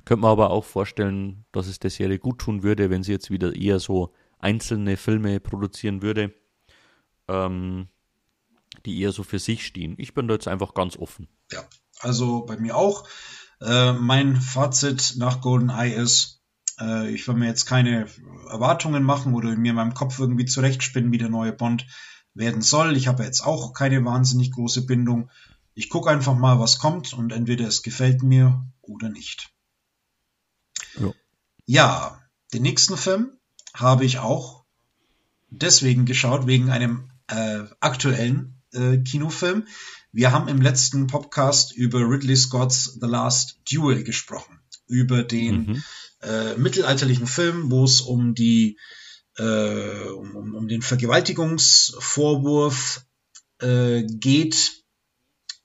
[0.06, 3.30] Könnte man aber auch vorstellen, dass es der Serie gut tun würde, wenn sie jetzt
[3.30, 6.32] wieder eher so einzelne Filme produzieren würde,
[7.26, 7.88] ähm,
[8.84, 9.96] die eher so für sich stehen.
[9.98, 11.26] Ich bin da jetzt einfach ganz offen.
[11.50, 11.64] Ja,
[11.98, 13.08] also bei mir auch.
[13.60, 16.40] Äh, mein Fazit nach GoldenEye ist,
[16.78, 18.06] äh, ich will mir jetzt keine
[18.48, 21.84] Erwartungen machen oder mir in meinem Kopf irgendwie zurechtspinnen, wie der neue Bond
[22.32, 22.96] werden soll.
[22.96, 25.30] Ich habe jetzt auch keine wahnsinnig große Bindung.
[25.74, 29.55] Ich gucke einfach mal, was kommt und entweder es gefällt mir oder nicht.
[30.98, 31.12] Ja,
[31.66, 32.22] ja
[32.52, 33.32] den nächsten Film
[33.74, 34.64] habe ich auch
[35.50, 39.66] deswegen geschaut, wegen einem äh, aktuellen äh, Kinofilm.
[40.12, 45.82] Wir haben im letzten Podcast über Ridley Scott's The Last Duel gesprochen, über den mhm.
[46.22, 48.78] äh, mittelalterlichen Film, wo es um die
[49.36, 53.04] äh, um, um den Vergewaltigungsvorwurf
[53.60, 54.84] äh, geht.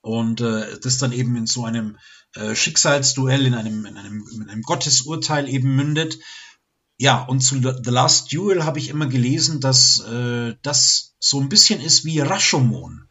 [0.02, 2.00] Und äh, das dann eben in so einem
[2.36, 6.20] äh, Schicksalsduell, in einem, in einem, in einem Gottesurteil eben mündet.
[6.98, 11.50] Ja, und zu The Last Duel habe ich immer gelesen, dass äh, das so ein
[11.50, 13.08] bisschen ist wie Rashomon.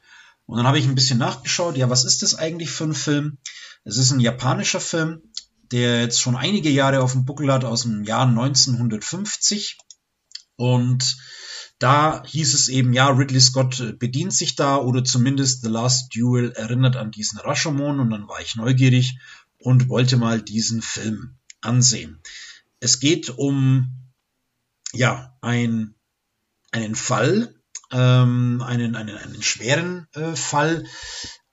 [0.46, 3.38] Und dann habe ich ein bisschen nachgeschaut, ja, was ist das eigentlich für ein Film?
[3.84, 5.22] Es ist ein japanischer Film
[5.70, 9.78] der jetzt schon einige Jahre auf dem Buckel hat, aus dem Jahr 1950.
[10.56, 11.16] Und
[11.80, 16.52] da hieß es eben, ja, Ridley Scott bedient sich da oder zumindest The Last Duel
[16.52, 19.18] erinnert an diesen Rashomon und dann war ich neugierig
[19.58, 22.20] und wollte mal diesen Film ansehen.
[22.80, 23.94] Es geht um,
[24.92, 25.94] ja, ein,
[26.70, 27.54] einen Fall,
[27.90, 30.84] ähm, einen, einen, einen schweren äh, Fall.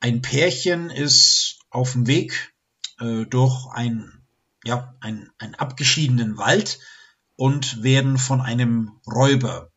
[0.02, 2.54] Ein Pärchen ist auf dem Weg
[3.00, 4.26] äh, durch ein,
[4.66, 6.80] ja, ein, einen abgeschiedenen Wald
[7.38, 9.72] und werden von einem Räuber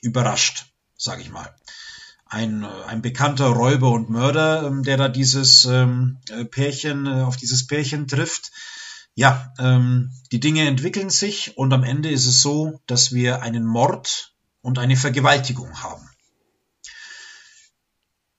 [0.00, 1.54] überrascht, sage ich mal.
[2.26, 7.36] Ein, ein bekannter Räuber und Mörder, ähm, der da dieses ähm, äh, Pärchen, äh, auf
[7.36, 8.52] dieses Pärchen trifft.
[9.14, 13.64] Ja, ähm, die Dinge entwickeln sich und am Ende ist es so, dass wir einen
[13.64, 16.08] Mord und eine Vergewaltigung haben.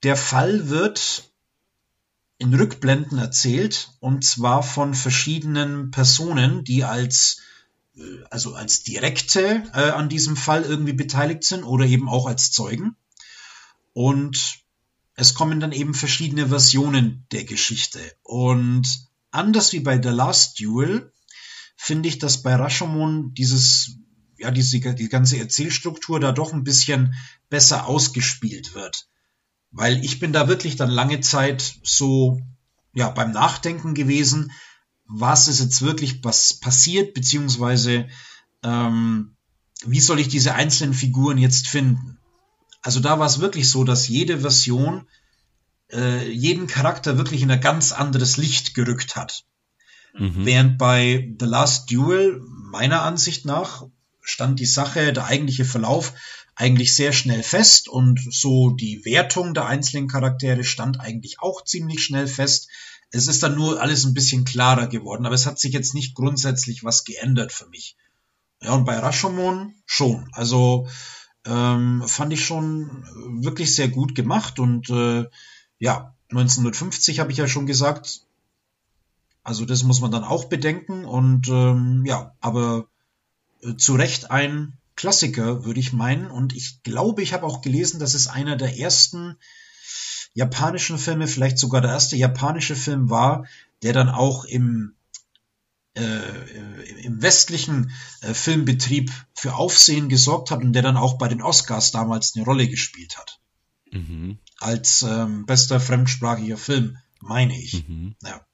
[0.02, 1.30] Der Fall wird
[2.38, 7.42] in Rückblenden erzählt und zwar von verschiedenen Personen, die als
[8.30, 12.96] also als Direkte äh, an diesem Fall irgendwie beteiligt sind oder eben auch als Zeugen.
[13.92, 14.60] Und
[15.14, 18.00] es kommen dann eben verschiedene Versionen der Geschichte.
[18.22, 18.86] Und
[19.30, 21.12] anders wie bei The Last Duel
[21.76, 23.96] finde ich, dass bei Rashomon dieses,
[24.38, 27.14] ja, diese, die ganze Erzählstruktur da doch ein bisschen
[27.48, 29.08] besser ausgespielt wird.
[29.72, 32.40] Weil ich bin da wirklich dann lange Zeit so,
[32.94, 34.52] ja, beim Nachdenken gewesen,
[35.12, 38.08] was ist jetzt wirklich passiert, beziehungsweise
[38.62, 39.36] ähm,
[39.84, 42.18] wie soll ich diese einzelnen Figuren jetzt finden?
[42.82, 45.06] Also da war es wirklich so, dass jede Version
[45.92, 49.44] äh, jeden Charakter wirklich in ein ganz anderes Licht gerückt hat.
[50.14, 50.46] Mhm.
[50.46, 52.40] Während bei The Last Duel,
[52.70, 53.86] meiner Ansicht nach,
[54.22, 56.14] stand die Sache, der eigentliche Verlauf
[56.54, 62.02] eigentlich sehr schnell fest und so die Wertung der einzelnen Charaktere stand eigentlich auch ziemlich
[62.02, 62.68] schnell fest.
[63.10, 66.14] Es ist dann nur alles ein bisschen klarer geworden, aber es hat sich jetzt nicht
[66.14, 67.96] grundsätzlich was geändert für mich.
[68.62, 70.28] Ja, und bei Rashomon schon.
[70.32, 70.86] Also
[71.44, 73.04] ähm, fand ich schon
[73.42, 75.26] wirklich sehr gut gemacht und äh,
[75.78, 78.22] ja, 1950 habe ich ja schon gesagt.
[79.42, 82.86] Also das muss man dann auch bedenken und ähm, ja, aber
[83.62, 86.30] äh, zu Recht ein Klassiker, würde ich meinen.
[86.30, 89.36] Und ich glaube, ich habe auch gelesen, dass es einer der ersten
[90.34, 93.46] japanischen Filme, vielleicht sogar der erste japanische Film war,
[93.82, 94.94] der dann auch im,
[95.94, 101.42] äh, im westlichen äh, Filmbetrieb für Aufsehen gesorgt hat und der dann auch bei den
[101.42, 103.40] Oscars damals eine Rolle gespielt hat.
[103.90, 104.38] Mhm.
[104.58, 107.88] Als ähm, bester fremdsprachiger Film, meine ich.
[107.88, 108.14] Mhm.
[108.22, 108.46] Ja.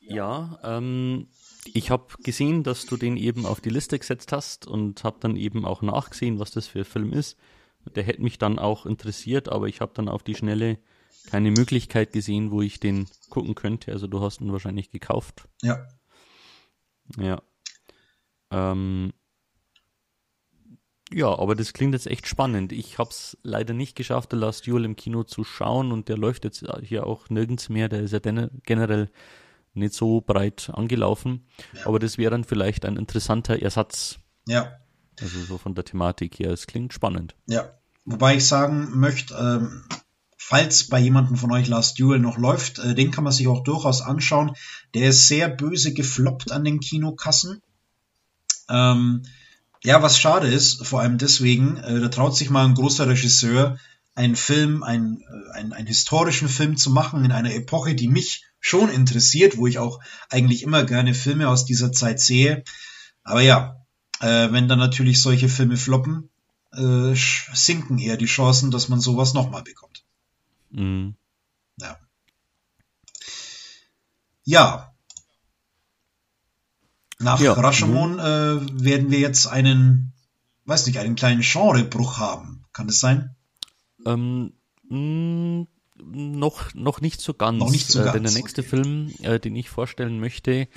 [0.00, 1.28] Ja, ähm,
[1.72, 5.36] ich habe gesehen, dass du den eben auf die Liste gesetzt hast und habe dann
[5.36, 7.36] eben auch nachgesehen, was das für ein Film ist.
[7.94, 10.78] Der hätte mich dann auch interessiert, aber ich habe dann auf die Schnelle
[11.26, 13.92] keine Möglichkeit gesehen, wo ich den gucken könnte.
[13.92, 15.48] Also du hast ihn wahrscheinlich gekauft.
[15.62, 15.86] Ja.
[17.18, 17.42] Ja.
[18.50, 19.12] Ähm,
[21.12, 22.72] ja, aber das klingt jetzt echt spannend.
[22.72, 26.16] Ich habe es leider nicht geschafft, The Last Duel im Kino zu schauen und der
[26.16, 27.88] läuft jetzt hier auch nirgends mehr.
[27.88, 29.10] Der ist ja generell
[29.74, 31.46] nicht so breit angelaufen.
[31.74, 31.86] Ja.
[31.86, 34.18] Aber das wäre dann vielleicht ein interessanter Ersatz.
[34.46, 34.78] Ja.
[35.20, 36.50] Also so von der Thematik her.
[36.50, 37.34] Es klingt spannend.
[37.46, 37.70] Ja.
[38.04, 39.84] Wobei ich sagen möchte, ähm,
[40.36, 43.62] falls bei jemandem von euch Last Duel noch läuft, äh, den kann man sich auch
[43.62, 44.56] durchaus anschauen.
[44.94, 47.62] Der ist sehr böse gefloppt an den Kinokassen.
[48.68, 49.22] Ähm,
[49.84, 53.78] ja, was schade ist, vor allem deswegen, äh, da traut sich mal ein großer Regisseur,
[54.14, 58.44] einen Film, einen, äh, einen, einen historischen Film zu machen in einer Epoche, die mich
[58.60, 62.62] schon interessiert, wo ich auch eigentlich immer gerne Filme aus dieser Zeit sehe.
[63.24, 63.81] Aber ja,
[64.22, 66.30] äh, wenn dann natürlich solche Filme floppen,
[66.72, 70.04] äh, sinken eher die Chancen, dass man sowas nochmal bekommt.
[70.70, 71.16] Mhm.
[71.80, 71.98] Ja.
[74.44, 74.94] Ja.
[77.18, 80.12] Nach ja, Rashomon äh, werden wir jetzt einen,
[80.64, 82.64] weiß nicht, einen kleinen Genrebruch haben.
[82.72, 83.36] Kann das sein?
[84.06, 84.52] Ähm,
[84.88, 85.66] mh, mm,
[86.04, 87.58] noch, noch nicht so ganz.
[87.58, 88.14] Noch nicht so äh, ganz.
[88.14, 88.70] Denn der nächste okay.
[88.70, 90.68] Film, äh, den ich vorstellen möchte,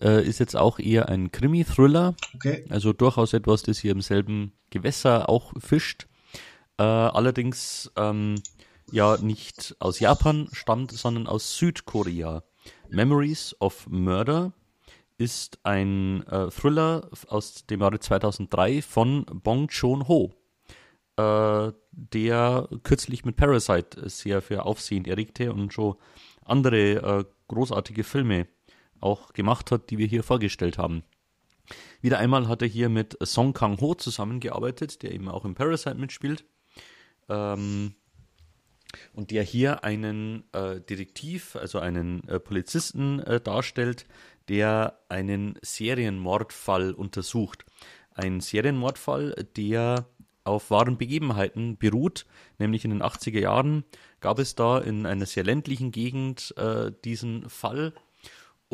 [0.00, 2.14] äh, ist jetzt auch eher ein Krimi-Thriller.
[2.34, 2.64] Okay.
[2.68, 6.06] Also durchaus etwas, das hier im selben Gewässer auch fischt.
[6.78, 8.36] Äh, allerdings ähm,
[8.90, 12.42] ja nicht aus Japan stammt, sondern aus Südkorea.
[12.88, 14.52] Memories of Murder
[15.16, 20.32] ist ein äh, Thriller aus dem Jahre 2003 von Bong Joon-ho,
[21.16, 25.94] äh, der kürzlich mit Parasite sehr für Aufsehen erregte und schon
[26.44, 28.48] andere äh, großartige Filme
[29.04, 31.02] auch gemacht hat, die wir hier vorgestellt haben.
[32.00, 36.44] Wieder einmal hat er hier mit Song Kang-ho zusammengearbeitet, der eben auch im Parasite mitspielt.
[37.28, 37.94] Ähm,
[39.12, 44.06] und der hier einen äh, Detektiv, also einen äh, Polizisten äh, darstellt,
[44.48, 47.64] der einen Serienmordfall untersucht.
[48.14, 50.06] Ein Serienmordfall, der
[50.44, 52.26] auf wahren Begebenheiten beruht,
[52.58, 53.84] nämlich in den 80er Jahren
[54.20, 57.94] gab es da in einer sehr ländlichen Gegend äh, diesen Fall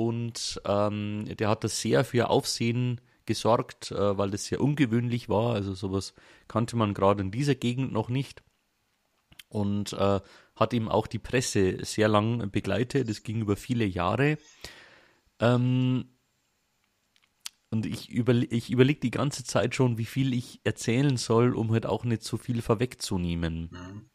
[0.01, 5.53] und ähm, der hat das sehr für Aufsehen gesorgt, äh, weil das sehr ungewöhnlich war.
[5.53, 6.14] Also sowas
[6.48, 8.42] kannte man gerade in dieser Gegend noch nicht
[9.51, 10.20] und äh,
[10.57, 13.11] hat ihm auch die Presse sehr lang begleitet.
[13.11, 14.38] Das ging über viele Jahre.
[15.38, 16.09] Ähm,
[17.70, 21.70] und ich, überle ich überlege die ganze Zeit schon, wie viel ich erzählen soll, um
[21.72, 23.68] halt auch nicht so viel vorwegzunehmen.
[23.70, 24.10] Mhm.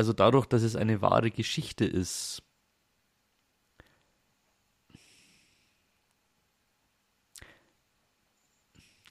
[0.00, 2.42] Also dadurch, dass es eine wahre Geschichte ist,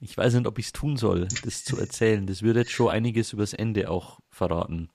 [0.00, 2.26] Ich weiß nicht, ob ich es tun soll, das zu erzählen.
[2.26, 4.90] Das würde jetzt schon einiges übers Ende auch verraten.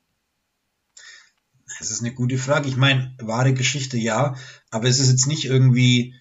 [1.80, 2.68] Das ist eine gute Frage.
[2.68, 4.36] Ich meine, wahre Geschichte ja,
[4.72, 6.14] aber es ist jetzt nicht irgendwie,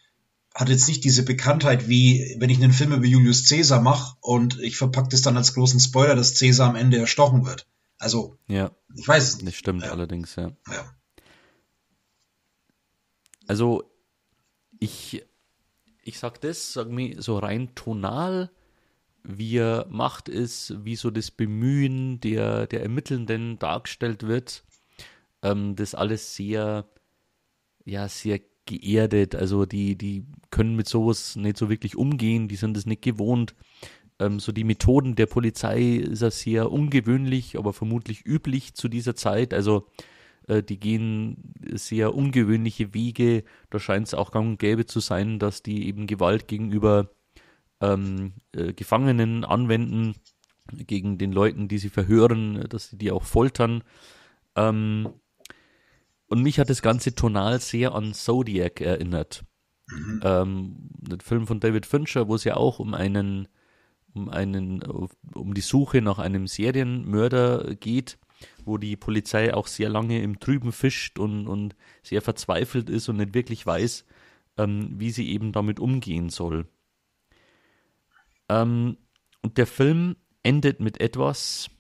[0.55, 4.61] hat jetzt nicht diese Bekanntheit wie, wenn ich einen Film über Julius Caesar mache und
[4.61, 7.67] ich verpacke das dann als großen Spoiler, dass Caesar am Ende erstochen wird.
[8.05, 9.49] Also, ja, ich weiß es nicht.
[9.49, 9.91] Das stimmt ja.
[9.91, 10.53] allerdings, ja.
[10.71, 10.95] ja.
[13.47, 13.91] Also,
[14.79, 15.25] ich,
[16.03, 18.51] ich sag das, sag mir so rein tonal
[19.25, 24.65] wie er Macht ist, wie so das Bemühen der, der Ermittelnden dargestellt wird.
[25.43, 26.87] Ähm, das alles sehr,
[27.87, 29.35] ja, sehr geerdet.
[29.35, 33.55] Also die, die können mit sowas nicht so wirklich umgehen, die sind es nicht gewohnt.
[34.19, 39.17] Ähm, so die Methoden der Polizei ist ja sehr ungewöhnlich, aber vermutlich üblich zu dieser
[39.17, 39.53] Zeit.
[39.53, 39.87] Also
[40.47, 43.45] äh, die gehen sehr ungewöhnliche Wege.
[43.71, 47.11] Da scheint es auch gang und gäbe zu sein, dass die eben Gewalt gegenüber
[47.81, 50.15] ähm, äh, Gefangenen anwenden
[50.73, 53.83] gegen den Leuten, die sie verhören, dass sie die auch foltern.
[54.57, 55.09] Ähm,
[56.27, 59.45] und mich hat das Ganze tonal sehr an Zodiac erinnert.
[59.89, 60.21] Mhm.
[60.23, 63.49] Ähm, der Film von David Fincher, wo es ja auch um einen,
[64.15, 68.19] um einen, um die Suche nach einem Serienmörder geht,
[68.65, 73.17] wo die Polizei auch sehr lange im Trüben fischt und, und sehr verzweifelt ist und
[73.17, 74.05] nicht wirklich weiß,
[74.57, 76.67] ähm, wie sie eben damit umgehen soll.
[78.49, 78.97] Ähm,
[79.43, 81.71] und der Film endet mit etwas,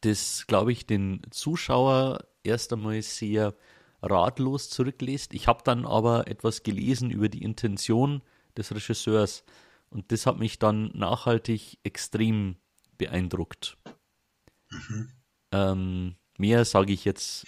[0.00, 3.54] das, glaube ich, den Zuschauer erst einmal sehr
[4.02, 5.34] ratlos zurücklässt.
[5.34, 8.22] Ich habe dann aber etwas gelesen über die Intention
[8.56, 9.44] des Regisseurs
[9.90, 12.56] und das hat mich dann nachhaltig extrem
[12.96, 13.76] beeindruckt.
[14.70, 15.12] Mhm.
[15.52, 17.46] Ähm, mehr sage ich jetzt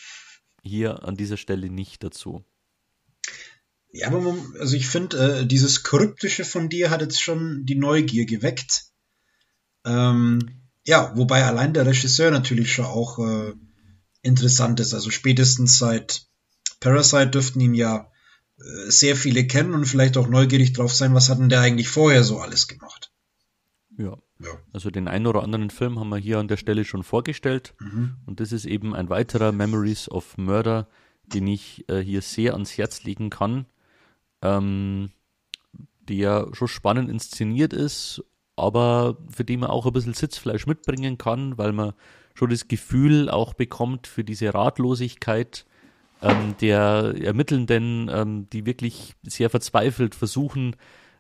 [0.62, 2.45] hier an dieser Stelle nicht dazu.
[3.93, 7.74] Ja, aber man, also ich finde, äh, dieses Kryptische von dir hat jetzt schon die
[7.74, 8.84] Neugier geweckt.
[9.84, 13.55] Ähm, ja, wobei allein der Regisseur natürlich schon auch äh,
[14.22, 14.95] interessant ist.
[14.95, 16.26] Also spätestens seit
[16.78, 18.10] Parasite dürften ihn ja
[18.89, 22.25] sehr viele kennen und vielleicht auch neugierig drauf sein, was hat denn der eigentlich vorher
[22.25, 23.11] so alles gemacht.
[23.97, 24.19] Ja.
[24.39, 24.51] ja.
[24.73, 27.75] Also den einen oder anderen Film haben wir hier an der Stelle schon vorgestellt.
[27.81, 28.17] Mhm.
[28.27, 30.89] Und das ist eben ein weiterer Memories of Murder,
[31.25, 33.67] den ich äh, hier sehr ans Herz legen kann
[34.43, 35.11] ähm,
[36.09, 38.23] der schon spannend inszeniert ist,
[38.57, 41.93] aber für den man auch ein bisschen Sitzfleisch mitbringen kann, weil man
[42.35, 45.67] schon das Gefühl auch bekommt für diese Ratlosigkeit
[46.23, 50.77] ähm, der Ermittelnden, ähm, die wirklich sehr verzweifelt versuchen,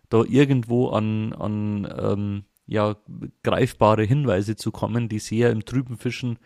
[0.08, 2.96] da irgendwo an, an ähm, ja,
[3.42, 6.38] greifbare Hinweise zu kommen, die sehr im Trüben fischen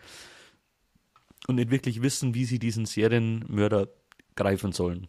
[1.47, 3.89] und nicht wirklich wissen, wie sie diesen Serienmörder
[4.35, 5.07] greifen sollen.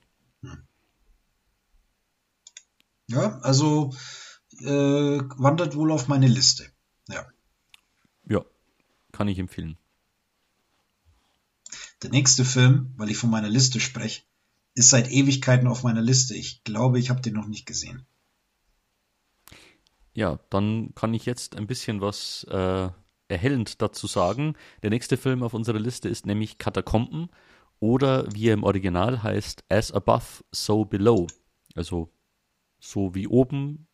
[3.09, 3.95] Ja, also
[4.61, 6.67] äh, wandert wohl auf meine Liste.
[7.09, 7.27] Ja.
[8.29, 8.45] Ja,
[9.13, 9.79] kann ich empfehlen.
[12.03, 14.23] Der nächste Film, weil ich von meiner Liste spreche,
[14.75, 16.35] ist seit Ewigkeiten auf meiner Liste.
[16.35, 18.07] Ich glaube, ich habe den noch nicht gesehen.
[20.13, 22.89] Ja, dann kann ich jetzt ein bisschen was äh,
[23.29, 24.55] erhellend dazu sagen.
[24.83, 27.29] Der nächste Film auf unserer Liste ist nämlich Katakomben
[27.81, 31.27] oder wie er im Original heißt, As Above, So Below.
[31.75, 32.11] Also
[32.79, 33.87] so wie oben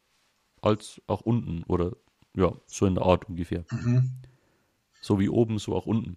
[0.60, 1.92] als auch unten oder
[2.36, 3.64] ja, so in der Art ungefähr.
[3.70, 4.10] Mhm.
[5.00, 6.16] So wie oben, so auch unten.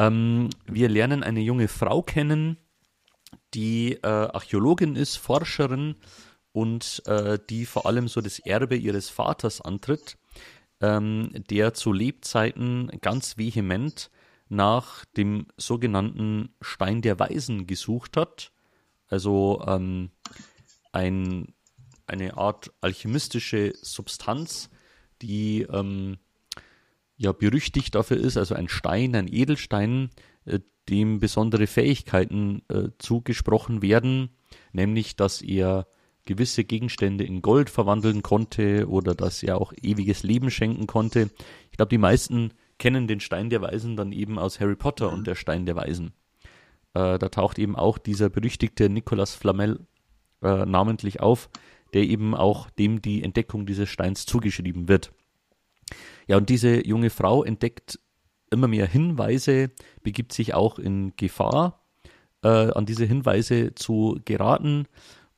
[0.00, 2.56] Ähm, wir lernen eine junge Frau kennen,
[3.52, 5.96] die äh, Archäologin ist, Forscherin
[6.52, 10.16] und äh, die vor allem so das Erbe ihres Vaters antritt,
[10.80, 14.10] ähm, der zu Lebzeiten ganz vehement
[14.48, 18.52] nach dem sogenannten Stein der Weisen gesucht hat.
[19.06, 20.12] Also ähm,
[20.92, 21.52] ein
[22.06, 24.70] eine Art alchemistische Substanz,
[25.22, 26.18] die ähm,
[27.20, 30.08] ja berüchtigt dafür ist, also ein Stein, ein Edelstein,
[30.46, 34.30] äh, dem besondere Fähigkeiten äh, zugesprochen werden,
[34.72, 35.86] nämlich dass er
[36.24, 41.28] gewisse Gegenstände in Gold verwandeln konnte oder dass er auch ewiges Leben schenken konnte.
[41.70, 45.26] Ich glaube, die meisten kennen den Stein der Weisen dann eben aus Harry Potter und
[45.26, 46.14] der Stein der Weisen.
[46.94, 49.86] Äh, da taucht eben auch dieser berüchtigte Nicolas Flamel
[50.42, 51.50] äh, namentlich auf,
[51.92, 55.12] der eben auch dem die Entdeckung dieses Steins zugeschrieben wird.
[56.30, 57.98] Ja, und diese junge Frau entdeckt
[58.52, 59.72] immer mehr Hinweise,
[60.04, 61.84] begibt sich auch in Gefahr,
[62.44, 64.86] äh, an diese Hinweise zu geraten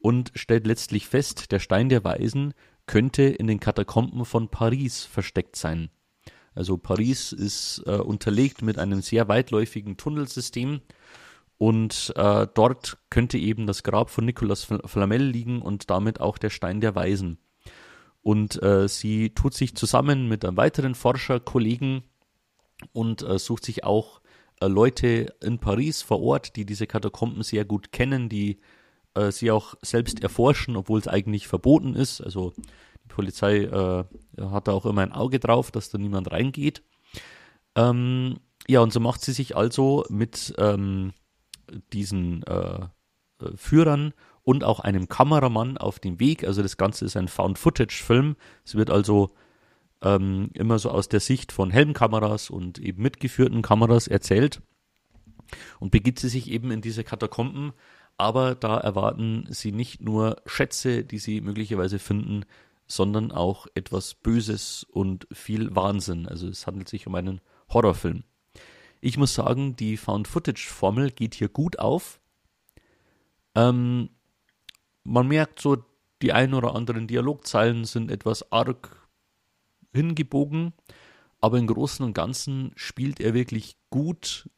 [0.00, 2.52] und stellt letztlich fest, der Stein der Weisen
[2.84, 5.88] könnte in den Katakomben von Paris versteckt sein.
[6.54, 10.82] Also Paris ist äh, unterlegt mit einem sehr weitläufigen Tunnelsystem
[11.56, 16.50] und äh, dort könnte eben das Grab von Nicolas Flamel liegen und damit auch der
[16.50, 17.38] Stein der Weisen.
[18.22, 22.04] Und äh, sie tut sich zusammen mit einem weiteren Forscherkollegen
[22.92, 24.20] und äh, sucht sich auch
[24.60, 28.58] äh, Leute in Paris vor Ort, die diese Katakomben sehr gut kennen, die
[29.14, 32.20] äh, sie auch selbst erforschen, obwohl es eigentlich verboten ist.
[32.20, 32.52] Also
[33.04, 34.04] die Polizei äh,
[34.40, 36.82] hat da auch immer ein Auge drauf, dass da niemand reingeht.
[37.74, 38.38] Ähm,
[38.68, 41.12] ja, und so macht sie sich also mit ähm,
[41.92, 42.86] diesen äh,
[43.56, 46.44] Führern und auch einem Kameramann auf dem Weg.
[46.44, 48.36] Also das Ganze ist ein Found-Footage-Film.
[48.64, 49.30] Es wird also
[50.02, 54.60] ähm, immer so aus der Sicht von Helmkameras und eben mitgeführten Kameras erzählt
[55.78, 57.72] und begibt sie sich eben in diese Katakomben.
[58.18, 62.44] Aber da erwarten sie nicht nur Schätze, die sie möglicherweise finden,
[62.86, 66.26] sondern auch etwas Böses und viel Wahnsinn.
[66.26, 67.40] Also es handelt sich um einen
[67.70, 68.24] Horrorfilm.
[69.00, 72.20] Ich muss sagen, die Found-Footage-Formel geht hier gut auf.
[73.54, 74.10] Ähm,
[75.04, 75.84] man merkt so,
[76.22, 79.08] die ein oder anderen Dialogzeilen sind etwas arg
[79.92, 80.72] hingebogen,
[81.40, 84.48] aber im Großen und Ganzen spielt er wirklich gut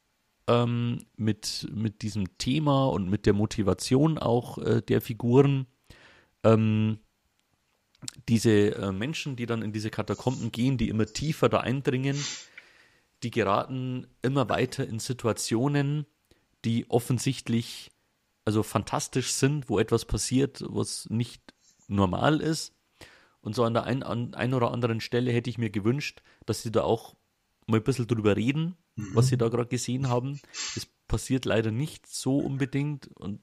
[0.46, 5.66] ähm, mit, mit diesem Thema und mit der Motivation auch äh, der Figuren.
[6.42, 6.98] Ähm,
[8.28, 12.22] diese äh, Menschen, die dann in diese Katakomben gehen, die immer tiefer da eindringen,
[13.22, 16.04] die geraten immer weiter in Situationen,
[16.66, 17.90] die offensichtlich
[18.44, 21.54] also fantastisch sind, wo etwas passiert, was nicht
[21.88, 22.72] normal ist.
[23.40, 26.72] Und so an der einen, ein oder anderen Stelle hätte ich mir gewünscht, dass sie
[26.72, 27.14] da auch
[27.66, 29.10] mal ein bisschen drüber reden, mhm.
[29.14, 30.40] was sie da gerade gesehen haben.
[30.74, 33.08] Das passiert leider nicht so unbedingt.
[33.16, 33.40] Und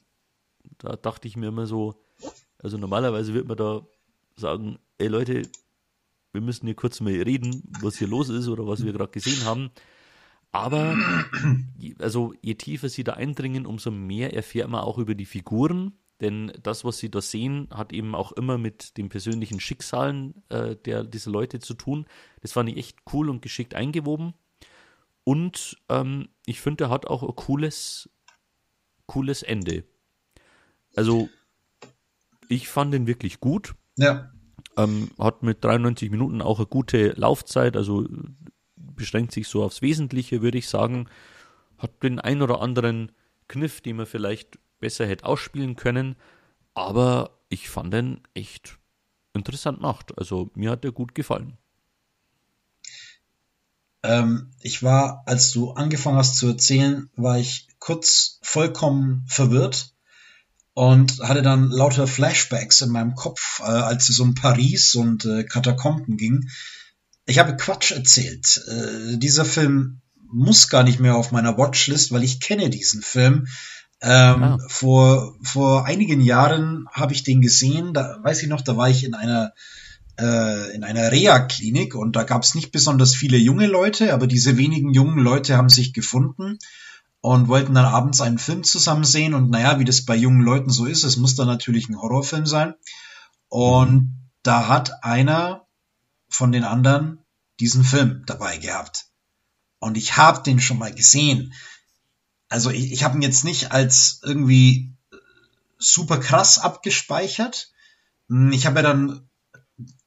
[0.79, 2.03] da dachte ich mir immer so,
[2.57, 3.85] also normalerweise wird man da
[4.35, 5.43] sagen, ey Leute,
[6.31, 9.45] wir müssen hier kurz mal reden, was hier los ist oder was wir gerade gesehen
[9.45, 9.71] haben.
[10.51, 10.97] Aber
[11.99, 15.93] also je tiefer sie da eindringen, umso mehr erfährt man auch über die Figuren.
[16.19, 20.75] Denn das, was sie da sehen, hat eben auch immer mit den persönlichen Schicksalen äh,
[20.75, 22.05] der, dieser Leute zu tun.
[22.41, 24.33] Das fand ich echt cool und geschickt eingewoben.
[25.23, 28.09] Und ähm, ich finde, er hat auch ein cooles,
[29.07, 29.83] cooles Ende.
[30.95, 31.29] Also,
[32.49, 33.73] ich fand ihn wirklich gut.
[33.97, 34.31] Ja.
[34.77, 38.07] Ähm, hat mit 93 Minuten auch eine gute Laufzeit, also
[38.95, 41.07] beschränkt sich so aufs Wesentliche, würde ich sagen.
[41.77, 43.11] Hat den ein oder anderen
[43.47, 46.15] Kniff, den man vielleicht besser hätte ausspielen können.
[46.73, 48.77] Aber ich fand den echt
[49.33, 50.13] interessant gemacht.
[50.17, 51.57] Also mir hat der gut gefallen.
[54.03, 59.93] Ähm, ich war, als du angefangen hast zu erzählen, war ich kurz vollkommen verwirrt
[60.73, 65.43] und hatte dann lauter Flashbacks in meinem Kopf, äh, als es um Paris und äh,
[65.43, 66.49] Katakomben ging.
[67.25, 68.61] Ich habe Quatsch erzählt.
[68.67, 73.47] Äh, dieser Film muss gar nicht mehr auf meiner Watchlist, weil ich kenne diesen Film.
[74.03, 74.57] Ähm, ah.
[74.67, 79.03] vor, vor einigen Jahren habe ich den gesehen, da weiß ich noch, da war ich
[79.03, 79.53] in einer
[80.19, 84.57] äh, in einer Reha-Klinik und da gab es nicht besonders viele junge Leute, aber diese
[84.57, 86.57] wenigen jungen Leute haben sich gefunden
[87.21, 90.71] und wollten dann abends einen Film zusammen sehen und naja, wie das bei jungen Leuten
[90.71, 92.73] so ist, es muss dann natürlich ein Horrorfilm sein.
[93.47, 95.67] Und da hat einer
[96.31, 97.19] von den anderen
[97.59, 99.05] diesen Film dabei gehabt.
[99.79, 101.53] Und ich habe den schon mal gesehen
[102.51, 104.93] also ich, ich habe ihn jetzt nicht als irgendwie
[105.79, 107.71] super krass abgespeichert.
[108.27, 109.29] Hm, ich habe ja dann,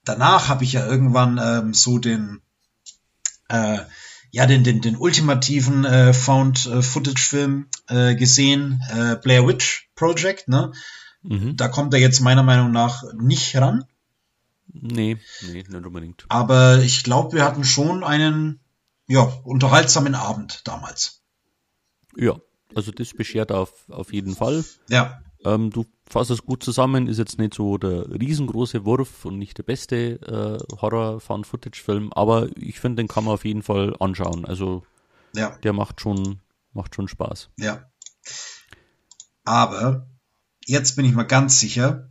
[0.05, 2.43] danach habe ich ja irgendwann ähm, so den,
[3.49, 3.79] äh,
[4.31, 10.73] ja, den, den, den ultimativen äh, Found-Footage-Film äh, gesehen, äh, Blair Witch Project, ne?
[11.23, 11.57] Mhm.
[11.57, 13.87] Da kommt er jetzt meiner Meinung nach nicht ran.
[14.75, 16.25] Nee, nee, nicht unbedingt.
[16.29, 18.61] Aber ich glaube, wir hatten schon einen,
[19.07, 21.23] ja, unterhaltsamen Abend damals.
[22.17, 22.37] Ja,
[22.75, 24.65] also das beschert auf, auf jeden Fall.
[24.89, 25.21] Ja.
[25.45, 29.59] Ähm, du fasst es gut zusammen, ist jetzt nicht so der riesengroße Wurf und nicht
[29.59, 34.45] der beste äh, Horror-Found-Footage-Film, aber ich finde, den kann man auf jeden Fall anschauen.
[34.45, 34.85] Also
[35.35, 35.57] ja.
[35.63, 36.41] der macht schon,
[36.73, 37.51] macht schon Spaß.
[37.59, 37.91] Ja.
[39.45, 40.09] Aber
[40.67, 42.11] jetzt bin ich mal ganz sicher,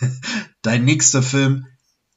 [0.62, 1.66] dein nächster Film,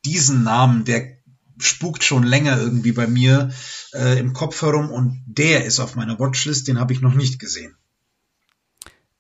[0.06, 1.18] diesen Namen, der
[1.60, 3.52] spukt schon länger irgendwie bei mir
[3.94, 7.40] äh, im Kopf herum und der ist auf meiner Watchlist, den habe ich noch nicht
[7.40, 7.76] gesehen.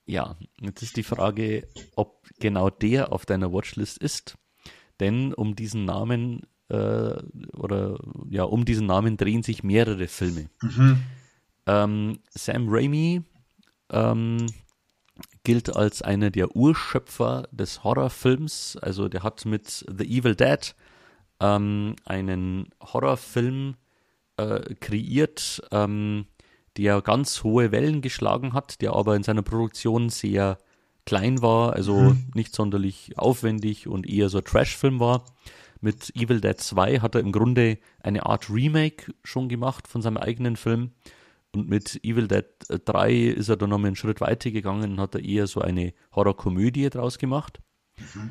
[0.05, 4.37] Ja, jetzt ist die Frage, ob genau der auf deiner Watchlist ist.
[4.99, 7.21] Denn um diesen Namen äh,
[7.53, 7.99] oder
[8.29, 10.49] ja, um diesen Namen drehen sich mehrere Filme.
[10.61, 11.03] Mhm.
[11.65, 13.23] Ähm, Sam Raimi
[13.91, 14.47] ähm,
[15.47, 18.77] gilt als einer der Urschöpfer des Horrorfilms.
[18.81, 20.75] Also der hat mit The Evil Dead
[21.39, 23.75] ähm, einen Horrorfilm
[24.35, 26.25] äh, kreiert, ähm,
[26.75, 30.57] der ganz hohe Wellen geschlagen hat, der aber in seiner Produktion sehr
[31.05, 32.25] klein war, also mhm.
[32.33, 35.23] nicht sonderlich aufwendig und eher so Trash-Film war.
[35.79, 40.17] Mit Evil Dead 2 hat er im Grunde eine Art Remake schon gemacht von seinem
[40.17, 40.91] eigenen Film.
[41.57, 45.15] Und mit Evil Dead 3 ist er dann noch einen Schritt weiter gegangen und hat
[45.15, 47.59] er eher so eine Horrorkomödie draus gemacht.
[47.97, 48.29] Mhm.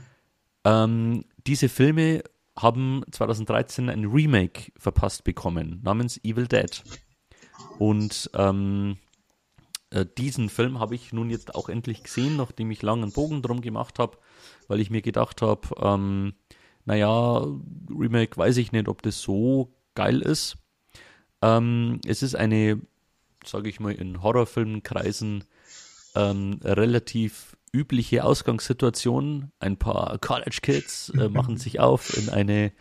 [0.64, 2.22] Ähm, diese Filme
[2.56, 6.82] haben 2013 ein Remake verpasst bekommen namens Evil Dead.
[7.78, 8.96] Und ähm,
[9.90, 13.60] äh, diesen Film habe ich nun jetzt auch endlich gesehen, nachdem ich langen Bogen drum
[13.60, 14.18] gemacht habe,
[14.68, 16.34] weil ich mir gedacht habe, ähm,
[16.84, 17.44] naja,
[17.90, 20.56] Remake weiß ich nicht, ob das so geil ist.
[21.42, 22.80] Ähm, es ist eine,
[23.48, 25.44] sage ich mal, in Horrorfilmkreisen
[26.14, 29.52] ähm, relativ übliche Ausgangssituation.
[29.59, 32.73] Ein paar College Kids äh, machen sich auf in eine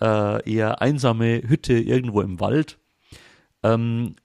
[0.00, 2.78] äh, eher einsame Hütte irgendwo im Wald.
[3.62, 4.16] Ähm,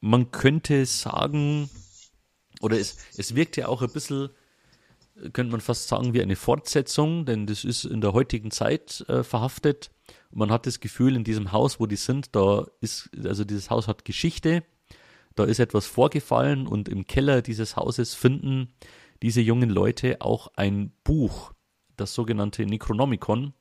[0.00, 1.68] man könnte sagen,
[2.60, 4.30] oder es, es wirkt ja auch ein bisschen,
[5.32, 9.22] könnte man fast sagen, wie eine Fortsetzung, denn das ist in der heutigen Zeit äh,
[9.22, 9.90] verhaftet.
[10.32, 13.88] Man hat das Gefühl, in diesem Haus, wo die sind, da ist, also dieses Haus
[13.88, 14.62] hat Geschichte,
[15.34, 18.68] da ist etwas vorgefallen und im Keller dieses Hauses finden
[19.22, 21.52] diese jungen Leute auch ein Buch,
[21.96, 23.52] das sogenannte Necronomicon,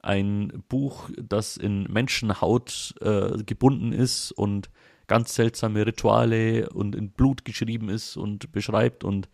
[0.00, 4.70] ein Buch, das in Menschenhaut äh, gebunden ist und
[5.06, 9.28] ganz seltsame Rituale und in Blut geschrieben ist und beschreibt und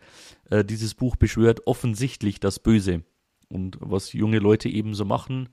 [0.49, 3.03] äh, dieses Buch beschwört offensichtlich das Böse.
[3.49, 5.49] Und was junge Leute ebenso machen,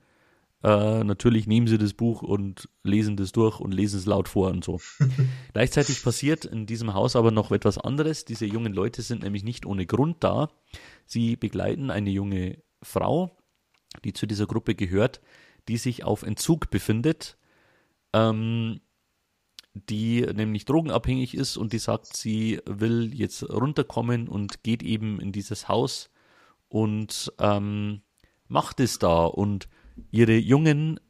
[0.62, 4.50] Äh, natürlich nehmen sie das Buch und lesen das durch und lesen es laut vor
[4.50, 4.80] und so.
[5.54, 8.26] Gleichzeitig passiert in diesem Haus aber noch etwas anderes.
[8.26, 10.50] Diese jungen Leute sind nämlich nicht ohne Grund da.
[11.06, 13.36] Sie begleiten eine junge Frau,
[14.04, 15.20] die zu dieser Gruppe gehört,
[15.68, 17.38] die sich auf Entzug befindet,
[18.12, 18.80] ähm,
[19.72, 25.32] die nämlich drogenabhängig ist und die sagt, sie will jetzt runterkommen und geht eben in
[25.32, 26.10] dieses Haus
[26.68, 28.02] und ähm,
[28.48, 29.68] macht es da und
[30.10, 31.00] ihre jungen,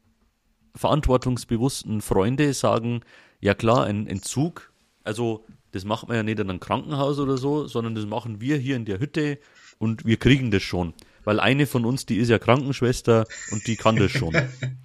[0.75, 3.01] verantwortungsbewussten Freunde sagen,
[3.39, 4.71] ja klar, ein Entzug,
[5.03, 8.57] also das macht man ja nicht in einem Krankenhaus oder so, sondern das machen wir
[8.57, 9.39] hier in der Hütte
[9.77, 10.93] und wir kriegen das schon.
[11.23, 14.35] Weil eine von uns, die ist ja Krankenschwester und die kann das schon.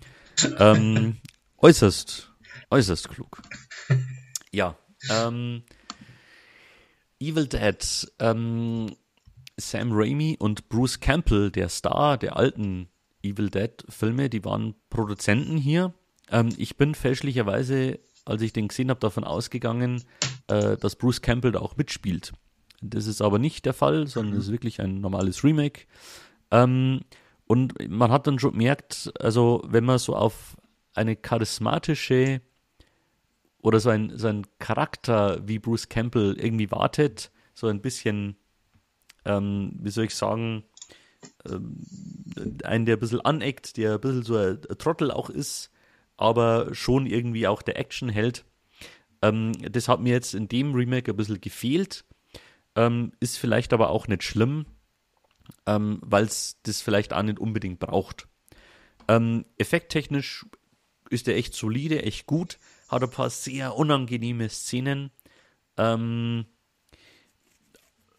[0.59, 1.17] ähm,
[1.59, 2.33] äußerst,
[2.71, 3.43] äußerst klug.
[4.53, 4.77] Ja,
[5.11, 5.63] ähm,
[7.19, 8.95] Evil Dead, ähm,
[9.57, 12.89] Sam Raimi und Bruce Campbell, der Star der alten
[13.27, 15.95] Evil Dead Filme, die waren Produzenten hier.
[16.31, 20.03] Ähm, ich bin fälschlicherweise, als ich den gesehen habe, davon ausgegangen,
[20.49, 22.33] äh, dass Bruce Campbell da auch mitspielt.
[22.83, 25.87] Das ist aber nicht der Fall, sondern es ist wirklich ein normales Remake.
[26.51, 27.01] Ähm,
[27.47, 30.57] und man hat dann schon gemerkt, also wenn man so auf
[30.95, 32.41] eine charismatische
[33.63, 38.37] oder so ein, so ein Charakter wie Bruce Campbell irgendwie wartet, so ein bisschen,
[39.25, 40.65] ähm, wie soll ich sagen,
[42.65, 45.71] einen, der ein bisschen aneckt, der ein bisschen so ein, Trottel auch ist,
[46.17, 48.45] aber schon irgendwie auch der Action hält.
[49.23, 52.05] Ähm, das hat mir jetzt in dem Remake ein bisschen gefehlt.
[52.75, 54.67] Ähm, ist vielleicht aber auch nicht schlimm,
[55.67, 58.29] ähm, weil es das vielleicht auch nicht unbedingt braucht.
[59.09, 60.47] Ähm, effekttechnisch
[61.09, 65.11] ist der echt solide, echt gut, hat ein paar sehr unangenehme Szenen.
[65.79, 66.47] Ähm,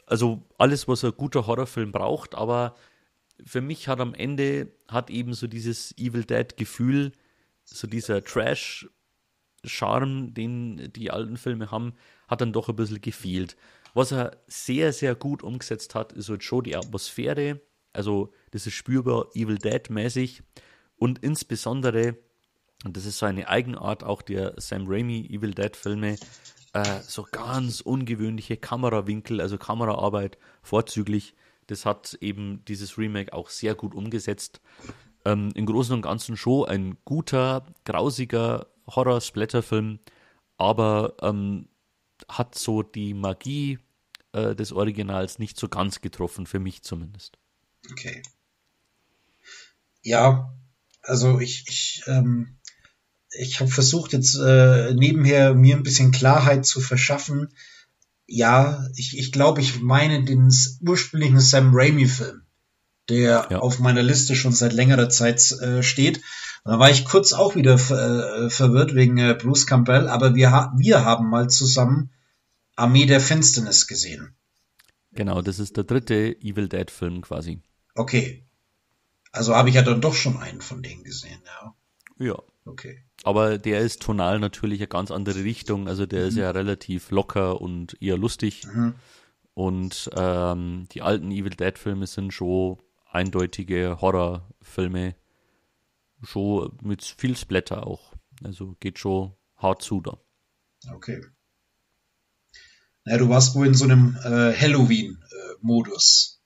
[0.08, 2.76] also alles, was ein guter Horrorfilm braucht, aber
[3.46, 7.12] für mich hat am Ende, hat eben so dieses Evil Dead-Gefühl,
[7.66, 11.94] so dieser Trash-Charme, den die alten Filme haben,
[12.28, 13.58] hat dann doch ein bisschen gefehlt.
[13.94, 17.62] Was er sehr, sehr gut umgesetzt hat, ist halt schon die Atmosphäre.
[17.94, 20.42] Also, das ist spürbar Evil Dead-mäßig.
[20.98, 22.18] Und insbesondere,
[22.86, 26.16] und das ist so eine Eigenart auch der Sam Raimi Evil Dead-Filme,
[26.74, 31.36] äh, so ganz ungewöhnliche Kamerawinkel, also Kameraarbeit vorzüglich.
[31.68, 34.62] Das hat eben dieses Remake auch sehr gut umgesetzt.
[35.26, 40.00] Ähm, Im Großen und Ganzen schon ein guter, grausiger Horror-Splatter-Film,
[40.58, 41.68] aber ähm,
[42.30, 43.80] hat so die Magie
[44.32, 47.38] äh, des Originals nicht so ganz getroffen, für mich zumindest.
[47.92, 48.22] Okay.
[50.02, 50.54] Ja,
[51.02, 52.57] also ich, ich, ähm,
[53.40, 57.50] ich habe versucht jetzt äh, nebenher mir ein bisschen Klarheit zu verschaffen,
[58.28, 60.52] ja, ich, ich glaube, ich meine den
[60.82, 62.42] ursprünglichen Sam Raimi-Film,
[63.10, 63.60] der ja.
[63.60, 66.18] auf meiner Liste schon seit längerer Zeit äh, steht.
[66.64, 70.52] Und da war ich kurz auch wieder äh, verwirrt wegen äh, Bruce Campbell, aber wir,
[70.52, 72.12] ha wir haben mal zusammen
[72.76, 74.36] Armee der Finsternis gesehen.
[75.14, 77.62] Genau, das ist der dritte Evil Dead-Film quasi.
[77.96, 78.46] Okay.
[79.32, 81.76] Also habe ich ja dann doch schon einen von denen gesehen, ja.
[82.20, 82.44] Ja.
[82.68, 83.04] Okay.
[83.24, 85.88] Aber der ist tonal natürlich eine ganz andere Richtung.
[85.88, 86.28] Also der mhm.
[86.28, 88.66] ist ja relativ locker und eher lustig.
[88.66, 88.96] Mhm.
[89.54, 92.78] Und ähm, die alten Evil Dead-Filme sind schon
[93.10, 95.16] eindeutige Horrorfilme.
[96.24, 98.14] Schon mit viel Splatter auch.
[98.44, 100.18] Also geht schon hart zu da.
[100.94, 101.22] Okay.
[103.06, 106.37] Na, du warst wohl in so einem äh, Halloween-Modus.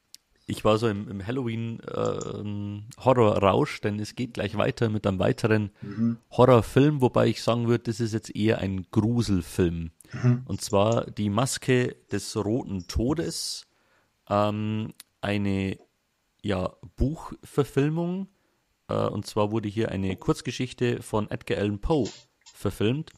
[0.52, 5.72] Ich war so im, im Halloween-Horror-Rausch, äh, denn es geht gleich weiter mit einem weiteren
[5.82, 6.18] mhm.
[6.30, 9.91] Horrorfilm, wobei ich sagen würde, das ist jetzt eher ein Gruselfilm.
[10.11, 10.41] Mhm.
[10.45, 13.65] Und zwar Die Maske des Roten Todes,
[14.30, 15.78] ähm, eine
[16.44, 18.28] ja, Buchverfilmung.
[18.90, 22.10] Äh, und zwar wurde hier eine Kurzgeschichte von Edgar Allan Poe
[22.44, 23.14] verfilmt.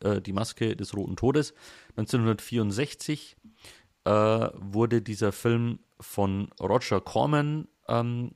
[0.00, 1.54] Äh, die Maske des Roten Todes.
[1.96, 3.36] 1964
[4.06, 8.32] äh, wurde dieser Film von Roger Corman ähm,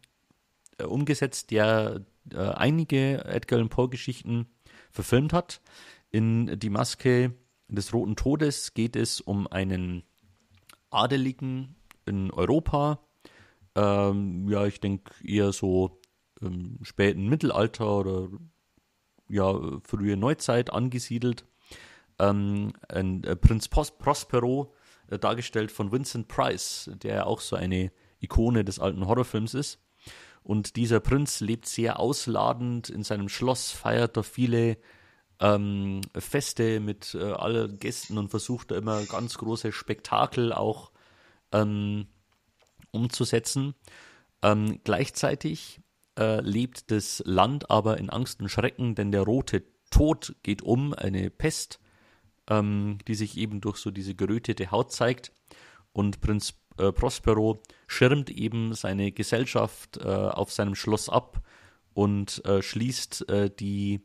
[0.78, 4.46] äh, umgesetzt, der äh, einige Edgar Allan Poe Geschichten
[4.90, 5.60] verfilmt hat.
[6.10, 7.34] In Die Maske
[7.68, 10.02] des Roten Todes geht es um einen
[10.90, 12.98] Adeligen in Europa.
[13.76, 16.00] Ähm, ja, ich denke eher so
[16.40, 18.28] im späten Mittelalter oder
[19.28, 21.44] ja, frühe Neuzeit angesiedelt.
[22.18, 24.79] Ähm, ein äh, Prinz Prospero äh,
[25.18, 29.80] dargestellt von Vincent Price, der ja auch so eine Ikone des alten Horrorfilms ist.
[30.42, 34.78] Und dieser Prinz lebt sehr ausladend in seinem Schloss, feiert da viele
[35.38, 40.92] ähm, Feste mit äh, allen Gästen und versucht da immer ganz große Spektakel auch
[41.52, 42.06] ähm,
[42.90, 43.74] umzusetzen.
[44.42, 45.80] Ähm, gleichzeitig
[46.18, 50.94] äh, lebt das Land aber in Angst und Schrecken, denn der rote Tod geht um,
[50.94, 51.80] eine Pest,
[52.50, 55.32] ähm, die sich eben durch so diese gerötete Haut zeigt.
[55.92, 61.42] Und Prinz äh, Prospero schirmt eben seine Gesellschaft äh, auf seinem Schloss ab
[61.94, 64.00] und äh, schließt äh, die,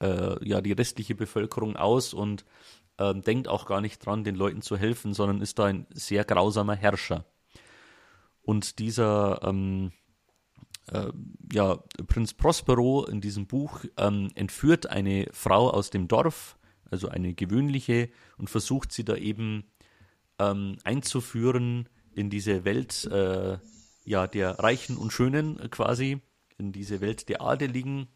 [0.00, 2.44] äh, ja, die restliche Bevölkerung aus und
[2.98, 6.24] ähm, denkt auch gar nicht dran, den Leuten zu helfen, sondern ist da ein sehr
[6.24, 7.24] grausamer Herrscher.
[8.42, 9.92] Und dieser ähm,
[10.92, 11.10] äh,
[11.52, 16.56] ja, Prinz Prospero in diesem Buch ähm, entführt eine Frau aus dem Dorf,
[16.94, 18.08] also eine gewöhnliche,
[18.38, 19.64] und versucht sie da eben
[20.38, 23.58] ähm, einzuführen in diese Welt äh,
[24.04, 26.20] ja, der Reichen und Schönen quasi,
[26.56, 28.06] in diese Welt der Adeligen.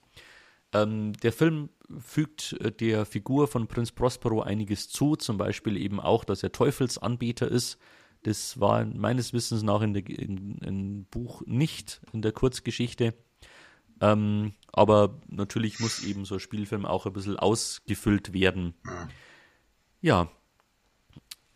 [0.72, 5.98] Ähm, der Film fügt äh, der Figur von Prinz Prospero einiges zu, zum Beispiel eben
[5.98, 7.78] auch, dass er Teufelsanbeter ist.
[8.22, 10.04] Das war meines Wissens nach in, der,
[11.10, 13.14] Buch nicht in der Kurzgeschichte.
[14.00, 18.74] Ähm, aber natürlich muss eben so ein Spielfilm auch ein bisschen ausgefüllt werden.
[20.00, 20.30] Ja,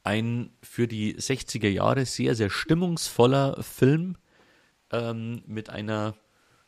[0.05, 4.17] ein für die 60er Jahre sehr, sehr stimmungsvoller Film
[4.91, 6.15] ähm, mit einer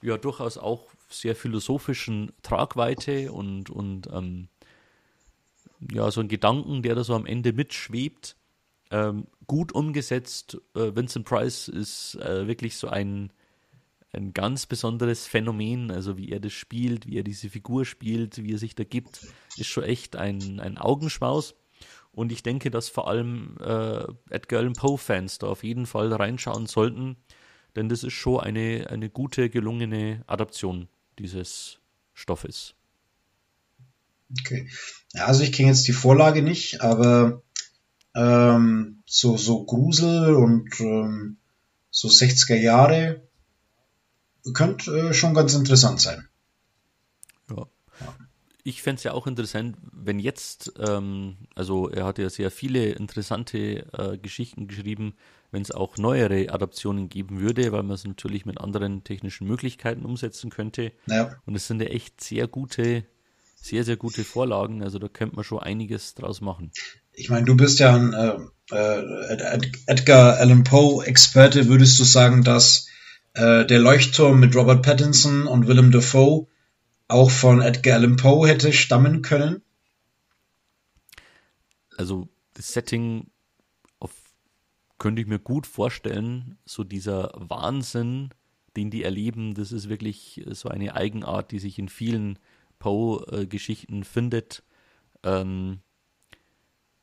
[0.02, 4.48] ja durchaus auch sehr philosophischen Tragweite und, und ähm,
[5.92, 8.36] ja, so ein Gedanken, der da so am Ende mitschwebt.
[8.90, 10.58] Ähm, gut umgesetzt.
[10.74, 13.32] Äh, Vincent Price ist äh, wirklich so ein,
[14.14, 15.90] ein ganz besonderes Phänomen.
[15.90, 19.20] Also wie er das spielt, wie er diese Figur spielt, wie er sich da gibt,
[19.56, 21.54] ist schon echt ein, ein Augenschmaus.
[22.12, 26.66] Und ich denke, dass vor allem äh, Edgar Allan Poe-Fans da auf jeden Fall reinschauen
[26.66, 27.16] sollten,
[27.74, 30.88] denn das ist schon eine, eine gute, gelungene Adaption
[31.18, 31.80] dieses
[32.12, 32.74] Stoffes.
[34.40, 34.68] Okay.
[35.12, 37.42] Ja, also ich kenne jetzt die Vorlage nicht, aber
[38.14, 41.36] ähm, so, so Grusel und ähm,
[41.90, 43.22] so 60er Jahre
[44.52, 46.28] könnte äh, schon ganz interessant sein.
[47.50, 47.66] Ja.
[48.62, 52.92] Ich fände es ja auch interessant, wenn jetzt, ähm, also er hat ja sehr viele
[52.92, 55.14] interessante äh, Geschichten geschrieben,
[55.50, 60.04] wenn es auch neuere Adaptionen geben würde, weil man es natürlich mit anderen technischen Möglichkeiten
[60.04, 60.92] umsetzen könnte.
[61.06, 61.36] Ja.
[61.46, 63.04] Und es sind ja echt sehr gute,
[63.54, 64.82] sehr, sehr gute Vorlagen.
[64.82, 66.72] Also da könnte man schon einiges draus machen.
[67.12, 68.36] Ich meine, du bist ja ein äh,
[68.72, 71.68] äh, Edgar Allan Poe Experte.
[71.68, 72.88] Würdest du sagen, dass
[73.34, 76.46] äh, der Leuchtturm mit Robert Pattinson und Willem Dafoe
[77.08, 79.62] auch von Edgar Allan Poe hätte stammen können?
[81.96, 83.30] Also das Setting
[83.98, 84.12] auf,
[84.98, 88.30] könnte ich mir gut vorstellen, so dieser Wahnsinn,
[88.76, 92.38] den die erleben, das ist wirklich so eine Eigenart, die sich in vielen
[92.78, 94.64] Poe-Geschichten findet.
[95.22, 95.80] Ähm,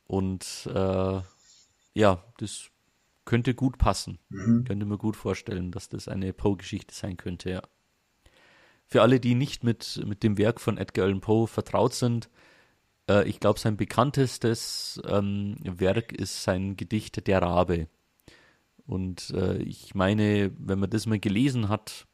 [0.04, 1.20] und äh,
[1.94, 2.70] ja, das
[3.24, 4.18] könnte gut passen.
[4.28, 4.64] Mhm.
[4.64, 7.62] Könnte mir gut vorstellen, dass das eine Poe-Geschichte sein könnte, ja.
[8.86, 12.28] Für alle, die nicht mit, mit dem Werk von Edgar Allan Poe vertraut sind,
[13.08, 17.88] äh, ich glaube, sein bekanntestes ähm, Werk ist sein Gedicht Der Rabe.
[18.84, 22.06] Und äh, ich meine, wenn man das mal gelesen hat,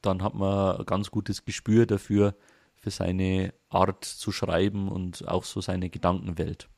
[0.00, 2.34] dann hat man ein ganz gutes Gespür dafür,
[2.74, 6.68] für seine Art zu schreiben und auch so seine Gedankenwelt.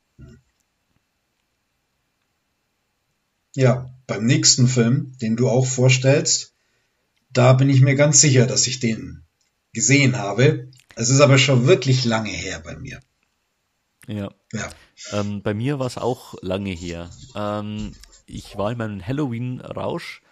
[3.55, 6.55] Ja, beim nächsten Film, den du auch vorstellst,
[7.33, 9.25] da bin ich mir ganz sicher, dass ich den
[9.73, 10.71] gesehen habe.
[10.97, 13.01] Es ist aber schon wirklich lange her bei mir.
[14.07, 14.31] Ja.
[14.53, 14.71] ja.
[15.13, 17.11] Ähm, bei mir war es auch lange her.
[17.35, 17.93] Ähm,
[18.27, 20.23] ich war in meinem Halloween-Rausch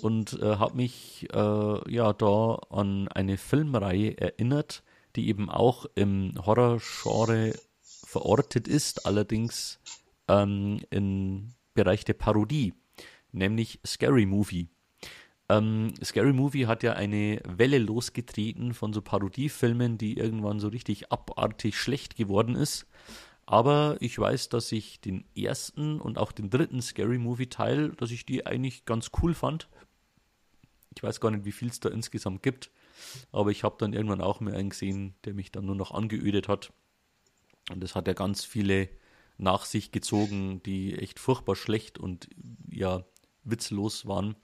[0.00, 4.82] und äh, habe mich äh, ja da an eine Filmreihe erinnert,
[5.16, 9.78] die eben auch im Horror-Genre verortet ist, allerdings
[10.28, 12.74] ähm, im Bereich der Parodie,
[13.30, 14.68] nämlich Scary Movie.
[15.48, 21.12] Ähm, Scary Movie hat ja eine Welle losgetreten von so Parodiefilmen, die irgendwann so richtig
[21.12, 22.86] abartig schlecht geworden ist.
[23.46, 28.10] Aber ich weiß, dass ich den ersten und auch den dritten Scary Movie Teil, dass
[28.10, 29.68] ich die eigentlich ganz cool fand.
[30.96, 32.72] Ich weiß gar nicht, wie viel es da insgesamt gibt.
[33.30, 36.48] Aber ich habe dann irgendwann auch mehr einen gesehen, der mich dann nur noch angeödet
[36.48, 36.72] hat.
[37.70, 38.88] Und das hat ja ganz viele
[39.38, 42.28] nach sich gezogen, die echt furchtbar schlecht und
[42.70, 43.04] ja,
[43.44, 44.36] witzlos waren.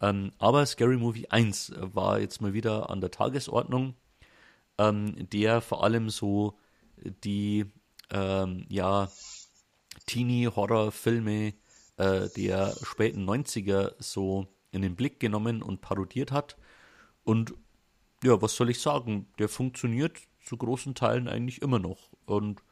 [0.00, 3.94] Ähm, aber Scary Movie 1 war jetzt mal wieder an der Tagesordnung,
[4.78, 6.58] ähm, der vor allem so
[7.24, 7.66] die
[8.10, 9.10] ähm, ja,
[10.06, 11.54] Teenie-Horror-Filme
[11.96, 16.56] äh, der späten 90er so in den Blick genommen und parodiert hat.
[17.24, 17.54] Und
[18.22, 19.26] ja, was soll ich sagen?
[19.38, 22.10] Der funktioniert zu großen Teilen eigentlich immer noch.
[22.26, 22.62] Und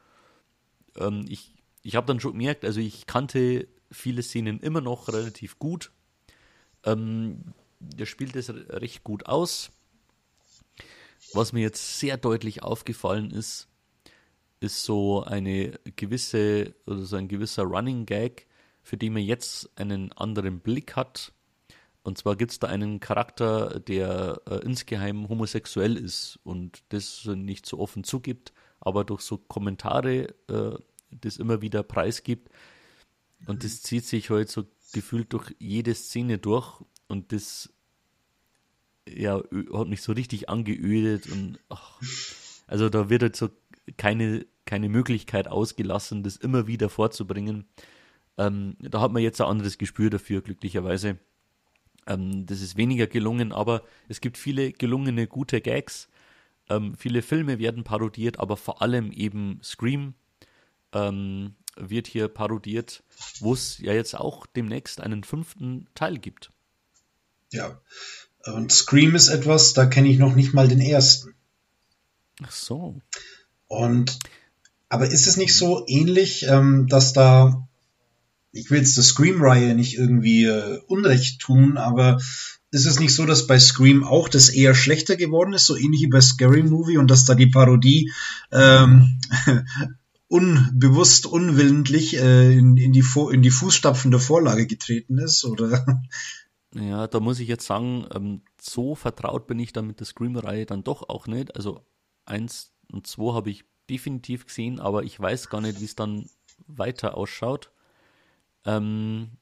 [0.97, 5.59] ähm, ich, ich habe dann schon gemerkt, also ich kannte viele Szenen immer noch relativ
[5.59, 5.91] gut.
[6.83, 9.71] Ähm, der spielt es recht gut aus.
[11.33, 13.67] was mir jetzt sehr deutlich aufgefallen ist,
[14.59, 18.47] ist so eine gewisse oder so ein gewisser Running Gag,
[18.81, 21.33] für den man jetzt einen anderen Blick hat.
[22.03, 27.65] Und zwar gibt es da einen Charakter, der äh, insgeheim homosexuell ist und das nicht
[27.65, 28.53] so offen zugibt,
[28.85, 30.77] aber durch so Kommentare äh,
[31.11, 32.49] das immer wieder preisgibt.
[33.47, 37.73] Und das zieht sich halt so gefühlt durch jede Szene durch und das
[39.07, 39.41] ja,
[39.73, 41.99] hat mich so richtig angeödet und ach,
[42.65, 43.49] also da wird halt so
[43.97, 47.65] keine, keine Möglichkeit ausgelassen, das immer wieder vorzubringen.
[48.37, 51.19] Ähm, da hat man jetzt ein anderes Gespür dafür, glücklicherweise.
[52.07, 56.09] Ähm, das ist weniger gelungen, aber es gibt viele gelungene, gute Gags.
[56.69, 60.15] Ähm, viele Filme werden parodiert, aber vor allem eben Scream
[60.93, 63.03] ähm, wird hier parodiert,
[63.39, 66.51] wo es ja jetzt auch demnächst einen fünften Teil gibt.
[67.51, 67.79] Ja,
[68.45, 71.35] und Scream ist etwas, da kenne ich noch nicht mal den ersten.
[72.43, 72.99] Ach so.
[73.67, 74.19] Und
[74.89, 77.67] aber ist es nicht so ähnlich, ähm, dass da,
[78.51, 82.21] ich will jetzt der Scream-Reihe nicht irgendwie äh, Unrecht tun, aber
[82.75, 86.01] ist es nicht so, dass bei Scream auch das eher schlechter geworden ist, so ähnlich
[86.01, 88.11] wie bei Scary Movie und dass da die Parodie
[88.51, 89.17] ähm,
[90.27, 96.03] unbewusst, unwillentlich äh, in, in, die in die Fußstapfen der Vorlage getreten ist, oder?
[96.77, 100.65] Ja, da muss ich jetzt sagen, ähm, so vertraut bin ich dann mit der Scream-Reihe
[100.65, 101.55] dann doch auch nicht.
[101.55, 101.85] Also
[102.25, 106.29] eins und zwei habe ich definitiv gesehen, aber ich weiß gar nicht, wie es dann
[106.67, 107.71] weiter ausschaut.
[108.65, 109.37] Ähm,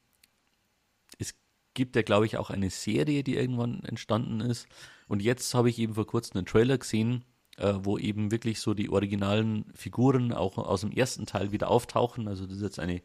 [1.74, 4.68] gibt ja, glaube ich, auch eine Serie, die irgendwann entstanden ist.
[5.08, 7.26] Und jetzt habe ich eben vor kurzem einen Trailer gesehen,
[7.58, 12.28] äh, wo eben wirklich so die originalen Figuren auch aus dem ersten Teil wieder auftauchen.
[12.28, 13.02] Also das ist jetzt eine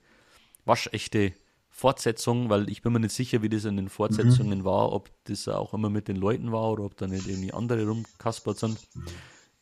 [0.65, 1.32] waschechte
[1.70, 4.65] Fortsetzung, weil ich bin mir nicht sicher, wie das in den Fortsetzungen mhm.
[4.65, 7.86] war, ob das auch immer mit den Leuten war oder ob da nicht irgendwie andere
[7.86, 8.78] rumkaspert sind.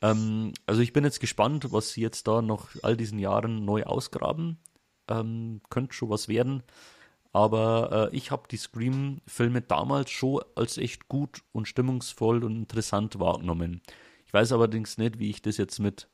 [0.03, 3.85] Ähm, also ich bin jetzt gespannt, was sie jetzt da nach all diesen Jahren neu
[3.85, 4.59] ausgraben.
[5.09, 6.62] Ähm, könnte schon was werden.
[7.36, 13.18] Aber äh, ich habe die Scream-Filme damals schon als echt gut und stimmungsvoll und interessant
[13.18, 13.82] wahrgenommen.
[14.24, 16.08] Ich weiß allerdings nicht, wie ich das jetzt mit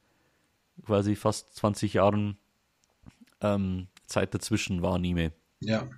[0.85, 2.39] quasi fast 20 Jahren
[3.41, 5.31] ähm, Zeit dazwischen wahrnehme.
[5.61, 5.89] Ja.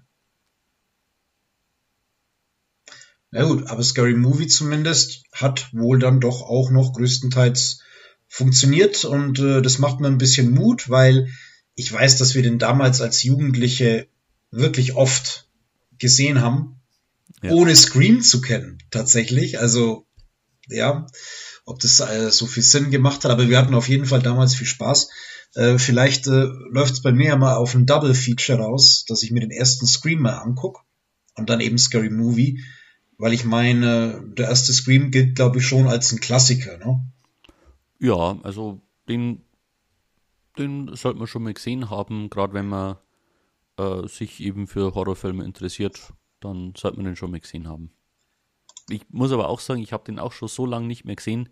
[3.30, 7.80] Na gut, aber Scary Movie zumindest hat wohl dann doch auch noch größtenteils
[8.28, 11.30] funktioniert und äh, das macht mir ein bisschen Mut, weil
[11.76, 14.06] ich weiß, dass wir den damals als Jugendliche
[14.56, 15.48] wirklich oft
[15.98, 16.80] gesehen haben,
[17.42, 17.50] ja.
[17.52, 19.58] ohne Scream zu kennen, tatsächlich.
[19.58, 20.06] Also,
[20.68, 21.06] ja,
[21.66, 24.54] ob das äh, so viel Sinn gemacht hat, aber wir hatten auf jeden Fall damals
[24.54, 25.10] viel Spaß.
[25.54, 29.22] Äh, vielleicht äh, läuft es bei mir ja mal auf ein Double Feature raus, dass
[29.22, 30.84] ich mir den ersten Scream mal anguck
[31.36, 32.64] und dann eben Scary Movie,
[33.18, 37.04] weil ich meine, der erste Scream gilt, glaube ich, schon als ein Klassiker, ne?
[38.00, 39.42] Ja, also den,
[40.58, 42.96] den sollte man schon mal gesehen haben, gerade wenn man
[43.76, 47.90] äh, sich eben für Horrorfilme interessiert, dann sollte man den schon mal gesehen haben.
[48.88, 51.48] Ich muss aber auch sagen, ich habe den auch schon so lange nicht mehr gesehen,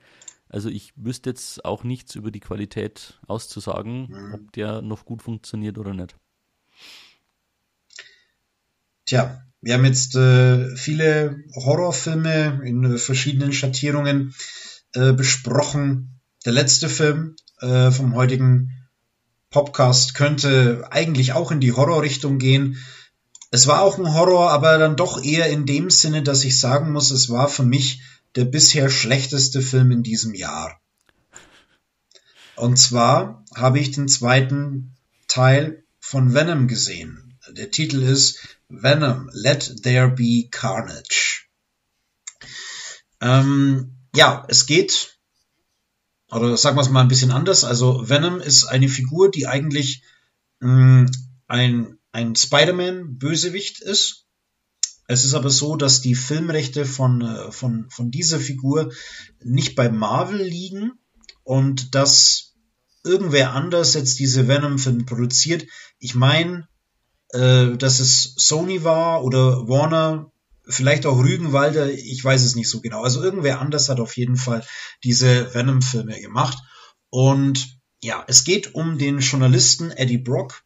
[0.52, 4.34] also ich wüsste jetzt auch nichts über die Qualität auszusagen, mhm.
[4.34, 6.14] ob der noch gut funktioniert oder nicht.
[9.06, 14.34] Tja, wir haben jetzt äh, viele Horrorfilme in äh, verschiedenen Schattierungen
[14.94, 16.20] äh, besprochen.
[16.44, 18.81] Der letzte Film äh, vom heutigen
[19.52, 22.84] Podcast könnte eigentlich auch in die Horrorrichtung gehen.
[23.52, 26.90] Es war auch ein Horror, aber dann doch eher in dem Sinne, dass ich sagen
[26.90, 28.00] muss, es war für mich
[28.34, 30.80] der bisher schlechteste Film in diesem Jahr.
[32.56, 34.94] Und zwar habe ich den zweiten
[35.28, 37.38] Teil von Venom gesehen.
[37.50, 38.38] Der Titel ist
[38.68, 41.44] Venom, Let There Be Carnage.
[43.20, 45.11] Ähm, ja, es geht,
[46.32, 47.64] oder sagen wir es mal ein bisschen anders.
[47.64, 50.02] Also Venom ist eine Figur, die eigentlich
[50.60, 51.10] mh, mm,
[51.46, 54.22] ein, ein Spider-Man-Bösewicht ist
[55.12, 58.92] es ist aber so, dass die Filmrechte von, äh, von, von dieser Figur
[59.44, 60.92] nicht bei Marvel liegen
[61.44, 62.54] und dass
[63.04, 65.66] irgendwer anders jetzt diese Venom-Filme produziert.
[65.98, 66.66] Ich meine,
[67.28, 70.31] äh, dass es Sony war oder Warner,
[70.66, 73.02] vielleicht auch Rügenwalder, ich weiß es nicht so genau.
[73.02, 74.64] Also irgendwer anders hat auf jeden Fall
[75.05, 76.59] diese Venom-Filme gemacht.
[77.10, 80.62] Und ja, es geht um den Journalisten Eddie Brock,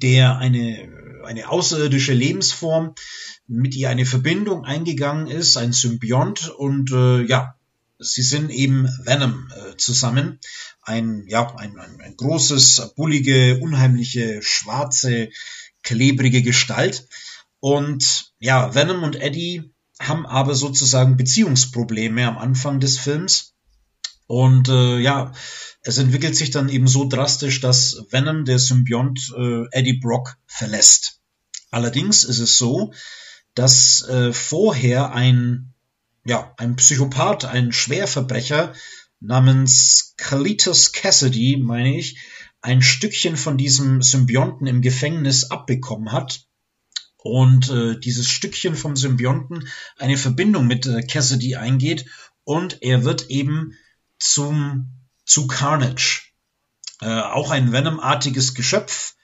[0.00, 2.94] der eine eine außerirdische Lebensform,
[3.46, 7.56] mit ihr eine Verbindung eingegangen ist, ein Symbiont und äh, ja,
[7.98, 10.38] sie sind eben Venom äh, zusammen.
[10.82, 15.30] Ein, ja, ein, ein, ein großes, bullige, unheimliche, schwarze,
[15.82, 17.06] klebrige Gestalt.
[17.62, 23.54] Und ja, Venom und Eddie haben aber sozusagen Beziehungsprobleme am Anfang des Films.
[24.26, 25.30] Und äh, ja,
[25.82, 31.20] es entwickelt sich dann eben so drastisch, dass Venom, der Symbiont, äh, Eddie Brock verlässt.
[31.70, 32.92] Allerdings ist es so,
[33.54, 35.72] dass äh, vorher ein,
[36.24, 38.74] ja, ein Psychopath, ein Schwerverbrecher
[39.20, 42.18] namens Cletus Cassidy, meine ich,
[42.60, 46.48] ein Stückchen von diesem Symbionten im Gefängnis abbekommen hat
[47.22, 49.68] und äh, dieses Stückchen vom Symbionten
[49.98, 52.06] eine Verbindung mit äh, Cassidy eingeht
[52.44, 53.74] und er wird eben
[54.18, 54.88] zum
[55.24, 56.22] zu Carnage.
[57.00, 59.14] Äh, auch ein Venom-artiges Geschöpf,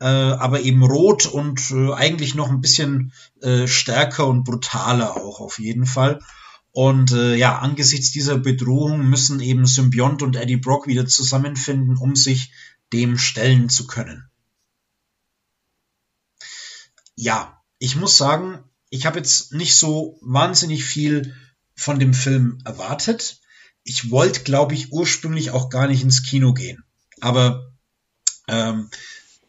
[0.00, 5.40] äh, aber eben rot und äh, eigentlich noch ein bisschen äh, stärker und brutaler auch
[5.40, 6.20] auf jeden Fall.
[6.70, 12.14] Und äh, ja, angesichts dieser Bedrohung müssen eben Symbiont und Eddie Brock wieder zusammenfinden, um
[12.14, 12.52] sich
[12.92, 14.27] dem stellen zu können.
[17.20, 21.34] Ja, ich muss sagen, ich habe jetzt nicht so wahnsinnig viel
[21.74, 23.40] von dem Film erwartet.
[23.82, 26.84] Ich wollte, glaube ich, ursprünglich auch gar nicht ins Kino gehen.
[27.20, 27.72] Aber
[28.46, 28.88] ähm,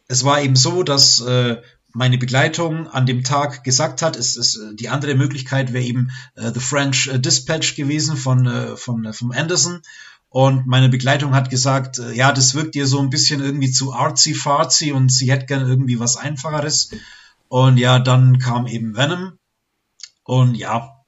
[0.08, 4.56] es war eben so, dass äh, meine Begleitung an dem Tag gesagt hat, es ist
[4.56, 9.04] äh, die andere Möglichkeit wäre eben äh, The French äh, Dispatch gewesen von äh, von
[9.04, 9.80] äh, vom Anderson
[10.28, 13.92] und meine Begleitung hat gesagt, äh, ja, das wirkt ihr so ein bisschen irgendwie zu
[13.92, 16.90] artsy fartsy und sie hätte gern irgendwie was einfacheres.
[17.50, 19.36] Und ja, dann kam eben Venom
[20.22, 21.02] und ja,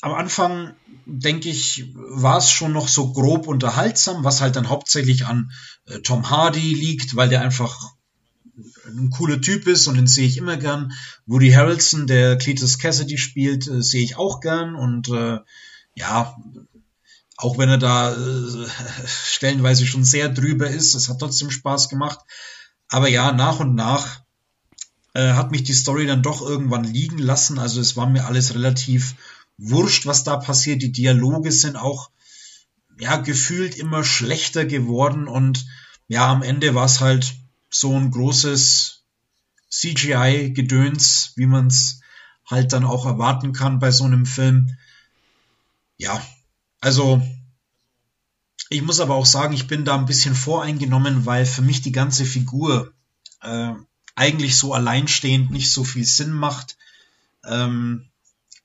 [0.00, 0.76] am Anfang
[1.06, 5.50] denke ich, war es schon noch so grob unterhaltsam, was halt dann hauptsächlich an
[5.86, 7.76] äh, Tom Hardy liegt, weil der einfach
[8.86, 10.92] ein cooler Typ ist und den sehe ich immer gern.
[11.26, 15.40] Woody Harrelson, der Cletus Cassidy spielt, äh, sehe ich auch gern und äh,
[15.96, 16.36] ja,
[17.38, 18.68] auch wenn er da äh,
[19.04, 22.20] stellenweise schon sehr drüber ist, es hat trotzdem Spaß gemacht.
[22.88, 24.22] Aber ja, nach und nach
[25.14, 27.58] äh, hat mich die Story dann doch irgendwann liegen lassen.
[27.58, 29.14] Also es war mir alles relativ
[29.58, 30.82] wurscht, was da passiert.
[30.82, 32.10] Die Dialoge sind auch
[32.98, 35.66] ja gefühlt immer schlechter geworden und
[36.08, 37.34] ja, am Ende war es halt
[37.70, 39.02] so ein großes
[39.70, 42.00] CGI-Gedöns, wie man es
[42.46, 44.76] halt dann auch erwarten kann bei so einem Film.
[45.96, 46.22] Ja,
[46.80, 47.22] also
[48.72, 51.92] ich muss aber auch sagen, ich bin da ein bisschen voreingenommen, weil für mich die
[51.92, 52.92] ganze Figur
[53.42, 53.72] äh,
[54.14, 56.76] eigentlich so alleinstehend nicht so viel Sinn macht.
[57.44, 58.08] Ähm,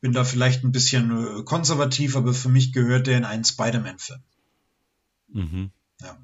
[0.02, 4.20] bin da vielleicht ein bisschen äh, konservativ, aber für mich gehört der in einen Spider-Man-Film.
[5.30, 5.72] Mhm.
[6.02, 6.18] Ja.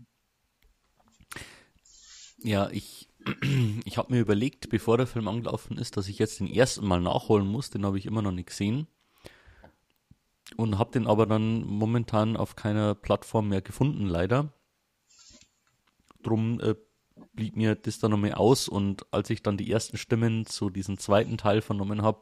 [2.44, 3.10] Ja, ich,
[3.86, 7.02] ich habe mir überlegt, bevor der Film angelaufen ist, dass ich jetzt den ersten Mal
[7.02, 7.70] nachholen muss.
[7.70, 8.88] Den habe ich immer noch nicht gesehen.
[10.58, 14.54] Und habe den aber dann momentan auf keiner Plattform mehr gefunden, leider.
[16.22, 16.76] Drum äh,
[17.34, 18.68] blieb mir das dann nochmal aus.
[18.68, 22.22] Und als ich dann die ersten Stimmen zu diesem zweiten Teil vernommen habe,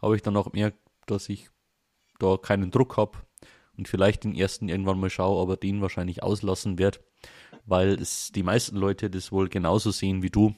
[0.00, 0.72] habe ich dann auch mehr
[1.06, 1.50] dass ich
[2.18, 3.18] da keinen Druck habe
[3.76, 7.00] und vielleicht den ersten irgendwann mal schaue, aber den wahrscheinlich auslassen werde,
[7.66, 10.54] weil es die meisten Leute das wohl genauso sehen wie du,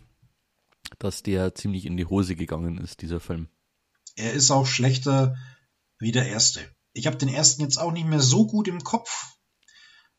[0.99, 3.49] dass der ziemlich in die Hose gegangen ist, dieser Film.
[4.15, 5.37] Er ist auch schlechter
[5.99, 6.61] wie der erste.
[6.97, 9.37] Ich habe den ersten jetzt auch nicht mehr so gut im Kopf,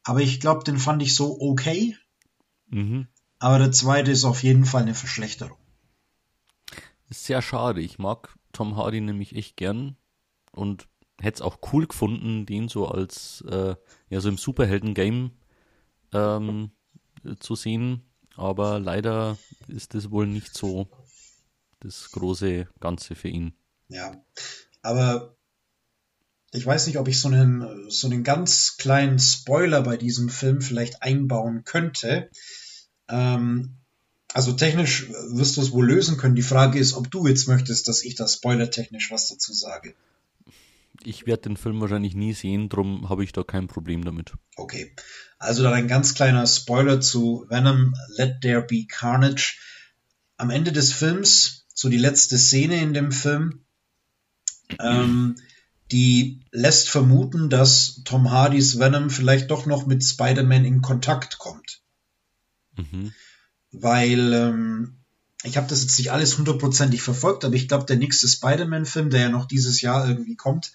[0.03, 1.97] aber ich glaube, den fand ich so okay.
[2.67, 3.07] Mhm.
[3.39, 5.57] Aber der zweite ist auf jeden Fall eine Verschlechterung.
[7.09, 7.81] Ist sehr schade.
[7.81, 9.97] Ich mag Tom Hardy nämlich echt gern
[10.51, 10.87] und
[11.19, 13.75] hätte es auch cool gefunden, den so als äh,
[14.09, 15.31] ja so im Superhelden-Game
[16.13, 16.71] ähm,
[17.39, 18.03] zu sehen.
[18.35, 19.37] Aber leider
[19.67, 20.89] ist das wohl nicht so
[21.79, 23.53] das große Ganze für ihn.
[23.87, 24.23] Ja,
[24.83, 25.36] aber
[26.51, 30.61] ich weiß nicht, ob ich so einen, so einen ganz kleinen Spoiler bei diesem Film
[30.61, 32.29] vielleicht einbauen könnte.
[33.09, 33.75] Ähm,
[34.33, 36.35] also technisch wirst du es wohl lösen können.
[36.35, 39.93] Die Frage ist, ob du jetzt möchtest, dass ich da spoilertechnisch was dazu sage
[41.03, 44.33] ich werde den Film wahrscheinlich nie sehen, darum habe ich da kein Problem damit.
[44.55, 44.93] Okay.
[45.39, 49.57] Also dann ein ganz kleiner Spoiler zu Venom Let There Be Carnage.
[50.37, 53.61] Am Ende des Films, so die letzte Szene in dem Film,
[54.79, 55.35] ähm,
[55.91, 61.81] die lässt vermuten, dass Tom Hardys Venom vielleicht doch noch mit Spider-Man in Kontakt kommt.
[62.75, 63.13] Mhm.
[63.71, 64.97] Weil ähm,
[65.43, 69.21] ich habe das jetzt nicht alles hundertprozentig verfolgt, aber ich glaube, der nächste Spider-Man-Film, der
[69.21, 70.73] ja noch dieses Jahr irgendwie kommt,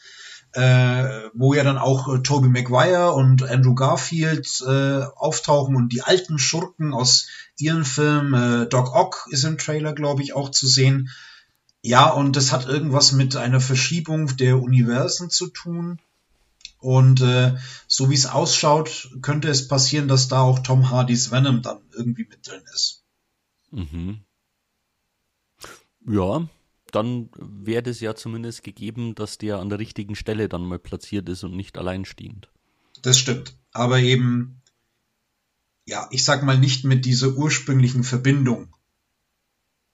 [0.53, 6.03] äh, wo ja dann auch äh, Tobey Maguire und Andrew Garfield äh, auftauchen und die
[6.03, 7.27] alten Schurken aus
[7.59, 11.11] ihren Filmen, äh, Doc Ock ist im Trailer, glaube ich, auch zu sehen.
[11.83, 16.01] Ja, und das hat irgendwas mit einer Verschiebung der Universen zu tun.
[16.79, 17.57] Und äh,
[17.87, 22.27] so wie es ausschaut, könnte es passieren, dass da auch Tom Hardys Venom dann irgendwie
[22.29, 23.05] mit drin ist.
[23.71, 24.21] Mhm.
[26.07, 26.49] Ja,
[26.93, 31.29] dann wäre es ja zumindest gegeben, dass der an der richtigen Stelle dann mal platziert
[31.29, 32.49] ist und nicht alleinstehend.
[33.03, 33.57] Das stimmt.
[33.73, 34.61] Aber eben,
[35.85, 38.75] ja, ich sag mal nicht mit dieser ursprünglichen Verbindung,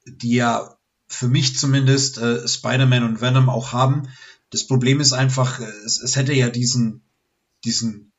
[0.07, 0.78] die ja
[1.09, 4.09] für mich zumindest äh, Spider-Man und Venom auch haben.
[4.51, 7.03] Das Problem ist einfach, äh, es, es hätte ja diesen,
[7.65, 8.13] diesen,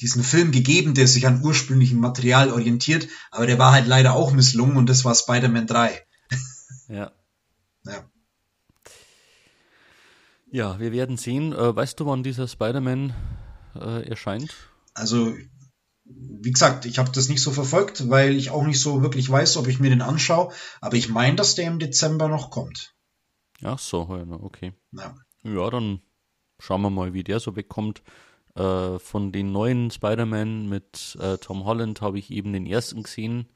[0.00, 4.32] diesen Film gegeben, der sich an ursprünglichem Material orientiert, aber der war halt leider auch
[4.32, 6.02] misslungen und das war Spider-Man 3.
[6.88, 7.12] Ja.
[7.86, 8.02] Ja.
[10.50, 11.52] Ja, wir werden sehen.
[11.52, 13.12] Äh, weißt du, wann dieser Spider-Man
[13.74, 14.54] äh, erscheint?
[14.94, 15.34] Also,
[16.16, 19.56] wie gesagt, ich habe das nicht so verfolgt, weil ich auch nicht so wirklich weiß,
[19.56, 20.52] ob ich mir den anschaue.
[20.80, 22.94] Aber ich meine, dass der im Dezember noch kommt.
[23.62, 24.08] Ach so,
[24.42, 24.72] okay.
[24.92, 25.14] Ja.
[25.42, 26.00] Ja, dann
[26.58, 28.02] schauen wir mal, wie der so wegkommt.
[28.54, 33.48] Äh, von den neuen Spider-Man mit äh, Tom Holland habe ich eben den ersten gesehen,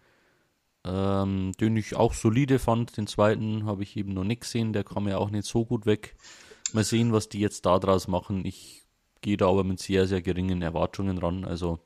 [0.85, 2.97] ähm, den ich auch solide fand.
[2.97, 5.87] Den zweiten habe ich eben noch nicht gesehen, der kam ja auch nicht so gut
[5.87, 6.17] weg.
[6.73, 8.45] Mal sehen, was die jetzt da draus machen.
[8.45, 8.87] Ich
[9.21, 11.45] gehe da aber mit sehr, sehr geringen Erwartungen ran.
[11.45, 11.79] Also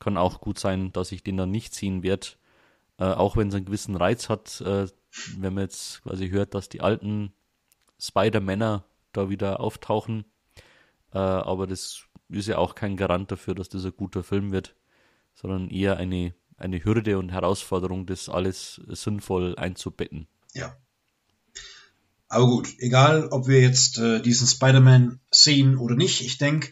[0.00, 2.28] kann auch gut sein, dass ich den dann nicht ziehen werde.
[2.98, 4.86] Äh, auch wenn es einen gewissen Reiz hat, äh,
[5.36, 7.32] wenn man jetzt quasi hört, dass die alten
[8.00, 10.24] Spider-Männer da wieder auftauchen.
[11.12, 14.74] Äh, aber das ist ja auch kein Garant dafür, dass das ein guter Film wird,
[15.34, 20.26] sondern eher eine, eine Hürde und Herausforderung, das alles sinnvoll einzubetten.
[20.54, 20.76] Ja.
[22.28, 26.70] Aber gut, egal ob wir jetzt äh, diesen Spider-Man sehen oder nicht, ich denke,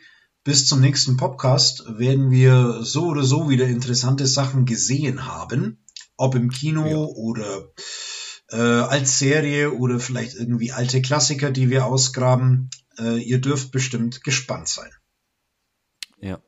[0.49, 5.85] bis zum nächsten Podcast werden wir so oder so wieder interessante Sachen gesehen haben.
[6.17, 6.97] Ob im Kino ja.
[6.97, 7.71] oder
[8.53, 12.71] äh, als Serie oder vielleicht irgendwie alte Klassiker, die wir ausgraben.
[12.99, 14.91] Äh, ihr dürft bestimmt gespannt sein.
[16.19, 16.41] Ja.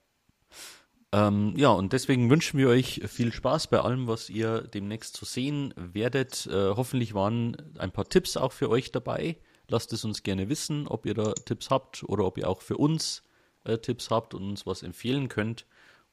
[1.12, 5.26] Ähm, ja, und deswegen wünschen wir euch viel Spaß bei allem, was ihr demnächst zu
[5.26, 6.46] sehen werdet.
[6.46, 9.36] Äh, hoffentlich waren ein paar Tipps auch für euch dabei.
[9.68, 12.78] Lasst es uns gerne wissen, ob ihr da Tipps habt oder ob ihr auch für
[12.78, 13.24] uns
[13.64, 15.66] äh, Tipps habt und uns was empfehlen könnt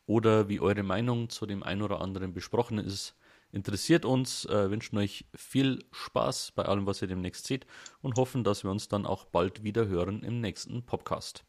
[0.06, 3.16] oder wie eure Meinung zu dem ein oder anderen besprochen ist.
[3.52, 7.66] Interessiert uns, äh, wünschen euch viel Spaß bei allem, was ihr demnächst seht
[8.02, 11.46] und hoffen, dass wir uns dann auch bald wieder hören im nächsten Podcast.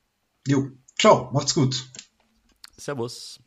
[0.46, 1.90] Jo, ciao, macht's gut.
[2.76, 3.40] Servus.